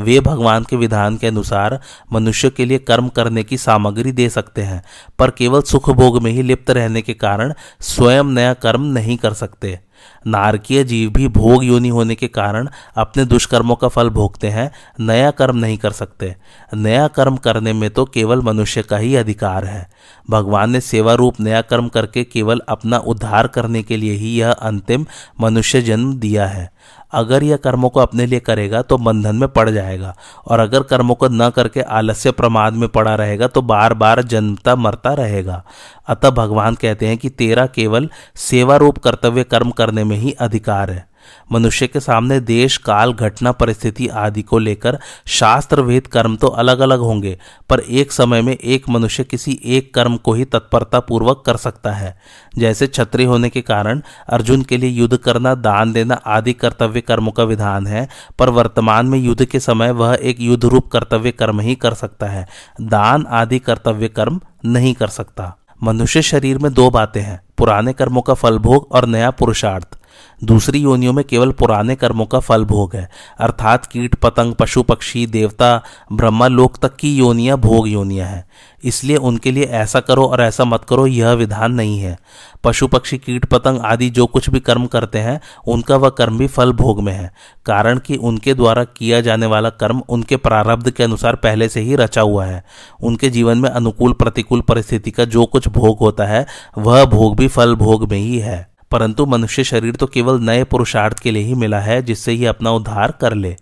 वे 0.00 0.20
भगवान 0.20 0.64
के 0.64 0.76
विधान 0.76 1.16
के 1.16 1.26
अनुसार 1.26 1.80
मनुष्य 2.12 2.50
के 2.50 2.64
लिए 2.64 2.78
कर्म 2.78 3.08
करने 3.08 3.39
की 3.42 3.58
सामग्री 3.58 4.12
दे 4.12 4.28
सकते 4.28 4.62
हैं, 4.62 4.82
पर 5.18 5.30
केवल 5.30 5.62
सुख 5.62 5.90
भोग 5.90 6.22
में 6.22 6.30
ही 6.30 6.42
लिप्त 6.42 6.70
रहने 6.70 7.02
के 7.02 7.14
कारण 7.14 7.54
स्वयं 7.80 8.24
नया 8.24 8.54
कर्म 8.54 8.82
नहीं 8.82 9.16
कर 9.16 9.32
सकते। 9.32 9.78
नारकीय 10.26 10.82
जीव 10.84 11.10
भी 11.10 11.28
भोग 11.28 11.64
योनि 11.64 11.88
होने 11.88 12.14
के 12.14 12.28
कारण 12.28 12.68
अपने 12.96 13.24
दुष्कर्मों 13.24 13.76
का 13.76 13.88
फल 13.88 14.08
भोगते 14.08 14.48
हैं, 14.48 14.70
नया 15.00 15.30
कर्म 15.30 15.56
नहीं 15.56 15.76
कर 15.78 15.90
सकते। 15.90 16.34
नया 16.74 17.06
कर्म 17.08 17.36
करने 17.36 17.72
में 17.72 17.90
तो 17.90 18.04
केवल 18.04 18.42
मनुष्य 18.42 18.82
का 18.82 18.96
ही 18.96 19.14
अधिकार 19.16 19.64
है। 19.64 19.90
भगवान 20.30 20.70
ने 20.70 20.80
सेवा 20.80 21.14
रूप 21.14 21.40
नया 21.40 21.60
कर्म 21.60 21.88
करके 21.88 22.24
केवल 22.24 22.60
अपना 22.68 22.98
उद्धार 22.98 23.46
करने 23.46 23.82
के 23.82 23.96
लिए 23.96 24.12
ही 24.12 24.34
यह 24.36 24.50
अंतिम 24.50 25.06
मनुष्य 25.40 25.82
जन्म 25.82 26.14
दिया 26.14 26.46
है। 26.46 26.70
अगर 27.12 27.42
यह 27.42 27.56
कर्मों 27.56 27.88
को 27.90 28.00
अपने 28.00 28.26
लिए 28.26 28.40
करेगा 28.40 28.82
तो 28.82 28.98
बंधन 28.98 29.36
में 29.36 29.48
पड़ 29.48 29.68
जाएगा। 29.70 30.14
और 30.46 30.60
अगर 30.60 30.82
कर्मों 30.82 31.14
को 31.14 31.28
न 31.28 31.50
करके 31.50 31.80
आलस्य 31.80 32.30
प्रमाद 32.30 32.72
में 32.72 32.88
पड़ा 32.88 33.14
रहेगा 33.14 33.46
तो 33.46 33.62
बार 33.62 33.94
बार 33.94 34.22
जन्मता 34.22 34.76
मरता 34.76 35.14
रहेगा। 35.14 35.62
अतः 36.08 36.30
भगवान 36.30 36.74
कहते 36.74 37.06
हैं 37.06 37.18
कि 37.18 37.28
तेरा 37.28 37.66
केवल 37.66 38.10
सेवा 38.36 38.76
रूप 38.76 38.98
कर्तव्य 38.98 39.44
कर्म 39.44 39.70
करने 39.70 40.04
में 40.04 40.16
ही 40.16 40.32
अधिकार 40.32 40.90
है। 40.90 41.09
मनुष्य 41.52 41.86
के 41.86 42.00
सामने 42.00 42.40
देश, 42.40 42.76
काल, 42.76 43.12
घटना, 43.12 43.52
परिस्थिति 43.52 44.08
आदि 44.08 44.42
को 44.42 44.58
लेकर 44.58 44.98
शास्त्र, 45.26 45.80
वेद, 45.80 46.06
कर्म 46.06 46.36
तो 46.36 46.46
अलग 46.46 46.80
अलग 46.80 46.98
होंगे, 46.98 47.38
पर 47.70 47.80
एक 47.80 48.12
समय 48.12 48.42
में 48.42 48.52
एक 48.54 48.88
मनुष्य 48.88 49.24
किसी 49.24 49.58
एक 49.64 49.94
कर्म 49.94 50.16
को 50.16 50.32
ही 50.32 50.44
तत्परता 50.44 51.00
पूर्वक 51.00 51.42
कर 51.46 51.56
सकता 51.56 51.92
है। 51.92 52.18
जैसे 52.58 52.86
छत्री 52.86 53.24
होने 53.24 53.48
के 53.48 53.60
कारण 53.60 54.02
अर्जुन 54.28 54.62
के 54.62 54.76
लिए 54.76 54.90
युद्ध 54.90 55.16
करना, 55.16 55.54
दान 55.54 55.92
देना 55.92 56.14
आदि 56.14 56.52
कर्तव्य 56.52 57.00
कर्मों 57.00 57.32
का 57.32 57.44
विधान 57.44 57.86
है, 57.86 58.08
पर 58.38 58.48
वर्तमान 58.48 59.06
में 59.06 59.18
युद्ध 59.18 59.44
के 59.44 59.60
समय 59.60 59.90
वह 59.90 60.18
एक 60.22 60.40
युद्ध 60.40 60.64
रूप 60.64 60.88
कर्तव्य 60.88 61.30
कर्म 61.30 61.60
ही 61.60 61.74
कर 61.74 61.94
सकता 61.94 62.26
है। 62.26 62.46
दान 62.80 63.26
आदि 63.30 63.58
कर्तव्य 63.58 64.08
कर्म 64.08 64.40
नहीं 64.64 64.94
कर 64.94 65.08
सकता। 65.08 65.56
मनुष्य 65.82 66.22
शरीर 66.22 66.58
में 66.58 66.72
दो 66.72 66.90
बातें 66.90 67.20
हैं, 67.20 67.40
पुराने 67.58 67.92
कर्मों 67.92 68.22
का 68.22 68.34
फलभोग 68.34 68.88
और 68.92 69.06
नया 69.06 69.30
पुरुषार्थ। 69.30 69.99
दूसरी 70.44 70.78
योनियों 70.78 71.12
में 71.12 71.24
केवल 71.24 71.50
पुराने 71.50 71.96
कर्मों 71.96 72.26
का 72.26 72.38
फल 72.38 72.64
भोग 72.64 72.96
है। 72.96 73.10
अर्थात 73.38 73.86
कीट, 73.86 74.14
पतंग, 74.14 74.54
पशु, 74.54 74.82
पक्षी, 74.82 75.26
देवता, 75.26 75.82
ब्रह्मा, 76.12 76.48
लोक 76.48 76.76
तक 76.76 76.96
की 76.96 77.16
योनियाँ 77.16 77.58
भोग 77.58 77.88
योनियाँ 77.88 78.28
हैं। 78.28 78.44
इसलिए 78.84 79.16
उनके 79.16 79.50
लिए 79.50 79.64
ऐसा 79.64 80.00
करो 80.00 80.26
और 80.26 80.40
ऐसा 80.40 80.64
मत 80.64 80.84
करो, 80.84 81.06
यह 81.06 81.30
विधान 81.30 81.72
नहीं 81.72 82.00
है। 82.00 82.18
पशु, 82.64 82.88
पक्षी, 82.88 83.18
कीट, 83.18 83.44
पतंग 83.44 83.80
आदि 83.80 84.10
जो 84.10 84.26
कुछ 84.26 84.50
भी 84.50 84.60
कर्म 84.60 84.86
करते 84.86 85.18
हैं, 85.18 85.40
उनका 85.66 85.96
वह 85.96 86.08
कर्म 86.08 86.38
भी 86.38 86.46
फल 86.46 86.72
भोग 86.72 87.02
में 87.02 87.12
है। 87.12 87.32
कारण 87.66 87.98
कि 87.98 88.16
उनके 88.16 88.54
द्वारा 88.54 88.84
किया 88.84 89.20
जाने 89.20 89.46
वाला 89.46 89.70
कर्म 89.70 90.02
उनके 90.08 90.36
प्रारब्ध 90.36 90.90
के 90.90 91.04
अनुसार 91.04 91.36
पहले 91.36 91.68
से 91.68 91.80
ही 91.80 91.96
रचा 91.96 92.20
हुआ 92.20 92.44
है। 92.44 92.64
उनके 93.02 93.30
जीवन 93.30 93.58
में 93.58 93.70
अनुकूल, 93.70 94.12
प्रतिकूल 94.12 94.60
परिस्थिति 94.60 95.10
का 95.10 95.24
जो 95.24 95.46
कुछ 95.46 95.68
भोग 95.68 95.98
होता 95.98 96.24
है, 96.24 96.46
वह 96.78 97.04
भोग 97.04 97.36
भी 97.36 97.48
फल 97.48 97.74
भोग 97.74 98.10
में 98.10 98.18
ही 98.18 98.38
है। 98.38 98.69
परंतु 98.90 99.26
मनुष्य 99.26 99.64
शरीर 99.64 99.96
तो 99.96 100.06
केवल 100.06 100.40
नए 100.40 100.64
पुरुषार्थ 100.64 101.18
के 101.18 101.30
लिए 101.30 101.42
ही 101.42 101.54
मिला 101.54 101.80
है, 101.80 102.02
जिससे 102.02 102.32
ही 102.32 102.46
अपना 102.46 102.70
उद्धार 102.70 103.10
कर 103.10 103.34
ले। 103.34 103.56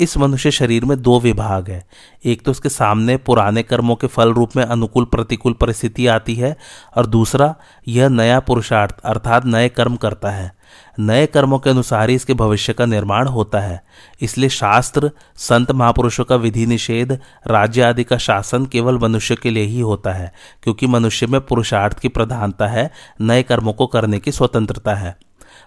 इस 0.00 0.16
मनुष्य 0.16 0.50
शरीर 0.50 0.84
में 0.84 1.02
दो 1.02 1.20
विभाग 1.20 1.68
है। 1.68 1.86
एक 2.24 2.42
तो 2.42 2.50
उसके 2.50 2.68
सामने 2.68 3.16
पुराने 3.16 3.62
कर्मों 3.62 3.96
के 3.96 4.06
फल 4.06 4.32
रूप 4.32 4.56
में 4.56 4.64
अनुकूल 4.64 5.04
प्रतिकूल 5.04 5.52
परिस्थिति 5.52 6.06
आती 6.06 6.34
है, 6.34 6.56
और 6.96 7.06
दूसरा 7.06 7.54
यह 7.88 8.08
नया 8.08 8.40
पुरुषार्थ, 8.40 9.00
अर्थात 9.04 9.46
नए 9.46 9.68
कर्म 9.68 9.96
करता 9.96 10.30
है। 10.30 10.59
नए 10.98 11.26
कर्मों 11.26 11.58
के 11.58 11.70
अनुसार 11.70 12.08
ही 12.08 12.14
इसके 12.14 12.34
भविष्य 12.34 12.72
का 12.72 12.86
निर्माण 12.86 13.28
होता 13.28 13.60
है। 13.60 13.84
इसलिए 14.20 14.48
शास्त्र, 14.48 15.10
संत 15.36 15.72
महापुरुषों 15.72 16.24
का 16.24 16.36
विधि 16.36 16.66
निषेध, 16.66 17.18
राज्य 17.46 17.82
आदि 17.82 18.04
का 18.04 18.18
शासन 18.18 18.66
केवल 18.66 18.98
मनुष्य 18.98 19.36
के 19.36 19.50
लिए 19.50 19.64
ही 19.64 19.80
होता 19.80 20.12
है, 20.12 20.32
क्योंकि 20.62 20.86
मनुष्य 20.86 21.26
में 21.26 21.40
पुरुषार्थ 21.40 21.98
की 21.98 22.08
प्रधानता 22.08 22.66
है, 22.66 22.90
नए 23.20 23.42
कर्मों 23.42 23.72
को 23.72 23.86
करने 23.86 24.18
की 24.18 24.32
स्वतंत्रता 24.32 24.94
है। 24.94 25.16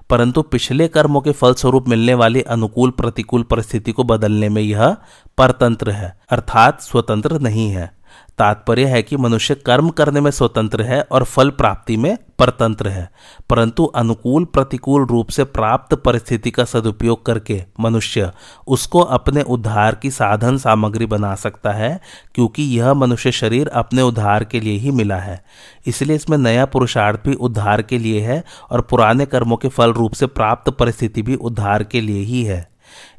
परंतु 0.10 0.42
पिछले 0.42 0.88
कर्मों 0.88 1.22
के 1.22 1.32
फलस्वरूप 1.32 1.88
मिलने 1.88 2.14
वाली 2.14 2.42
अनुकूल 2.42 2.90
प्रतिकूल 2.90 3.44
परिस्थिति 3.44 3.92
को 3.92 4.04
बदलने 4.04 4.50
में 4.50 4.62
यह 4.62 4.98
परतंत्र 5.38 5.92
है, 5.92 6.20
अर्थात 6.30 6.82
स्वतंत्र 6.82 7.40
नहीं 7.40 7.70
है। 7.70 8.03
तात्पर्य 8.38 8.86
है 8.86 9.02
कि 9.04 9.18
मनुष्य 9.18 9.56
कर्म 9.56 9.90
करने 9.90 10.22
में 10.22 10.30
स्वतंत्र 10.32 10.84
है 10.84 11.02
और 11.02 11.24
फल 11.24 11.50
प्राप्ति 11.50 11.98
में 11.98 12.18
परतंत्र 12.40 12.90
है, 12.90 13.10
परंतु 13.50 13.84
अनुकूल 13.86 14.46
प्रतिकूल 14.46 15.06
रूप 15.06 15.30
से 15.30 15.44
प्राप्त 15.44 15.94
परिस्थिति 15.96 16.52
का 16.52 16.64
सदुपयोग 16.64 17.26
करके 17.26 17.62
मनुष्य 17.80 18.32
उसको 18.68 19.00
अपने 19.00 19.42
उद्धार 19.42 19.96
की 19.96 20.12
साधन 20.12 20.58
सामग्री 20.58 21.06
बना 21.06 21.34
सकता 21.36 21.72
है, 21.72 22.00
क्योंकि 22.36 22.64
यह 22.78 22.94
मनुष्य 22.94 23.32
शरीर 23.32 23.68
अपने 23.68 24.02
उद्धार 24.02 24.44
के 24.44 24.60
लिए 24.60 24.78
ही 24.78 24.92
मिला 24.92 25.18
है। 25.18 25.44
इसलिए 25.88 26.16
इसमें 26.16 26.38
नया 26.38 26.66
पुरुषार्थ 26.66 27.28
भी 27.28 27.34
उद्धार 27.36 27.82
के 27.82 27.98
लिए 27.98 28.22
है 28.22 28.44
और 28.72 28.82
पुराने 28.82 29.26
कर्मों 29.26 29.58
के 29.58 29.68
फल 29.68 29.94
रूप 29.94 30.14
से 30.14 30.28
प्राप्त 30.28 30.70
परिस्थिति 30.70 31.22
भी 31.22 31.36
उद्धार 31.36 31.84
के 31.84 32.02
लिए 32.02 32.24
ही 32.24 32.44
है। 32.44 32.73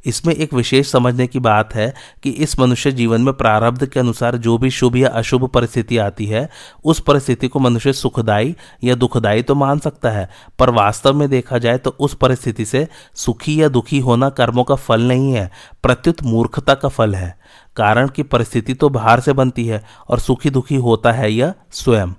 इसमें 0.05 0.33
एक 0.35 0.53
विशेष 0.53 0.91
समझने 0.91 1.27
की 1.27 1.39
बात 1.39 1.73
है 1.75 1.93
कि 2.23 2.29
इस 2.29 2.57
मनुष्य 2.59 2.91
जीवन 2.91 3.21
में 3.21 3.33
प्रारब्ध 3.33 3.85
के 3.85 3.99
अनुसार 3.99 4.37
जो 4.37 4.57
भी 4.57 4.69
शुभ 4.69 4.95
या 4.95 5.09
अशुभ 5.09 5.47
परिस्थिति 5.47 5.97
आती 5.97 6.25
है, 6.25 6.49
उस 6.85 6.99
परिस्थिति 6.99 7.47
को 7.47 7.59
मनुष्य 7.59 7.93
सुखदायी 7.93 8.55
या 8.83 8.95
दुखदायी 8.95 9.43
तो 9.43 9.55
मान 9.55 9.79
सकता 9.79 10.09
है, 10.09 10.29
पर 10.59 10.69
वास्तव 10.69 11.13
में 11.13 11.29
देखा 11.29 11.57
जाए 11.57 11.77
तो 11.77 11.95
उस 11.99 12.15
परिस्थिति 12.15 12.65
से 12.65 12.87
सुखी 13.15 13.61
या 13.61 13.69
दुखी 13.69 13.99
होना 13.99 14.29
कर्मों 14.29 14.63
का 14.63 14.75
फल 14.75 15.01
नहीं 15.01 15.33
है, 15.33 15.49
प्रत्युत 15.83 16.23
मूर्खता 16.23 16.73
का 16.73 16.89
फल 16.89 17.15
है। 17.15 17.37
कारण 17.75 18.07
की 18.07 18.23
परिस्थिति 18.23 18.73
तो 18.73 18.89
बाहर 18.89 19.19
से 19.19 19.33
बनती 19.33 19.65
है 19.65 19.83
और 20.09 20.19
सुखी 20.19 20.49
दुखी 20.49 20.75
होता 20.75 21.11
है 21.11 21.31
यह 21.33 21.53
स्वयं। 21.71 22.13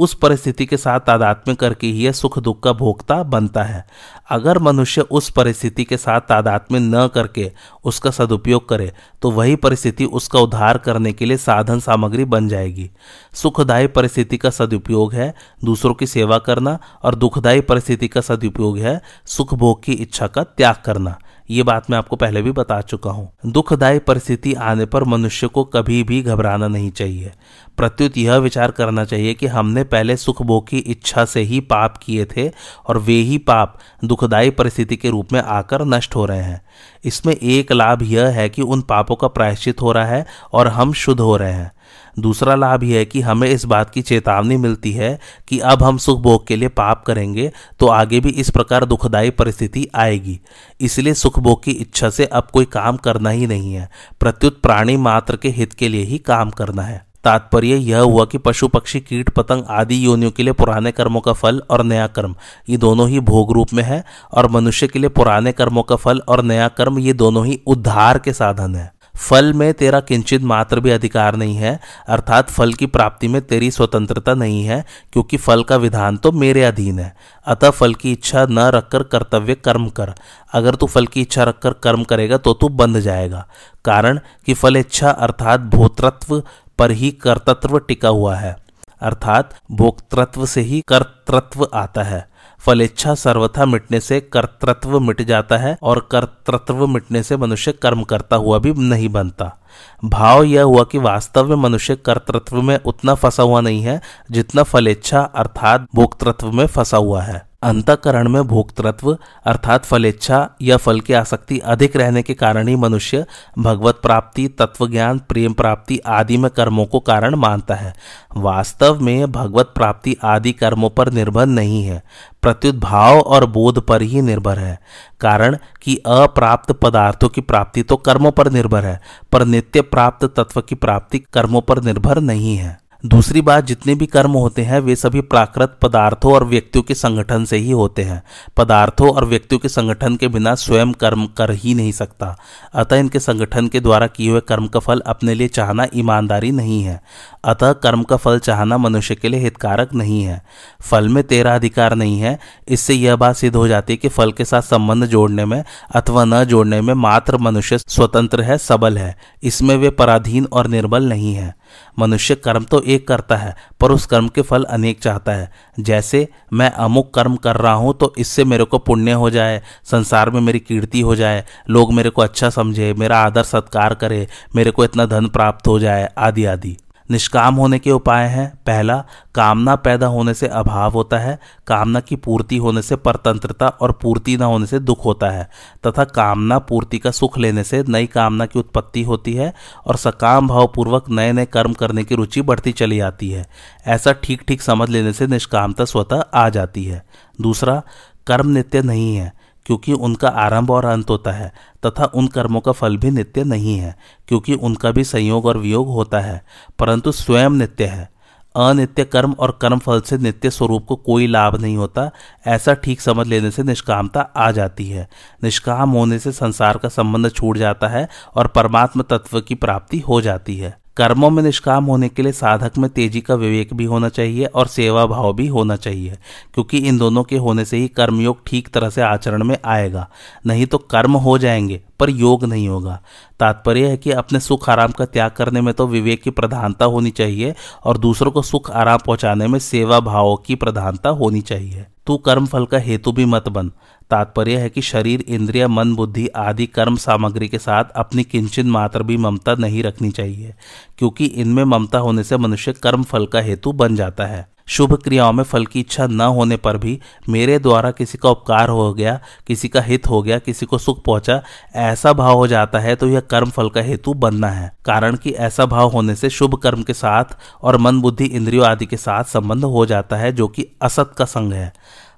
उस 0.00 0.14
परिस्थिति 0.14 0.66
के 0.66 0.76
साथ 0.76 1.00
तादात्म्य 1.00 1.54
करके 1.54 1.86
ही 1.86 2.04
यह 2.04 2.12
सुख 2.12 2.38
दुख 2.38 2.62
का 2.62 2.72
भोक्ता 2.72 3.22
बनता 3.24 3.62
है। 3.62 3.84
अगर 4.30 4.58
मनुष्य 4.58 5.00
उस 5.00 5.30
परिस्थिति 5.30 5.84
के 5.84 5.96
साथ 5.96 6.20
तादात्म्य 6.20 6.80
न 6.80 7.06
करके 7.14 7.50
उसका 7.84 8.10
सदुपयोग 8.10 8.68
करे 8.68 8.92
तो 9.22 9.30
वही 9.30 9.56
परिस्थिति 9.56 10.04
उसका 10.04 10.40
उद्धार 10.40 10.78
करने 10.78 11.12
के 11.12 11.24
लिए 11.24 11.36
साधन 11.36 11.80
सामग्री 11.80 12.24
बन 12.26 12.48
जाएगी। 12.48 12.90
सुखदायी 13.34 13.86
परिस्थिति 13.86 14.36
का 14.36 14.50
सदुपयोग 14.50 15.14
है 15.14 15.34
दूसरों 15.64 15.94
की 15.94 16.06
सेवा 16.06 16.38
करना, 16.38 16.78
और 17.02 17.14
दुखदायी 17.14 17.60
परिस्थिति 17.60 18.08
का 18.08 18.20
सदुपयोग 18.20 18.78
है 18.78 19.00
सुख 19.26 19.54
भोग 19.54 19.82
की 19.82 19.92
इच्छा 19.92 20.26
का 20.26 20.44
त्याग 20.44 20.82
करना। 20.84 21.18
ये 21.50 21.62
बात 21.62 21.90
मैं 21.90 21.98
आपको 21.98 22.16
पहले 22.16 22.42
भी 22.42 22.52
बता 22.52 22.80
चुका 22.80 23.10
हूँ। 23.10 23.28
दुखदायी 23.46 23.98
परिस्थिति 23.98 24.54
आने 24.54 24.84
पर 24.86 25.04
मनुष्य 25.04 25.46
को 25.46 25.64
कभी 25.64 26.02
भी 26.02 26.22
घबराना 26.22 26.68
नहीं 26.68 26.90
चाहिए। 26.90 27.32
प्रत्युत 27.76 28.18
यह 28.18 28.36
विचार 28.36 28.70
करना 28.70 29.04
चाहिए 29.04 29.34
कि 29.34 29.46
हमने 29.46 29.84
पहले 29.84 30.16
सुख 30.16 30.42
भोग 30.42 30.68
की 30.68 30.78
इच्छा 30.78 31.24
से 31.24 31.40
ही 31.40 31.60
पाप 31.60 31.96
किए 31.96 32.24
थे 32.24 32.48
और 32.86 32.98
वे 32.98 33.12
ही 33.12 33.38
पाप 33.38 33.78
दुखदायी 34.04 34.50
परिस्थिति 34.50 34.96
के 34.96 35.10
रूप 35.10 35.32
में 35.32 35.40
आकर 35.40 35.84
नष्ट 35.84 36.16
हो 36.16 36.26
रहे 36.26 36.42
हैं। 36.42 36.62
इसमें 37.04 37.34
एक 37.34 37.72
लाभ 37.72 38.02
यह 38.02 38.28
है 38.28 38.48
कि 38.48 38.62
उन 38.62 38.80
पापों 38.80 39.16
का 39.16 39.28
प्रायश्चित 39.28 39.82
हो 39.82 39.92
रहा 39.92 40.06
है 40.06 40.26
और 40.52 40.68
हम 40.68 40.92
शुद्ध 40.92 41.20
हो 41.20 41.36
रहे 41.36 41.52
हैं। 41.52 41.72
दूसरा 42.18 42.54
लाभ 42.54 42.84
यह 42.84 42.98
है 42.98 43.04
कि 43.04 43.20
हमें 43.20 43.48
इस 43.48 43.64
बात 43.64 43.90
की 43.90 44.02
चेतावनी 44.02 44.56
मिलती 44.56 44.92
है 44.92 45.18
कि 45.48 45.58
अब 45.58 45.82
हम 45.82 45.98
सुख 45.98 46.20
भोग 46.20 46.46
के 46.46 46.56
लिए 46.56 46.68
पाप 46.68 47.04
करेंगे 47.04 47.50
तो 47.80 47.86
आगे 47.86 48.20
भी 48.20 48.30
इस 48.30 48.50
प्रकार 48.50 48.84
दुखदायी 48.84 49.30
परिस्थिति 49.30 49.86
आएगी। 49.94 50.40
इसलिए 50.80 51.14
सुख 51.14 51.38
भोग 51.38 51.62
की 51.64 51.70
इच्छा 51.70 52.10
से 52.10 52.24
अब 52.24 52.48
कोई 52.52 52.64
काम 52.64 52.96
करना 52.96 53.30
ही 53.30 53.46
नहीं 53.46 53.74
है। 53.74 53.88
प्रत्युत 54.20 54.60
प्राणी 54.62 54.96
मात्र 54.96 55.36
के 55.36 55.48
हित 55.48 55.72
के 55.72 55.88
लिए 55.88 56.02
ही 56.02 56.18
काम 56.18 56.50
करना 56.50 56.82
है। 56.82 57.10
तात्पर्य 57.24 57.76
यह 57.76 57.98
हुआ 57.98 58.24
कि 58.24 58.38
पशु 58.38 58.68
पक्षी, 58.68 59.00
कीट 59.00 59.28
पतंग 59.28 59.64
आदि 59.70 60.04
योनियों 60.06 60.30
के 60.30 60.42
लिए 60.42 60.52
पुराने 60.52 60.92
कर्मों 60.92 61.20
का 61.20 61.32
फल 61.32 61.62
और 61.70 61.82
नया 61.84 62.06
कर्म, 62.06 62.34
ये 62.68 62.76
दोनों 62.76 63.08
ही 63.08 63.20
भोग 63.20 63.52
रूप 63.52 63.72
में 63.74 63.82
है, 63.82 64.04
और 64.32 64.50
मनुष्य 64.50 64.88
के 64.88 64.98
लिए 64.98 65.08
पुराने 65.08 65.52
कर्मों 65.52 65.82
का 65.82 65.96
फल 65.96 66.18
और 66.28 66.42
नया 66.42 66.68
कर्म, 66.68 66.98
ये 66.98 67.12
दोनों 67.12 67.46
ही 67.46 67.60
उद्धार 67.66 68.18
के 68.18 68.32
साधन 68.32 68.74
है। 68.74 68.92
फल 69.20 69.52
में 69.52 69.72
तेरा 69.74 70.00
किंचित 70.00 70.42
मात्र 70.42 70.80
भी 70.80 70.90
अधिकार 70.90 71.36
नहीं 71.36 71.56
है, 71.56 71.78
अर्थात 72.08 72.50
फल 72.50 72.72
की 72.72 72.86
प्राप्ति 72.86 73.28
में 73.28 73.40
तेरी 73.42 73.70
स्वतंत्रता 73.70 74.34
नहीं 74.34 74.64
है, 74.64 74.84
क्योंकि 75.12 75.36
फल 75.36 75.62
का 75.62 75.76
विधान 75.76 76.16
तो 76.16 76.32
मेरे 76.32 76.64
अधीन 76.64 76.98
है। 76.98 77.14
अतः 77.46 77.70
फल 77.70 77.94
की 77.94 78.12
इच्छा 78.12 78.46
न 78.50 78.58
रखकर 78.58 79.02
कर्तव्य 79.02 79.54
कर्म 79.54 79.88
कर। 79.88 80.14
अगर 80.52 80.74
तू 80.74 80.86
फल 80.86 81.06
की 81.06 81.20
इच्छा 81.20 81.44
रखकर 81.44 81.72
कर्म 81.72 82.04
करेगा 82.04 82.38
तो 82.38 82.52
तू 82.52 82.68
बंध 82.68 83.00
जाएगा। 83.00 83.46
कारण 83.84 84.20
कि 84.46 84.54
फल 84.54 84.76
इच्छा 84.76 85.10
अर्थात 85.10 85.60
भोतृत्व 85.60 86.42
पर 86.78 86.90
ही 86.90 87.10
कर्तृत्व 87.10 87.78
टिका 87.78 88.08
हुआ 88.08 88.36
है। 88.36 88.56
अर्थात 89.02 89.54
भोक्तृत्व 89.70 90.46
से 90.46 90.60
ही 90.60 90.82
कर्तृत्व 90.88 91.68
आता 91.74 92.02
है। 92.02 92.29
फलेच्छा 92.66 93.14
सर्वथा 93.14 93.64
मिटने 93.64 94.00
से 94.00 94.20
कर्तृत्व 94.20 95.00
मिट 95.00 95.22
जाता 95.22 95.56
है 95.56 95.78
और 95.82 96.08
कर्तृत्व 96.10 96.86
मिटने 96.86 97.22
से 97.22 97.36
मनुष्य 97.36 97.72
कर्म 97.72 98.02
करता 98.02 98.36
हुआ 98.36 98.58
भी 98.58 98.72
नहीं 98.72 99.08
बनता। 99.08 99.56
भाव 100.04 100.42
यह 100.42 100.62
हुआ 100.62 100.84
कि 100.84 100.98
वास्तव 100.98 101.48
में 101.48 101.56
मनुष्य 101.56 101.96
कर्तृत्व 101.96 102.62
में 102.62 102.78
उतना 102.84 103.14
फंसा 103.14 103.42
हुआ 103.42 103.60
नहीं 103.60 103.82
है 103.82 104.00
जितना 104.30 104.62
फलेच्छा 104.62 105.20
अर्थात 105.20 105.86
भोक्तृत्व 105.94 106.52
में 106.52 106.66
फंसा 106.66 106.96
हुआ 106.96 107.22
है। 107.22 107.49
अंतकरण 107.62 108.28
में 108.28 108.42
भोक्तृत्व, 108.42 109.16
अर्थात 109.44 109.84
फलेच्छा 109.84 110.48
या 110.62 110.76
फल 110.76 111.00
की 111.00 111.12
आसक्ति 111.12 111.58
अधिक 111.58 111.96
रहने 111.96 112.22
के 112.22 112.34
कारण 112.34 112.68
ही 112.68 112.76
मनुष्य 112.76 113.24
भगवत 113.58 113.98
प्राप्ति 114.02 114.48
तत्व 114.48 114.86
ज्ञान 114.88 115.18
प्रेम 115.18 115.52
प्राप्ति 115.52 115.98
आदि 115.98 116.36
में 116.36 116.50
कर्मों 116.50 116.86
को 116.86 117.00
कारण 117.00 117.34
मानता 117.34 117.74
है। 117.74 117.94
वास्तव 118.36 119.00
में 119.00 119.32
भगवत 119.32 119.72
प्राप्ति 119.74 120.16
आदि 120.24 120.52
कर्मों 120.52 120.90
पर 120.90 121.12
निर्भर 121.12 121.46
नहीं 121.46 121.82
है। 121.84 122.02
प्रत्युत 122.42 122.76
भाव 122.76 123.20
और 123.20 123.46
बोध 123.46 123.86
पर 123.86 124.02
ही 124.02 124.20
निर्भर 124.22 124.58
है। 124.58 124.78
कारण 125.20 125.56
कि 125.82 125.96
अप्राप्त 125.96 126.72
पदार्थों 126.72 127.28
की 127.28 127.40
प्राप्ति 127.40 127.82
तो 127.82 127.96
कर्मों 127.96 128.30
पर 128.32 128.50
निर्भर 128.50 128.84
है, 128.84 129.00
पर 129.32 129.44
नित्य 129.44 129.82
प्राप्त 129.82 130.24
तत्व 130.36 130.60
की 130.60 130.74
प्राप्ति 130.74 131.18
कर्मों 131.18 131.60
पर 131.60 131.82
निर्भर 131.82 132.20
नहीं 132.20 132.56
है। 132.56 132.78
दूसरी 133.06 133.40
बात, 133.40 133.64
जितने 133.64 133.94
भी 133.94 134.06
कर्म 134.06 134.30
होते 134.30 134.62
हैं, 134.62 134.80
वे 134.80 134.96
सभी 134.96 135.20
प्राकृत 135.20 135.78
पदार्थों 135.82 136.32
और 136.32 136.44
व्यक्तियों 136.44 136.82
के 136.82 136.94
संगठन 136.94 137.44
से 137.44 137.56
ही 137.56 137.70
होते 137.70 138.02
हैं। 138.02 138.22
पदार्थों 138.56 139.10
और 139.10 139.24
व्यक्तियों 139.24 139.58
के 139.58 139.68
संगठन 139.68 140.16
के 140.16 140.28
बिना 140.28 140.54
स्वयं 140.54 140.92
कर्म 140.92 141.26
कर 141.26 141.50
ही 141.50 141.74
नहीं 141.74 141.92
सकता। 141.92 142.36
अतः 142.74 142.96
इनके 142.96 143.20
संगठन 143.20 143.68
के 143.68 143.80
द्वारा 143.80 144.06
किए 144.06 144.30
हुए 144.30 144.40
कर्म 144.40 144.66
का 144.66 144.80
फल 144.80 145.00
अपने 145.00 145.34
लिए 145.34 145.48
चाहना 145.48 145.86
ईमानदारी 145.94 146.52
नहीं 146.52 146.82
है। 146.82 147.02
अतः 147.44 147.72
कर्म 147.72 148.02
का 148.02 148.16
फल 148.16 148.38
चाहना 148.38 148.78
मनुष्य 148.78 149.14
के 149.14 149.28
लिए 149.28 149.40
हितकारक 149.40 149.94
नहीं 149.94 150.22
है। 150.22 150.40
फल 150.80 151.08
में 151.08 151.22
तेरा 151.24 151.54
अधिकार 151.54 151.94
नहीं 151.94 152.18
है। 152.20 152.38
इससे 152.68 152.94
यह 152.94 153.16
बात 153.16 153.36
सिद्ध 153.36 153.54
हो 153.56 153.66
जाती 153.68 153.92
है 153.92 153.96
कि 153.96 154.08
फल 154.08 154.32
के 154.32 154.44
साथ 154.44 154.62
संबंध 154.62 155.06
जोड़ने 155.06 155.44
में 155.44 155.62
अथवा 155.94 156.24
न 156.24 156.42
जोड़ने 156.44 156.80
में 156.80 156.92
मात्र 156.94 157.38
मनुष्य 157.38 157.78
स्वतंत्र 157.78 158.42
है, 158.42 158.58
सबल 158.58 158.98
है। 158.98 159.16
इसमें 159.42 159.76
वे 159.76 159.90
पराधीन 159.90 160.46
और 160.46 160.66
निर्बल 160.66 161.04
नहीं 161.04 161.34
है। 161.34 161.54
मनुष्य 161.98 162.34
कर्म 162.34 162.64
तो 162.64 162.80
एक 162.82 163.06
करता 163.08 163.36
है, 163.36 163.54
पर 163.80 163.92
उस 163.92 164.06
कर्म 164.06 164.28
के 164.28 164.42
फल 164.42 164.64
अनेक 164.64 165.00
चाहता 165.00 165.32
है। 165.32 165.50
जैसे 165.80 166.26
मैं 166.52 166.70
अमुक 166.70 167.12
कर्म 167.14 167.36
कर 167.36 167.56
रहा 167.56 167.72
हूँ 167.72 167.94
तो 167.94 168.12
इससे 168.18 168.44
मेरे 168.44 168.64
को 168.64 168.78
पुण्य 168.78 169.12
हो 169.12 169.30
जाए, 169.30 169.60
संसार 169.84 170.30
में 170.30 170.40
मेरी 170.40 170.58
कीर्ति 170.58 171.00
हो 171.00 171.16
जाए, 171.16 171.44
लोग 171.70 171.92
मेरे 171.92 172.10
को 172.10 172.22
अच्छा 172.22 172.50
समझे, 172.50 172.92
मेरा 172.94 173.18
आदर 173.18 173.42
सत्कार 173.44 173.94
करे, 173.94 174.26
मेरे 174.56 174.70
को 174.70 174.84
इतना 174.84 175.06
धन 175.06 175.28
प्राप्त 175.28 175.66
हो 175.66 175.78
जाए, 175.78 176.08
आदि 176.18 176.44
आदि। 176.44 176.76
निष्काम 177.10 177.54
होने 177.54 177.78
के 177.78 177.90
उपाय 177.90 178.26
हैं। 178.26 178.56
पहला, 178.66 179.04
कामना 179.34 179.76
पैदा 179.76 180.06
होने 180.06 180.34
से 180.34 180.46
अभाव 180.48 180.92
होता 180.92 181.18
है। 181.18 181.38
कामना 181.66 182.00
की 182.00 182.16
पूर्ति 182.16 182.56
होने 182.56 182.82
से 182.82 182.96
परतंत्रता 182.96 183.68
और 183.68 183.92
पूर्ति 183.92 184.36
न 184.36 184.42
होने 184.42 184.66
से 184.66 184.78
दुख 184.78 185.04
होता 185.04 185.30
है। 185.30 185.50
तथा 185.86 186.04
कामना 186.04 186.58
पूर्ति 186.58 186.98
का 186.98 187.10
सुख 187.10 187.38
लेने 187.38 187.64
से 187.64 187.84
नई 187.88 188.06
कामना 188.06 188.46
की 188.46 188.58
उत्पत्ति 188.58 189.02
होती 189.02 189.34
है 189.34 189.54
और 189.86 189.96
सकाम 189.96 190.48
भावपूर्वक 190.48 191.10
नए 191.10 191.32
नए 191.32 191.46
कर्म 191.46 191.72
करने 191.72 192.04
की 192.04 192.14
रुचि 192.14 192.42
बढ़ती 192.42 192.72
चली 192.72 193.00
आती 193.00 193.30
है। 193.30 193.46
ऐसा 193.86 194.12
ठीक 194.12 194.42
ठीक 194.48 194.62
समझ 194.62 194.88
लेने 194.88 195.12
से 195.12 195.26
निष्कामता 195.26 195.84
स्वतः 195.84 196.24
आ 196.34 196.48
जाती 196.48 196.84
है। 196.84 197.06
दूसरा, 197.40 197.82
कर्म 198.26 198.48
नित्य 198.48 198.82
नहीं 198.82 199.16
है। 199.16 199.39
क्योंकि 199.66 199.92
उनका 199.92 200.28
आरंभ 200.28 200.70
और 200.70 200.84
अंत 200.84 201.10
होता 201.10 201.32
है, 201.32 201.52
तथा 201.86 202.04
उन 202.04 202.26
कर्मों 202.26 202.60
का 202.60 202.72
फल 202.72 202.96
भी 202.96 203.10
नित्य 203.10 203.44
नहीं 203.44 203.78
है, 203.78 203.96
क्योंकि 204.28 204.54
उनका 204.54 204.90
भी 204.90 205.04
संयोग 205.04 205.46
और 205.46 205.58
वियोग 205.58 205.88
होता 205.88 206.20
है, 206.20 206.44
परंतु 206.78 207.12
स्वयं 207.12 207.50
नित्य 207.50 207.84
है। 207.84 208.20
अनित्य 208.56 209.04
कर्म 209.04 209.32
और 209.32 209.58
कर्म 209.62 209.78
फल 209.78 210.00
से 210.00 210.18
नित्य 210.18 210.50
स्वरूप 210.50 210.86
को 210.86 210.96
कोई 210.96 211.26
लाभ 211.26 211.60
नहीं 211.60 211.76
होता, 211.76 212.10
ऐसा 212.46 212.74
ठीक 212.74 213.00
समझ 213.00 213.26
लेने 213.26 213.50
से 213.50 213.62
निष्कामता 213.62 214.20
आ 214.20 214.50
जाती 214.50 214.88
है। 214.88 215.08
निष्काम 215.44 215.90
होने 215.90 216.18
से 216.18 216.32
संसार 216.32 216.78
का 216.78 216.88
संबंध 216.88 217.30
छूट 217.30 217.56
जाता 217.56 217.88
है 217.88 218.08
और 218.34 218.46
परमात्म 218.46 219.02
तत्व 219.02 219.40
की 219.40 219.54
प्राप्ति 219.54 219.98
हो 219.98 220.20
जाती 220.20 220.56
है। 220.56 220.79
कर्मों 221.00 221.28
में 221.30 221.42
निष्काम 221.42 221.84
होने 221.84 222.08
के 222.08 222.22
लिए 222.22 222.32
साधक 222.32 222.72
में 222.78 222.88
तेज़ी 222.90 223.20
का 223.20 223.34
विवेक 223.34 223.72
भी 223.74 223.84
होना 223.84 224.08
चाहिए 224.08 224.44
और 224.44 224.66
सेवा 224.66 225.04
भाव 225.06 225.32
भी 225.32 225.46
होना 225.46 225.76
चाहिए, 225.76 226.16
क्योंकि 226.54 226.78
इन 226.78 226.98
दोनों 226.98 227.22
के 227.24 227.36
होने 227.36 227.64
से 227.64 227.76
ही 227.76 227.88
कर्मयोग 227.88 228.40
ठीक 228.46 228.68
तरह 228.68 228.90
से 228.90 229.02
आचरण 229.02 229.44
में 229.44 229.56
आएगा। 229.64 230.06
नहीं 230.46 230.66
तो 230.66 230.78
कर्म 230.78 231.16
हो 231.16 231.38
जाएँगे, 231.38 231.80
पर 232.00 232.10
योग 232.10 232.44
नहीं 232.44 232.68
होगा। 232.68 233.00
तात्पर्य 233.40 233.86
है 233.86 233.96
कि 233.96 234.10
अपने 234.12 234.40
सुख 234.40 234.68
आराम 234.70 234.92
का 234.92 235.04
त्याग 235.04 235.30
करने 235.30 235.60
में 235.60 235.72
तो 235.74 235.86
विवेक 235.86 236.22
की 236.22 236.30
प्रधानता 236.30 236.84
होनी 236.84 237.10
चाहिए 237.10 237.54
और 237.84 237.98
दूसरों 237.98 238.32
को 238.32 238.42
सुख 238.42 238.70
आराम 238.70 238.98
पहुँचाने 239.06 239.46
में 239.46 239.58
सेवा 239.58 240.00
भाव 240.00 240.36
की 240.36 240.54
प्रधानता 240.54 241.10
होनी 241.10 241.40
चाहिए। 241.40 241.86
तू 242.06 242.16
कर्म 242.16 242.46
फल 242.46 242.66
का 242.66 242.78
हेतु 242.78 243.12
भी 243.12 243.24
मत 243.24 243.48
बन। 243.48 243.70
तात्पर्य 244.10 244.56
है 244.56 244.68
कि 244.70 244.82
शरीर, 244.82 245.24
इंद्रिय, 245.28 245.66
मन, 245.68 245.94
बुद्धि 245.94 246.26
आदि 246.28 246.66
कर्म 246.66 246.96
सामग्री 246.96 247.48
के 247.48 247.58
साथ 247.58 247.90
अपनी 247.96 248.24
किंचन 248.24 248.66
मात्र 248.66 249.02
भी 249.02 249.16
ममता 249.16 249.54
नहीं 249.54 249.82
रखनी 249.82 250.10
चाहिए, 250.10 250.54
क्योंकि 250.98 251.24
इनमें 251.24 251.64
ममता 251.64 251.98
होने 251.98 252.24
से 252.24 252.36
मनुष्य 252.36 252.72
कर्म 252.72 253.02
फल 253.02 253.26
का 253.26 253.40
हेतु 253.40 253.72
बन 253.72 253.96
जाता 253.96 254.26
है। 254.26 254.48
शुभ 254.68 254.92
क्रियाओं 254.94 255.32
में 255.32 255.42
फल 255.44 255.64
की 255.66 255.80
इच्छा 255.80 256.06
न 256.06 256.20
होने 256.20 256.56
पर 256.56 256.76
भी 256.76 256.98
मेरे 257.28 257.58
द्वारा 257.58 257.90
किसी 257.90 258.18
का 258.18 258.30
उपकार 258.30 258.68
हो 258.68 258.92
गया, 258.94 259.18
किसी 259.46 259.68
का 259.68 259.80
हित 259.80 260.06
हो 260.08 260.20
गया, 260.22 260.38
किसी 260.38 260.66
को 260.66 260.78
सुख 260.78 261.02
पहुँचा, 261.04 261.40
ऐसा 261.76 262.12
भाव 262.12 262.36
हो 262.36 262.46
जाता 262.46 262.78
है 262.78 262.94
तो 262.96 263.08
यह 263.08 263.20
कर्म 263.20 263.50
फल 263.50 263.68
का 263.68 263.80
हेतु 263.80 264.14
बनना 264.14 264.48
है। 264.48 264.70
कारण 264.84 265.16
कि 265.16 265.30
ऐसा 265.30 265.66
भाव 265.66 265.88
होने 265.88 266.14
से 266.14 266.30
शुभ 266.30 266.54
कर्म 266.54 266.82
के 266.82 266.94
साथ 266.94 267.36
और 267.62 267.76
मन, 267.76 268.00
बुद्धि, 268.00 268.24
इंद्रियों 268.24 268.66
आदि 268.66 268.86
के 268.86 268.96
साथ 268.96 269.24
संबंध 269.24 269.64
हो 269.64 269.84
जाता 269.86 270.16
है, 270.16 270.32
जो 270.32 270.48
कि 270.48 270.66
असत 270.82 271.12
का 271.18 271.24
संग 271.24 271.52
है। 271.52 271.72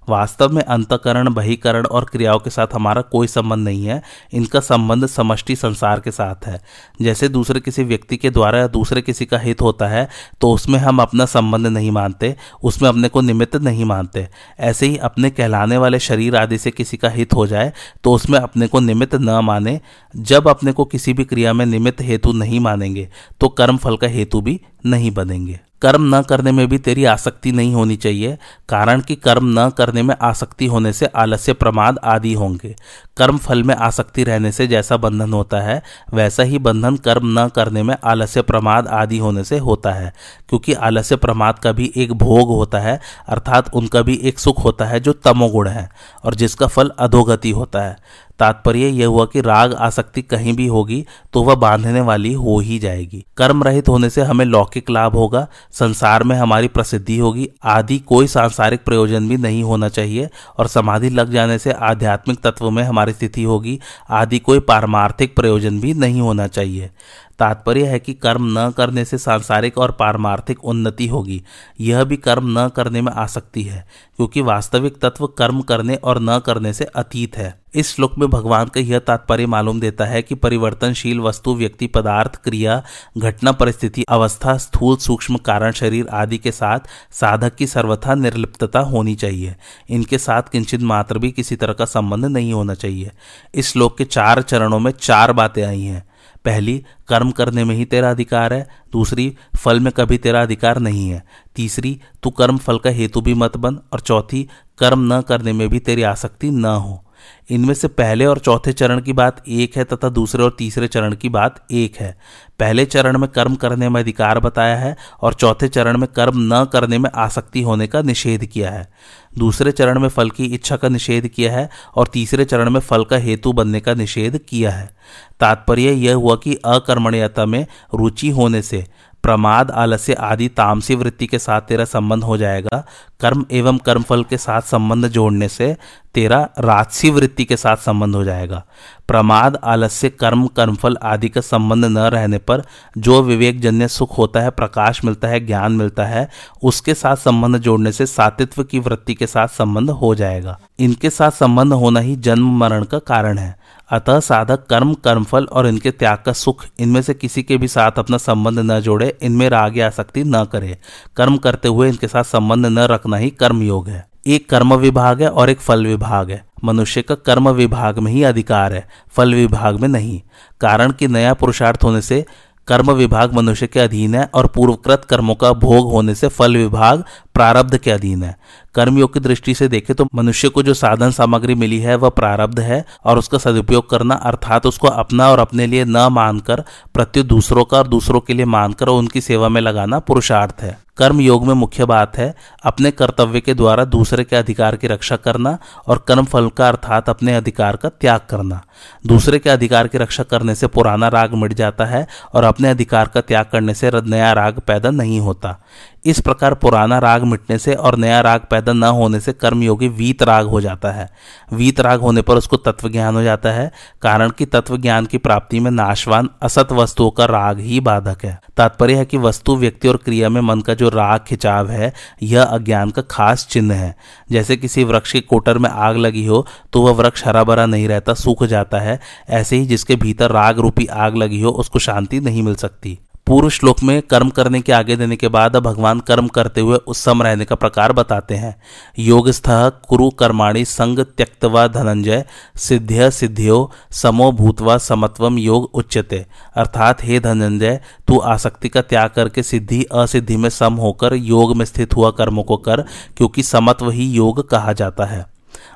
वास्तव 0.09 0.53
में 0.53 0.62
अंतकरण, 0.62 1.32
बहिकरण 1.34 1.86
और 1.86 2.05
क्रियाओं 2.05 2.38
के 2.38 2.50
साथ 2.50 2.74
हमारा 2.74 3.03
कोई 3.03 3.26
संबंध 3.26 3.64
नहीं 3.64 3.86
है। 3.86 4.03
इनका 4.32 4.61
संबंध 4.61 5.07
समष्टि 5.07 5.57
संसार 5.57 6.00
के 6.00 6.11
साथ 6.11 6.46
है। 6.46 6.61
जैसे 7.03 7.28
दूसरे 7.28 7.61
किसी 7.61 7.84
व्यक्ति 7.84 8.16
के 8.16 8.30
द्वारा 8.30 8.59
या 8.59 8.66
दूसरे 8.68 9.03
किसी 9.03 9.26
का 9.26 9.38
हित 9.38 9.62
होता 9.62 9.88
है 9.88 10.09
तो 10.40 10.50
उसमें 10.53 10.78
हम 10.78 11.03
अपना 11.03 11.24
संबंध 11.26 11.66
नहीं 11.66 11.90
मानते, 11.90 12.34
उसमें 12.62 12.88
अपने 12.88 13.09
को 13.09 13.20
निमित्त 13.20 13.57
नहीं 13.57 13.84
मानते। 13.84 14.28
ऐसे 14.61 14.86
ही 14.86 14.96
अपने 14.98 15.30
कहलाने 15.30 15.76
वाले 15.76 15.98
शरीर 15.98 16.36
आदि 16.36 16.59
से 16.59 16.70
किसी 16.70 16.96
का 16.96 17.09
हित 17.09 17.34
हो 17.34 17.46
जाए 17.46 17.72
तो 18.05 18.12
उसमें 18.12 18.38
अपने 18.38 18.66
को 18.66 18.80
निमित्त 18.80 19.14
न 19.14 19.40
माने। 19.44 19.80
जब 20.14 20.48
अपने 20.48 20.72
को 20.72 20.84
किसी 20.84 21.12
भी 21.12 21.24
क्रिया 21.24 21.53
में 21.53 21.66
निमित्त 21.66 22.00
हेतु 22.03 22.32
नहीं 22.32 22.61
मानेंगे 22.61 23.09
तो 23.40 23.48
कर्म 23.50 23.76
फल 23.76 23.96
का 23.96 24.09
हेतु 24.09 24.40
भी 24.40 24.61
नहीं 24.86 25.11
बनेंगे। 25.11 25.61
कर्म 25.83 26.16
न 26.16 26.22
करने 26.22 26.53
में 26.53 26.66
भी 26.68 26.78
तेरी 26.78 27.05
आसक्ति 27.05 27.53
नहीं 27.53 27.74
होनी 27.74 27.97
चाहिए, 27.97 28.39
कारण 28.68 29.01
कि 29.01 29.14
कर्म 29.14 29.61
न 29.61 29.68
करने 29.70 30.03
में 30.03 30.14
आसक्ति 30.22 30.66
होने 30.66 30.93
से 30.93 31.07
आलस्य 31.07 31.53
प्रमाद 31.53 31.99
आदि 32.05 32.33
होंगे। 32.35 32.74
कर्म 33.16 33.39
फल 33.39 33.62
में 33.62 33.74
आसक्ति 33.74 34.24
रहने 34.24 34.53
से 34.53 34.66
जैसा 34.66 34.97
बंधन 34.97 35.33
होता 35.33 35.61
है, 35.61 35.83
वैसा 36.14 36.43
ही 36.43 36.59
बंधन 36.59 36.97
कर्म 36.97 37.41
न 37.41 37.49
करने 37.49 37.83
में 37.83 37.97
आलस्य 38.05 38.43
प्रमाद 38.43 38.87
आदि 38.87 39.18
होने 39.18 39.45
से 39.45 39.59
होता 39.59 39.93
है, 39.93 40.12
क्योंकि 40.49 40.72
आलस्य 40.72 41.16
प्रमाद 41.16 41.59
का 41.59 41.72
भी 41.72 41.93
एक 41.97 42.12
भोग 42.12 42.49
होता 42.49 42.78
है, 42.78 43.01
अर्थात 43.28 43.74
उनका 43.74 44.03
भी 44.03 44.14
एक 44.14 44.39
सुख 44.39 44.64
होता 44.64 44.85
है 44.85 45.01
जो 45.01 45.12
तमोगुण 45.12 45.68
है, 45.68 45.89
और 46.24 46.35
जिसका 46.35 46.66
फल 46.66 46.93
अधोगति 46.99 47.51
होता 47.51 47.83
है। 47.83 47.97
तात्पर्य 48.39 48.89
यह 48.89 49.07
हुआ 49.07 49.24
कि 49.24 49.41
राग 49.41 49.74
आसक्ति 49.74 50.22
कहीं 50.22 50.53
भी 50.53 50.66
होगी 50.66 51.05
तो 51.33 51.43
वह 51.43 51.55
बांधने 51.55 52.01
वाली 52.01 52.33
हो 52.33 52.59
ही 52.59 52.78
जाएगी। 52.78 53.24
कर्म 53.37 53.62
रहित 53.62 53.89
होने 53.89 54.11
से 54.11 54.22
हमें 54.22 54.45
लौकिक 54.45 54.91
लाभ 54.91 55.14
होगा, 55.14 55.47
संसार 55.72 56.22
में 56.22 56.37
हमारी 56.37 56.68
प्रसिद्धि 56.68 57.18
होगी, 57.18 57.49
आदि 57.64 57.99
कोई 57.99 58.26
सांसारिक 58.26 58.85
प्रयोजन 58.85 59.28
भी 59.28 59.37
नहीं 59.37 59.62
होना 59.62 59.89
चाहिए, 59.89 60.28
और 60.59 60.68
समाधि 60.68 61.11
लग 61.11 61.33
जाने 61.33 61.59
से 61.59 61.72
आध्यात्मिक 61.72 62.41
तत्व 62.41 62.70
में 62.70 62.83
हमारी 62.83 63.12
स्थिति 63.12 63.43
होगी, 63.43 63.78
आदि 64.11 64.39
कोई 64.39 64.61
पारमार्थिक 64.61 65.37
प्रयोजन 65.37 65.80
भी 65.80 65.95
नहीं 65.95 66.20
होना 66.20 66.47
चाहिए। 66.47 66.91
तात्पर्य 67.39 67.85
है 67.85 67.99
कि 67.99 68.14
कर्म 68.14 68.59
न 68.59 68.70
करने 68.70 69.05
से 69.05 69.18
सांसारिक 69.18 69.78
और 69.78 69.93
पारमार्थिक 69.93 70.64
उन्नति 70.64 71.07
होगी। 71.07 71.43
यह 71.80 72.05
भी 72.05 72.16
कर्म 72.16 72.59
न 72.59 72.68
करने 72.68 73.03
में 73.03 73.12
आ 73.12 73.26
सकती 73.26 73.62
है, 73.62 73.89
क्योंकि 74.16 74.41
वास्तविक 74.41 74.99
तत्व 74.99 75.26
कर्म 75.26 75.61
करने 75.61 75.95
और 75.95 76.20
न 76.20 76.39
करने 76.39 76.72
से 76.72 76.85
अतीत 76.85 77.37
है। 77.37 77.62
इस 77.74 77.95
श्लोक 77.95 78.18
में 78.18 78.28
भगवान 78.30 78.68
का 78.68 78.80
यह 78.80 78.99
तात्पर्य 78.99 79.47
मालूम 79.47 79.80
देता 79.80 80.05
है 80.05 80.22
कि 80.22 80.35
परिवर्तनशील 80.35 81.20
वस्तु, 81.20 81.55
व्यक्ति, 81.55 81.87
पदार्थ, 81.87 82.37
क्रिया, 82.37 82.83
घटना, 83.18 83.53
परिस्थिति, 83.53 84.05
अवस्था, 84.09 84.57
स्थूल, 84.57 84.97
सूक्ष्म, 84.97 85.37
कारण, 85.37 85.72
शरीर 85.72 86.09
आदि 86.09 86.39
के 86.39 86.53
साथ 86.53 86.78
साधक 87.11 87.55
की 87.55 87.66
सर्वथा 87.66 88.14
निर्लिप्तता 88.14 88.80
होनी 88.80 89.14
चाहिए। 89.14 89.57
इनके 89.91 90.18
साथ 90.18 90.43
किंचित 90.43 90.83
मात्र 90.83 91.18
भी 91.18 91.30
किसी 91.30 91.57
तरह 91.57 91.72
का 91.72 91.85
संबंध 91.85 92.24
नहीं 92.24 92.53
होना 92.53 92.74
चाहिए। 92.74 93.11
इस 93.55 93.72
श्लोक 93.72 93.99
के 93.99 94.05
चार 94.05 94.43
चरणों 94.43 94.78
में 94.78 94.93
चार 94.93 95.33
बातें 95.33 95.62
आई 95.62 95.83
हैं। 95.83 96.11
पहली, 96.45 96.84
कर्म 97.09 97.30
करने 97.30 97.64
में 97.64 97.74
ही 97.74 97.84
तेरा 97.84 98.11
अधिकार 98.11 98.53
है। 98.53 98.68
दूसरी, 98.93 99.36
फल 99.57 99.80
में 99.80 99.93
कभी 99.93 100.18
तेरा 100.18 100.43
अधिकार 100.43 100.78
नहीं 100.78 101.09
है। 101.09 101.24
तीसरी, 101.57 102.01
तू 102.22 102.30
कर्म 102.30 102.59
फल 102.59 102.78
का 102.78 102.90
हेतु 102.90 103.20
भी 103.20 103.34
मत 103.34 103.57
बन। 103.57 103.78
और 103.93 104.01
चौथी, 104.01 104.49
कर्म 104.78 105.14
न 105.14 105.20
करने 105.20 105.53
में 105.53 105.68
भी 105.68 105.78
तेरी 105.78 106.03
आसक्ति 106.03 106.51
न 106.51 106.64
हो। 106.64 107.05
इनमें 107.50 107.74
से 107.74 107.88
पहले 107.88 108.26
और 108.26 108.38
चौथे 108.38 108.72
चरण 108.72 109.00
की 109.00 109.12
बात 109.12 109.42
एक 109.48 109.76
है 109.76 109.84
तथा 109.84 110.08
दूसरे 110.08 110.42
और 110.42 110.56
तीसरे 110.58 110.86
चरण 110.86 111.14
की 111.14 111.28
बात 111.28 111.66
एक 111.70 111.96
है। 111.96 112.18
पहले 112.58 112.84
चरण 112.84 113.18
में 113.18 113.30
कर्म 113.30 113.54
करने 113.54 113.88
में 113.88 114.00
अधिकार 114.00 114.40
बताया 114.40 114.76
है 114.76 114.96
और 115.20 115.34
चौथे 115.34 115.68
चरण 115.68 115.98
में 115.98 116.08
कर्म 116.16 116.32
न 116.36 116.64
करने 116.72 116.98
में 116.98 117.10
आसक्ति 117.14 117.62
होने 117.62 117.86
का 117.86 118.02
निषेध 118.02 118.46
किया 118.46 118.70
है। 118.70 118.92
दूसरे 119.38 119.72
चरण 119.72 119.98
में 119.98 120.08
फल 120.08 120.30
की 120.30 120.44
इच्छा 120.44 120.76
का 120.76 120.88
निषेध 120.88 121.28
किया 121.28 121.52
है 121.52 121.70
और 121.96 122.06
तीसरे 122.06 122.44
चरण 122.44 122.70
में 122.70 122.80
फल 122.80 123.04
का 123.04 123.16
हेतु 123.16 123.52
बनने 123.52 123.80
का 123.80 123.94
निषेध 123.94 124.38
किया 124.38 124.70
है। 124.70 124.96
तात्पर्य 125.40 125.92
यह 125.92 126.14
हुआ 126.14 126.36
कि 126.36 126.54
अकर्मण्यता 126.54 127.46
में 127.46 127.66
रुचि 127.94 128.30
होने 128.30 128.62
से 128.62 128.86
प्रमाद, 129.22 129.70
आलस्य 129.70 130.12
आदि 130.12 130.48
तामसी 130.48 130.94
वृत्ति 130.94 131.26
के 131.26 131.38
साथ 131.38 131.60
तेरा 131.60 131.84
संबंध 131.84 132.24
हो 132.24 132.36
जाएगा। 132.36 132.86
कर्म 133.20 133.44
एवं 133.50 133.78
कर्मफल 133.78 134.24
के 134.24 134.36
साथ 134.36 134.60
संबंध 134.60 135.08
जोड़ने 135.08 135.48
से 135.48 135.76
तेरा 136.14 136.48
राजसी 136.58 137.10
वृत्ति 137.10 137.44
के 137.44 137.56
साथ 137.56 137.76
संबंध 137.76 138.14
हो 138.14 138.24
जाएगा। 138.24 138.64
प्रमाद, 139.08 139.58
आलस्य, 139.64 140.10
कर्म, 140.10 140.46
कर्मफल 140.46 140.96
आदि 141.02 141.28
का 141.28 141.40
संबंध 141.40 141.84
न 141.84 141.98
रहने 141.98 142.38
पर 142.38 142.62
जो 142.98 143.22
विवेक 143.22 143.60
जन्य 143.60 143.88
सुख 143.88 144.18
होता 144.18 144.40
है, 144.40 144.50
प्रकाश 144.50 145.04
मिलता 145.04 145.28
है, 145.28 145.46
ज्ञान 145.46 145.72
मिलता 145.72 146.04
है, 146.04 146.28
उसके 146.62 146.94
साथ 146.94 147.16
संबंध 147.16 147.56
जोड़ने 147.56 147.92
से 147.92 148.06
सातित्व 148.06 148.64
की 148.64 148.78
वृत्ति 148.78 149.14
के 149.14 149.26
साथ 149.26 149.48
संबंध 149.48 149.90
हो 149.90 150.14
जाएगा। 150.14 150.58
इनके 150.78 151.10
साथ 151.10 151.30
संबंध 151.30 151.72
होना 151.72 152.00
ही 152.00 152.16
जन्म 152.16 152.58
मरण 152.58 152.84
का 152.84 152.98
कारण 152.98 153.38
है। 153.38 153.62
अतः 153.93 154.20
साधक 154.20 154.66
कर्म, 154.66 154.95
कर्मफल 154.95 155.45
और 155.45 155.66
इनके 155.66 155.90
त्याग 155.90 156.18
का 156.26 156.32
सुख, 156.32 156.66
इनमें 156.78 157.03
से 157.03 157.14
किसी 157.14 157.43
के 157.43 157.57
भी 157.57 157.68
साथ 157.68 157.93
अपना 157.99 158.16
संबंध 158.16 158.59
न 158.59 158.80
जोड़े, 158.80 159.18
इनमें 159.22 159.49
राग 159.49 159.78
या 159.78 159.86
आसक्ति 159.86 160.24
न 160.24 160.45
करे। 160.45 160.78
कर्म 161.16 161.36
करते 161.36 161.68
हुए 161.68 161.88
इनके 161.88 162.09
साथ 162.09 162.24
संबंध 162.24 162.66
न 162.66 162.78
रखना 162.78 163.16
ही 163.16 163.30
कर्म 163.30 163.62
योग 163.62 163.88
है। 163.88 164.09
एक 164.26 164.51
कर्म 164.51 164.74
विभाग 164.74 165.22
है 165.22 165.28
और 165.28 165.51
एक 165.51 165.61
फल 165.61 165.86
विभाग 165.86 166.30
है। 166.30 166.45
मनुष्य 166.64 167.03
का 167.03 167.14
कर्म 167.14 167.49
विभाग 167.49 167.99
में 167.99 168.12
ही 168.12 168.22
अधिकार 168.22 168.72
है, 168.72 168.88
फल 169.11 169.34
विभाग 169.34 169.80
में 169.80 169.88
नहीं। 169.88 170.20
कारण 170.61 170.93
कि 170.93 171.09
नया 171.09 171.34
पुरुषार्थ 171.34 171.84
होने 171.84 172.01
से 172.01 172.24
कर्म 172.68 172.93
विभाग 172.93 173.32
मनुष्य 173.32 173.66
के 173.66 173.80
अधीन 173.80 174.14
है 174.14 174.30
और 174.34 174.47
पूर्वकृत 174.47 175.05
कर्मों 175.05 175.34
का 175.34 175.53
भोग 175.53 175.93
होने 175.93 176.14
से 176.14 176.28
फल 176.28 176.57
विभाग 176.57 177.05
प्रारब्ध 177.34 177.78
के 177.78 177.90
अधीन 177.90 178.22
है। 178.22 178.36
कर्मयोग 178.74 179.12
की 179.14 179.20
दृष्टि 179.20 179.54
से 179.54 179.68
देखें 179.68 179.94
तो 179.96 180.06
मनुष्य 180.14 180.48
को 180.48 180.62
जो 180.62 180.74
साधन 180.74 181.10
सामग्री 181.10 181.54
मिली 181.54 181.78
है, 181.78 181.96
वह 181.96 182.08
प्रारब्ध 182.10 182.60
है 182.60 182.84
और 183.04 183.18
उसका 183.18 183.38
सदुपयोग 183.38 183.88
करना 183.90 184.14
अर्थात 184.14 184.66
उसको 184.66 184.88
अपना 184.88 185.30
और 185.30 185.38
अपने 185.38 185.66
लिए 185.66 185.84
न 185.84 186.08
मानकर, 186.12 186.64
प्रत्युत 186.94 187.26
दूसरों 187.26 187.64
का 187.64 187.78
और 187.78 187.88
दूसरों 187.88 188.20
के 188.20 188.34
लिए 188.34 188.46
मानकर 188.46 188.88
उनकी 188.88 189.20
सेवा 189.20 189.48
में 189.48 189.60
लगाना 189.60 189.98
पुरुषार्थ 189.98 190.62
है। 190.62 190.78
कर्म 190.96 191.20
योग 191.20 191.46
में 191.46 191.52
मुख्य 191.54 191.84
बात 191.84 192.16
है 192.18 192.34
अपने 192.64 192.90
कर्तव्य 192.90 193.40
के 193.40 193.54
द्वारा 193.54 193.84
दूसरे 193.84 194.24
के 194.24 194.36
अधिकार 194.36 194.76
की 194.76 194.86
रक्षा 194.86 195.16
करना 195.16 195.56
और 195.86 196.04
कर्म 196.08 196.24
फल 196.24 196.48
का 196.48 196.68
अर्थात 196.68 197.08
अपने 197.08 197.34
अधिकार 197.34 197.76
का 197.76 197.88
त्याग 197.90 198.20
करना। 198.30 198.60
दूसरे 199.06 199.38
के 199.38 199.50
अधिकार 199.50 199.88
की 199.88 199.98
रक्षा 199.98 200.22
करने 200.22 200.54
से 200.54 200.66
पुराना 200.66 201.08
राग 201.08 201.34
मिट 201.34 201.52
जाता 201.52 201.84
है 201.84 202.06
और 202.34 202.44
अपने 202.44 202.68
अधिकार 202.68 203.08
का 203.08 203.20
त्याग 203.20 203.46
करने 203.52 203.74
से 203.74 203.90
नया 203.94 204.32
राग 204.32 204.60
पैदा 204.66 204.90
नहीं 204.90 205.20
होता। 205.20 205.58
इस 206.05 206.20
प्रकार 206.20 206.55
पुराना 206.55 206.98
राग 206.98 207.22
मिटने 207.22 207.59
से 207.59 207.74
और 207.74 207.96
नया 207.96 208.20
राग 208.20 208.40
पैदा 208.50 208.72
न 208.72 208.84
होने 208.84 209.20
से 209.20 209.32
कर्मयोगी 209.32 209.88
वीत 209.88 210.22
राग 210.22 210.46
हो 210.46 210.61
जाता 210.61 210.90
है। 210.90 211.09
वीत 211.53 211.80
राग 211.80 212.00
होने 212.00 212.22
पर 212.22 212.36
उसको 212.36 212.57
तत्व 212.57 212.88
ज्ञान 212.88 213.14
हो 213.14 213.22
जाता 213.22 213.50
है, 213.50 213.70
कारण 214.03 214.30
कि 214.30 214.46
तत्व 214.46 214.76
ज्ञान 214.76 215.07
की 215.07 215.18
प्राप्ति 215.18 215.61
में 215.61 215.70
नाशवान, 215.70 216.28
असत 216.42 216.72
वस्तुओं 216.72 217.11
का 217.11 217.24
राग 217.24 217.61
ही 217.61 217.80
बाधक 217.80 218.24
है। 218.24 218.38
तात्पर्य 218.57 218.94
है 218.94 219.05
कि 219.05 219.16
वस्तु, 219.18 219.57
व्यक्ति 219.57 219.88
और 219.88 219.96
क्रिया 219.96 220.28
में 220.28 220.40
मन 220.40 220.61
का 220.61 220.74
जो 220.74 220.88
राग 220.88 221.20
खिंचाव 221.20 221.70
है, 221.70 221.92
यह 222.22 222.42
अज्ञान 222.42 222.90
का 222.90 223.03
खास 223.03 223.46
चिन्ह 223.50 223.74
है। 223.74 223.94
जैसे 224.30 224.57
किसी 224.57 224.84
वृक्ष 224.84 225.12
के 225.12 225.20
कोटर 225.20 225.59
में 225.59 225.70
आग 225.70 225.96
लगी 225.96 226.26
हो 226.26 226.46
तो 226.72 226.82
वह 226.82 226.92
वृक्ष 226.94 227.26
हरा 227.26 227.44
भरा 227.44 227.66
नहीं 227.66 227.88
रहता, 227.88 228.14
सूख 228.14 228.44
जाता 228.44 228.78
है। 228.78 228.98
ऐसे 229.30 229.57
ही 229.57 229.66
जिसके 229.66 229.96
भीतर 229.96 230.30
राग 230.30 230.59
रूपी 230.59 230.86
आग 230.86 231.16
लगी 231.16 231.40
हो, 231.40 231.50
उसको 231.50 231.78
शांति 231.78 232.20
नहीं 232.20 232.42
मिल 232.42 232.55
सकती। 232.57 232.98
पूर्व 233.26 233.48
श्लोक 233.48 233.82
में 233.82 234.02
कर्म 234.02 234.30
करने 234.30 234.60
के 234.60 234.72
आगे 234.72 234.96
देने 234.96 235.16
के 235.16 235.28
बाद 235.28 235.56
भगवान 235.56 236.00
कर्म 236.00 236.28
करते 236.28 236.60
हुए 236.60 236.76
उत्सम 236.76 237.22
रहने 237.22 237.44
का 237.44 237.54
प्रकार 237.54 237.92
बताते 237.92 238.34
हैं। 238.34 238.62
योग 238.98 239.30
स्थ 239.30 239.42
कुरु 239.88 240.10
कर्माणी 240.10 240.64
संग 240.64 240.98
त्यक्तवा 240.98 241.66
धनंजय, 241.66 242.24
सिद्ध्य 242.56 243.10
सिद्धियो, 243.10 243.70
समो 243.90 244.32
भूतवा 244.32 244.78
समत्वम 244.78 245.38
योग 245.38 245.70
उच्चते 245.74 246.26
अर्थात, 246.54 247.04
हे 247.04 247.20
धनंजय, 247.20 247.80
तू 248.08 248.18
आसक्ति 248.18 248.68
का 248.68 248.82
त्याग 248.82 249.10
करके 249.10 249.42
सिद्धि 249.42 249.82
असिद्धि 249.82 250.36
में 250.36 250.50
सम 250.50 250.74
होकर 250.74 251.14
योग 251.14 251.56
में 251.56 251.64
स्थित 251.64 251.96
हुआ 251.96 252.10
कर्मों 252.10 252.42
को 252.42 252.56
कर, 252.56 252.80
क्योंकि 253.16 253.42
समत्व 253.42 253.90
ही 253.90 254.10
योग 254.10 254.48
कहा 254.48 254.72
जाता 254.72 255.04
है। 255.04 255.32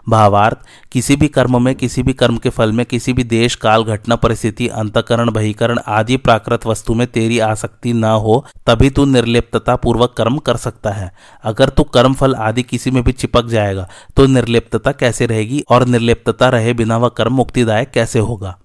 भावार्थ, 0.08 0.58
किसी 0.92 1.16
भी 1.16 1.28
कर्म 1.28 1.62
में, 1.64 1.74
किसी 1.74 2.02
भी 2.02 2.12
कर्म 2.12 2.36
के 2.36 2.50
फल 2.50 2.72
में, 2.72 2.84
किसी 2.86 3.12
भी 3.12 3.24
देश, 3.24 3.54
काल, 3.54 3.84
घटना, 3.84 4.16
परिस्थिति, 4.16 4.68
अंतकरण, 4.68 5.30
बहिकरण 5.30 5.78
आदि 5.86 6.16
प्राकृत 6.16 6.66
वस्तु 6.66 6.94
में 6.94 7.06
तेरी 7.06 7.38
आसक्ति 7.38 7.92
न 7.92 8.04
हो, 8.04 8.44
तभी 8.66 8.90
तू 8.90 9.04
निर्लिप्तता 9.04 9.76
पूर्वक 9.76 10.14
कर्म 10.18 10.38
कर 10.38 10.56
सकता 10.56 10.90
है। 10.90 11.10
अगर 11.44 11.68
तू 11.68 11.82
कर्म 11.84 12.14
फल 12.14 12.34
आदि 12.34 12.62
किसी 12.62 12.90
में 12.90 13.02
भी 13.04 13.12
चिपक 13.12 13.46
जाएगा 13.46 13.88
तो 14.16 14.26
निर्लिप्तता 14.26 14.92
कैसे 14.92 15.26
रहेगी 15.26 15.64
और 15.70 15.86
निर्लिप्तता 15.86 16.48
रहे 16.48 16.72
बिना 16.74 16.96
वह 16.96 17.08
कर्म 17.08 17.34
मुक्तिदायक 17.34 17.90
कैसे 17.90 18.18
होगा? 18.18 18.56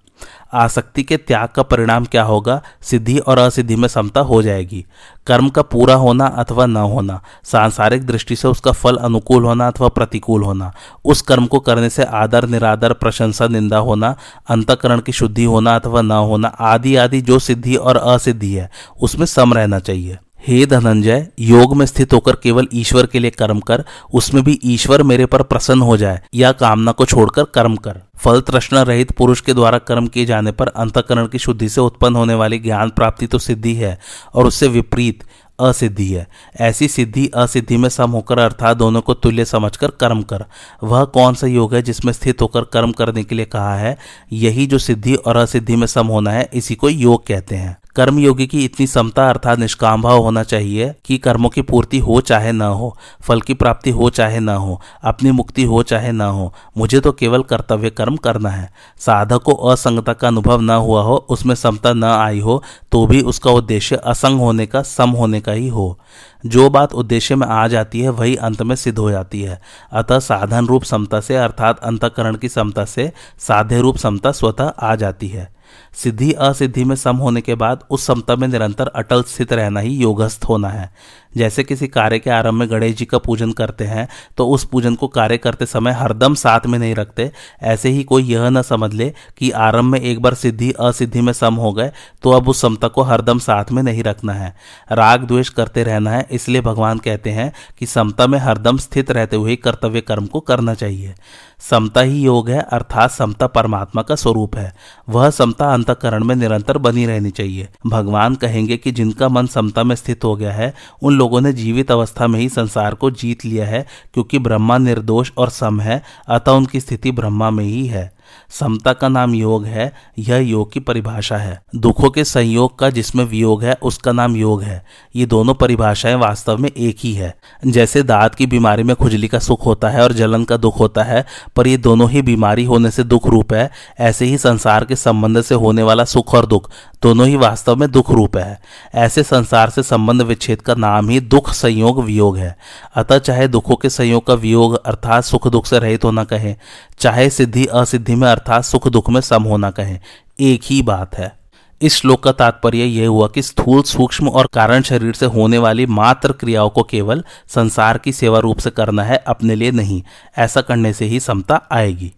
आसक्ति 0.54 1.02
के 1.02 1.16
त्याग 1.16 1.48
का 1.48 1.62
परिणाम 1.62 2.04
क्या 2.04 2.22
होगा? 2.22 2.62
सिद्धि 2.82 3.18
और 3.18 3.38
असिद्धि 3.38 3.76
में 3.76 3.88
समता 3.88 4.20
हो 4.20 4.42
जाएगी। 4.42 4.84
कर्म 5.26 5.48
का 5.48 5.62
पूरा 5.62 5.94
होना 5.94 6.26
अथवा 6.26 6.66
न 6.66 6.76
होना, 6.76 7.22
सांसारिक 7.44 8.06
दृष्टि 8.06 8.36
से 8.36 8.48
उसका 8.48 8.72
फल 8.72 8.96
अनुकूल 8.96 9.44
होना 9.44 9.68
अथवा 9.68 9.88
प्रतिकूल 9.88 10.42
होना, 10.42 10.72
उस 11.04 11.22
कर्म 11.22 11.46
को 11.46 11.58
करने 11.58 11.90
से 11.90 12.04
आदर, 12.04 12.46
निरादर, 12.46 12.92
प्रशंसा, 12.92 13.46
निंदा 13.46 13.78
होना, 13.78 14.16
अंतकरण 14.48 15.00
की 15.00 15.12
शुद्धि 15.12 15.44
होना 15.44 15.76
अथवा 15.76 16.02
न 16.02 16.12
होना 16.12 16.48
आदि 16.48 16.96
आदि 16.96 17.20
जो 17.20 17.38
सिद्धि 17.38 17.76
और 17.76 17.96
असिद्धि 17.96 18.54
है, 18.54 18.70
उसमें 19.00 19.26
सम 19.26 19.54
रहना 19.54 19.78
चाहिए। 19.78 20.18
हे 20.46 20.66
धनंजय, 20.66 21.28
योग 21.40 21.76
में 21.76 21.86
स्थित 21.86 22.12
होकर 22.12 22.36
केवल 22.36 22.68
ईश्वर 22.74 23.06
के 23.06 23.18
लिए 23.18 23.30
कर्म 23.30 23.60
कर, 23.60 23.84
उसमें 24.14 24.44
भी 24.44 24.60
ईश्वर 24.64 25.02
मेरे 25.02 25.26
पर 25.26 25.42
प्रसन्न 25.42 25.80
हो 25.80 25.96
जाए, 25.96 26.22
या 26.34 26.52
कामना 26.52 26.92
को 26.92 27.04
छोड़कर 27.04 27.44
कर्म 27.44 27.76
कर। 27.76 28.00
फल 28.16 28.40
तृष्णा 28.40 28.82
रहित 28.82 29.12
पुरुष 29.12 29.40
के 29.40 29.54
द्वारा 29.54 29.78
कर्म 29.78 30.06
किए 30.06 30.24
जाने 30.24 30.52
पर 30.52 30.66
अंतकरण 30.66 31.26
की 31.26 31.38
शुद्धि 31.38 31.68
से 31.68 31.80
उत्पन्न 31.80 32.16
होने 32.16 32.34
वाली 32.34 32.58
ज्ञान 32.58 32.90
प्राप्ति 32.90 33.26
तो 33.26 33.38
सिद्धि 33.38 33.74
है, 33.74 33.98
और 34.34 34.46
उससे 34.46 34.68
विपरीत 34.68 35.24
असिद्धि 35.60 36.08
है। 36.08 36.26
ऐसी 36.60 36.88
सिद्धि 36.88 37.30
असिद्धि 37.34 37.76
में 37.76 37.88
सम 37.88 38.10
होकर 38.10 38.38
अर्थात 38.38 38.76
दोनों 38.76 39.00
को 39.00 39.14
तुल्य 39.14 39.44
समझकर 39.44 39.90
कर्म 39.90 40.22
कर। 40.22 40.44
वह 40.82 41.04
कौन 41.04 41.34
सा 41.34 41.46
योग 41.46 41.74
है 41.74 41.82
जिसमें 41.82 42.12
स्थित 42.12 42.42
होकर 42.42 42.62
कर्म 42.62 42.92
करने 42.92 43.24
के 43.24 43.34
लिए 43.34 43.44
कहा 43.44 43.74
है? 43.74 43.98
यही 44.32 44.66
जो 44.66 44.78
सिद्धि 44.78 45.14
और 45.14 45.36
असिद्धि 45.36 45.76
में 45.76 45.86
सम 45.86 46.06
होना 46.06 46.30
है, 46.30 46.50
इसी 46.54 46.74
को 46.74 46.88
योग 46.88 47.26
कहते 47.26 47.56
हैं। 47.56 47.76
कर्मयोगी 47.96 48.46
की 48.46 48.64
इतनी 48.64 48.86
समता 48.86 49.28
अर्थात 49.28 49.58
निष्काम 49.58 50.02
भाव 50.02 50.18
होना 50.18 50.42
चाहिए 50.42 50.94
कि 51.04 51.18
कर्मों 51.18 51.48
की 51.50 51.62
पूर्ति 51.62 51.98
हो 51.98 52.20
चाहे 52.20 52.52
न 52.52 52.62
हो, 52.62 52.96
फल 53.22 53.40
की 53.40 53.54
प्राप्ति 53.54 53.90
हो 53.90 54.10
चाहे 54.10 54.40
न 54.40 54.48
हो, 54.48 54.80
अपनी 55.04 55.30
मुक्ति 55.30 55.64
हो 55.64 55.82
चाहे 55.82 56.12
न 56.12 56.20
हो, 56.20 56.52
मुझे 56.76 57.00
तो 57.00 57.12
केवल 57.12 57.42
कर्तव्य 57.42 57.90
कर्म 57.90 58.16
करना 58.16 58.48
है। 58.48 58.70
साधक 58.98 59.42
को 59.42 59.52
असंगता 59.52 60.12
का 60.12 60.28
अनुभव 60.28 60.60
न 60.60 60.70
हुआ 60.70 61.02
हो, 61.02 61.16
उसमें 61.28 61.54
समता 61.54 61.92
न 61.92 62.04
आई 62.04 62.40
हो 62.40 62.62
तो 62.92 63.06
भी 63.06 63.20
उसका 63.22 63.50
उद्देश्य 63.50 63.96
असंग 63.96 64.40
होने 64.40 64.66
का, 64.66 64.82
सम 64.82 65.10
होने 65.10 65.40
का 65.40 65.52
ही 65.52 65.68
हो। 65.68 65.98
जो 66.46 66.68
बात 66.70 66.94
उद्देश्य 66.94 67.34
में 67.34 67.46
आ 67.46 67.66
जाती 67.68 68.00
है, 68.00 68.08
वही 68.08 68.36
अंत 68.36 68.62
में 68.62 68.74
सिद्ध 68.76 68.98
हो 68.98 69.10
जाती 69.10 69.42
है। 69.42 69.60
अतः 69.92 70.18
साधन 70.18 70.66
रूप 70.66 70.82
समता 70.82 71.20
से 71.20 71.36
अर्थात 71.36 71.78
अंतकरण 71.78 72.36
की 72.36 72.48
समता 72.48 72.84
से 72.84 73.12
साध्य 73.38 73.80
रूप 73.80 73.96
समता 73.96 74.32
स्वतः 74.32 74.72
आ 74.80 74.94
जाती 74.94 75.28
है। 75.28 75.50
सिद्धि 75.94 76.32
असिद्धि 76.32 76.84
में 76.84 76.96
सम 76.96 77.16
होने 77.16 77.40
के 77.40 77.54
बाद 77.54 77.84
उस 77.90 78.06
समता 78.06 78.36
में 78.36 78.48
निरंतर 78.48 78.86
अटल 78.86 79.22
स्थित 79.22 79.52
रहना 79.52 79.80
ही 79.80 79.96
योगस्थ 79.96 80.44
होना 80.44 80.68
है। 80.68 80.92
जैसे 81.36 81.64
किसी 81.64 81.88
कार्य 81.88 82.18
के 82.18 82.30
आरंभ 82.30 82.54
में 82.54 82.70
गणेश 82.70 82.96
जी 82.96 83.04
का 83.04 83.18
पूजन 83.18 83.52
करते 83.52 83.84
हैं 83.84 84.06
तो 84.36 84.46
उस 84.48 84.64
पूजन 84.64 84.94
को 84.94 85.08
कार्य 85.08 85.36
करते 85.38 85.66
समय 85.66 85.92
हरदम 85.92 86.34
साथ 86.34 86.66
में 86.66 86.78
नहीं 86.78 86.94
रखते। 86.94 87.30
ऐसे 87.62 87.88
ही 87.88 88.02
कोई 88.04 88.24
यह 88.24 88.48
न 88.48 88.62
समझ 88.62 88.92
ले 88.94 89.12
कि 89.38 89.50
आरंभ 89.50 89.92
में 89.92 90.00
एक 90.00 90.20
बार 90.22 90.34
सिद्धि, 90.34 90.70
असिद्धि 90.72 91.20
में 91.20 91.32
सम 91.32 91.54
हो 91.54 91.72
गए 91.72 91.90
तो 92.22 92.30
अब 92.30 92.48
उस 92.48 92.60
समता 92.60 92.88
को 92.88 93.02
हरदम 93.02 93.38
साथ 93.38 93.72
में 93.72 93.82
नहीं 93.82 94.02
रखना 94.02 94.32
है। 94.32 94.54
राग 94.92 95.24
द्वेष 95.24 95.48
करते 95.48 95.82
रहना 95.84 96.10
है, 96.10 96.26
इसलिए 96.30 96.60
भगवान 96.60 96.98
कहते 96.98 97.30
हैं 97.30 97.52
कि 97.78 97.86
समता 97.86 98.26
में 98.26 98.38
हरदम 98.38 98.76
स्थित 98.78 99.10
रहते 99.10 99.36
हुए 99.36 99.56
कर्तव्य 99.56 100.00
कर्म 100.00 100.26
को 100.26 100.40
करना 100.40 100.74
चाहिए। 100.74 101.14
समता 101.60 102.00
ही 102.00 102.22
योग 102.22 102.48
है, 102.50 102.60
अर्थात 102.62 103.10
समता 103.10 103.46
परमात्मा 103.46 104.02
का 104.02 104.14
स्वरूप 104.14 104.56
है। 104.56 104.72
वह 105.08 105.28
समता 105.30 105.72
अंतकरण 105.74 106.24
में 106.24 106.34
निरंतर 106.36 106.78
बनी 106.78 107.06
रहनी 107.06 107.30
चाहिए। 107.30 107.68
भगवान 107.86 108.34
कहेंगे 108.34 108.76
कि 108.76 108.92
जिनका 108.92 109.28
मन 109.28 109.46
समता 109.46 109.84
में 109.84 109.94
स्थित 109.96 110.24
हो 110.24 110.34
गया 110.36 110.52
है, 110.52 110.72
उन 111.02 111.18
लोगों 111.22 111.40
ने 111.40 111.52
जीवित 111.52 111.90
अवस्था 111.90 112.26
में 112.26 112.40
ही 112.40 112.48
संसार 112.48 112.94
को 112.94 113.10
जीत 113.10 113.44
लिया 113.44 113.66
है, 113.66 113.86
क्योंकि 114.14 114.38
ब्रह्मा 114.38 114.78
निर्दोष 114.78 115.32
और 115.38 115.48
सम 115.48 115.80
है, 115.80 116.02
अतः 116.28 116.52
उनकी 116.52 116.80
स्थिति 116.80 117.12
ब्रह्मा 117.12 117.50
में 117.50 117.64
ही 117.64 117.86
है। 117.86 118.12
समता 118.50 118.92
का 118.92 119.08
नाम 119.08 119.34
योग 119.34 119.64
है, 119.64 119.92
यह 120.18 120.36
योग 120.36 120.72
की 120.72 120.80
परिभाषा 120.80 121.36
है। 121.36 121.62
दुखों 121.76 122.10
के 122.10 122.24
संयोग 122.24 122.78
का 122.78 122.90
जिसमें 122.90 123.24
वियोग 123.24 123.64
है, 123.64 123.78
उसका 123.82 124.12
नाम 124.12 124.36
योग 124.36 124.62
है। 124.62 124.84
ये 125.16 125.26
दोनों 125.26 125.54
परिभाषाएँ 125.54 126.14
वास्तव 126.14 126.56
में 126.58 126.70
एक 126.70 126.96
ही 127.00 127.14
है। 127.14 127.34
जैसे 127.66 128.02
दांत 128.02 128.34
की 128.34 128.46
बीमारी 128.46 128.82
में 128.82 128.96
खुजली 128.96 129.28
का 129.28 129.38
सुख 129.38 129.66
होता 129.66 129.88
है 129.88 130.02
और 130.02 130.12
जलन 130.12 130.44
का 130.44 130.56
दुख 130.56 130.78
होता 130.78 131.02
है, 131.02 131.24
पर 131.56 131.66
ये 131.66 131.76
दोनों 131.76 132.10
ही 132.10 132.22
बीमारी 132.22 132.64
होने 132.64 132.90
से 132.90 133.04
दुख 133.04 133.26
रूप 133.26 133.52
है, 133.52 133.70
ऐसे 134.00 134.24
ही 134.24 134.38
संसार 134.38 134.84
के 134.84 134.96
संबंध 134.96 135.40
से 135.40 135.54
होने 135.54 135.82
वाला 135.82 136.04
सुख 136.04 136.34
और 136.34 136.46
दुख 136.46 136.70
दोनों 137.02 137.26
ही 137.26 137.36
वास्तव 137.36 137.76
में 137.76 137.90
दुख 137.90 138.10
रूप 138.10 138.36
है। 138.36 138.60
ऐसे 138.94 139.22
संसार 139.22 139.70
से 139.70 139.82
संबंध 139.82 140.22
विच्छेद 140.22 140.62
का 140.62 140.74
नाम 140.74 141.08
ही 141.08 141.20
दुख 141.20 141.52
संयोग 141.52 142.02
वियोग 142.04 142.36
है। 142.36 142.56
अतः 142.94 143.18
चाहे 143.18 143.48
दुखों 143.48 143.76
के 143.76 143.90
संयोग 143.90 144.26
का 144.26 144.34
वियोग 144.34 144.86
अर्थात 144.86 145.24
सुख 145.24 145.48
दुख 145.48 145.66
से 145.66 145.78
रहित 145.78 146.04
होना 146.04 146.24
कहे, 146.24 146.56
चाहे 146.98 147.30
सिद्धि 147.30 147.66
असिद्धि 147.66 148.14
में 148.22 148.28
अर्थात 148.30 148.64
सुख 148.64 148.88
दुख 148.88 149.10
में 149.10 149.20
सम 149.20 149.42
होना 149.42 149.70
कहे। 149.70 149.98
एक 150.40 150.60
ही 150.64 150.82
बात 150.82 151.14
है। 151.14 151.32
इस 151.80 151.94
श्लोक 151.94 152.22
का 152.22 152.32
तात्पर्य 152.32 152.84
यह 152.84 153.08
हुआ 153.08 153.26
कि 153.28 153.42
स्थूल, 153.42 153.82
सूक्ष्म 153.82 154.28
और 154.28 154.48
कारण 154.52 154.82
शरीर 154.82 155.14
से 155.14 155.26
होने 155.26 155.58
वाली 155.58 155.86
मात्र 155.86 156.32
क्रियाओं 156.32 156.68
को 156.70 156.82
केवल 156.82 157.22
संसार 157.48 157.98
की 157.98 158.12
सेवा 158.12 158.38
रूप 158.38 158.58
से 158.58 158.70
करना 158.70 159.02
है, 159.02 159.16
अपने 159.16 159.54
लिए 159.54 159.70
नहीं। 159.70 160.02
ऐसा 160.38 160.60
करने 160.60 160.92
से 160.92 161.04
ही 161.04 161.20
समता 161.20 161.60
आएगी। 161.72 162.12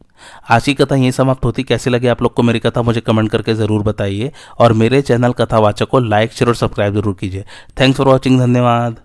आज 0.50 0.64
की 0.64 0.74
कथा 0.74 0.94
यही 0.94 1.12
समाप्त 1.12 1.44
होती। 1.44 1.62
कैसी 1.62 1.90
लगी 1.90 2.06
आप 2.06 2.22
लोग 2.22 2.34
को 2.34 2.42
मेरी 2.42 2.58
कथा, 2.58 2.82
मुझे 2.82 3.00
कमेंट 3.00 3.30
करके 3.30 3.54
ज़रूर 3.54 3.82
बताइए। 3.82 4.30
और 4.58 4.72
मेरे 4.72 5.02
चैनल 5.02 5.32
कथावाचक 5.32 5.88
को 5.88 5.98
लाइक, 5.98 6.32
शेयर 6.32 6.48
और 6.48 6.54
सब्सक्राइब 6.54 6.94
ज़रूर 6.94 7.16
कीजिए। 7.20 7.44
थैंक्स 7.80 7.98
फॉर 7.98 8.08
वॉचिंग 8.08 8.40
धन्यवाद। 8.40 9.00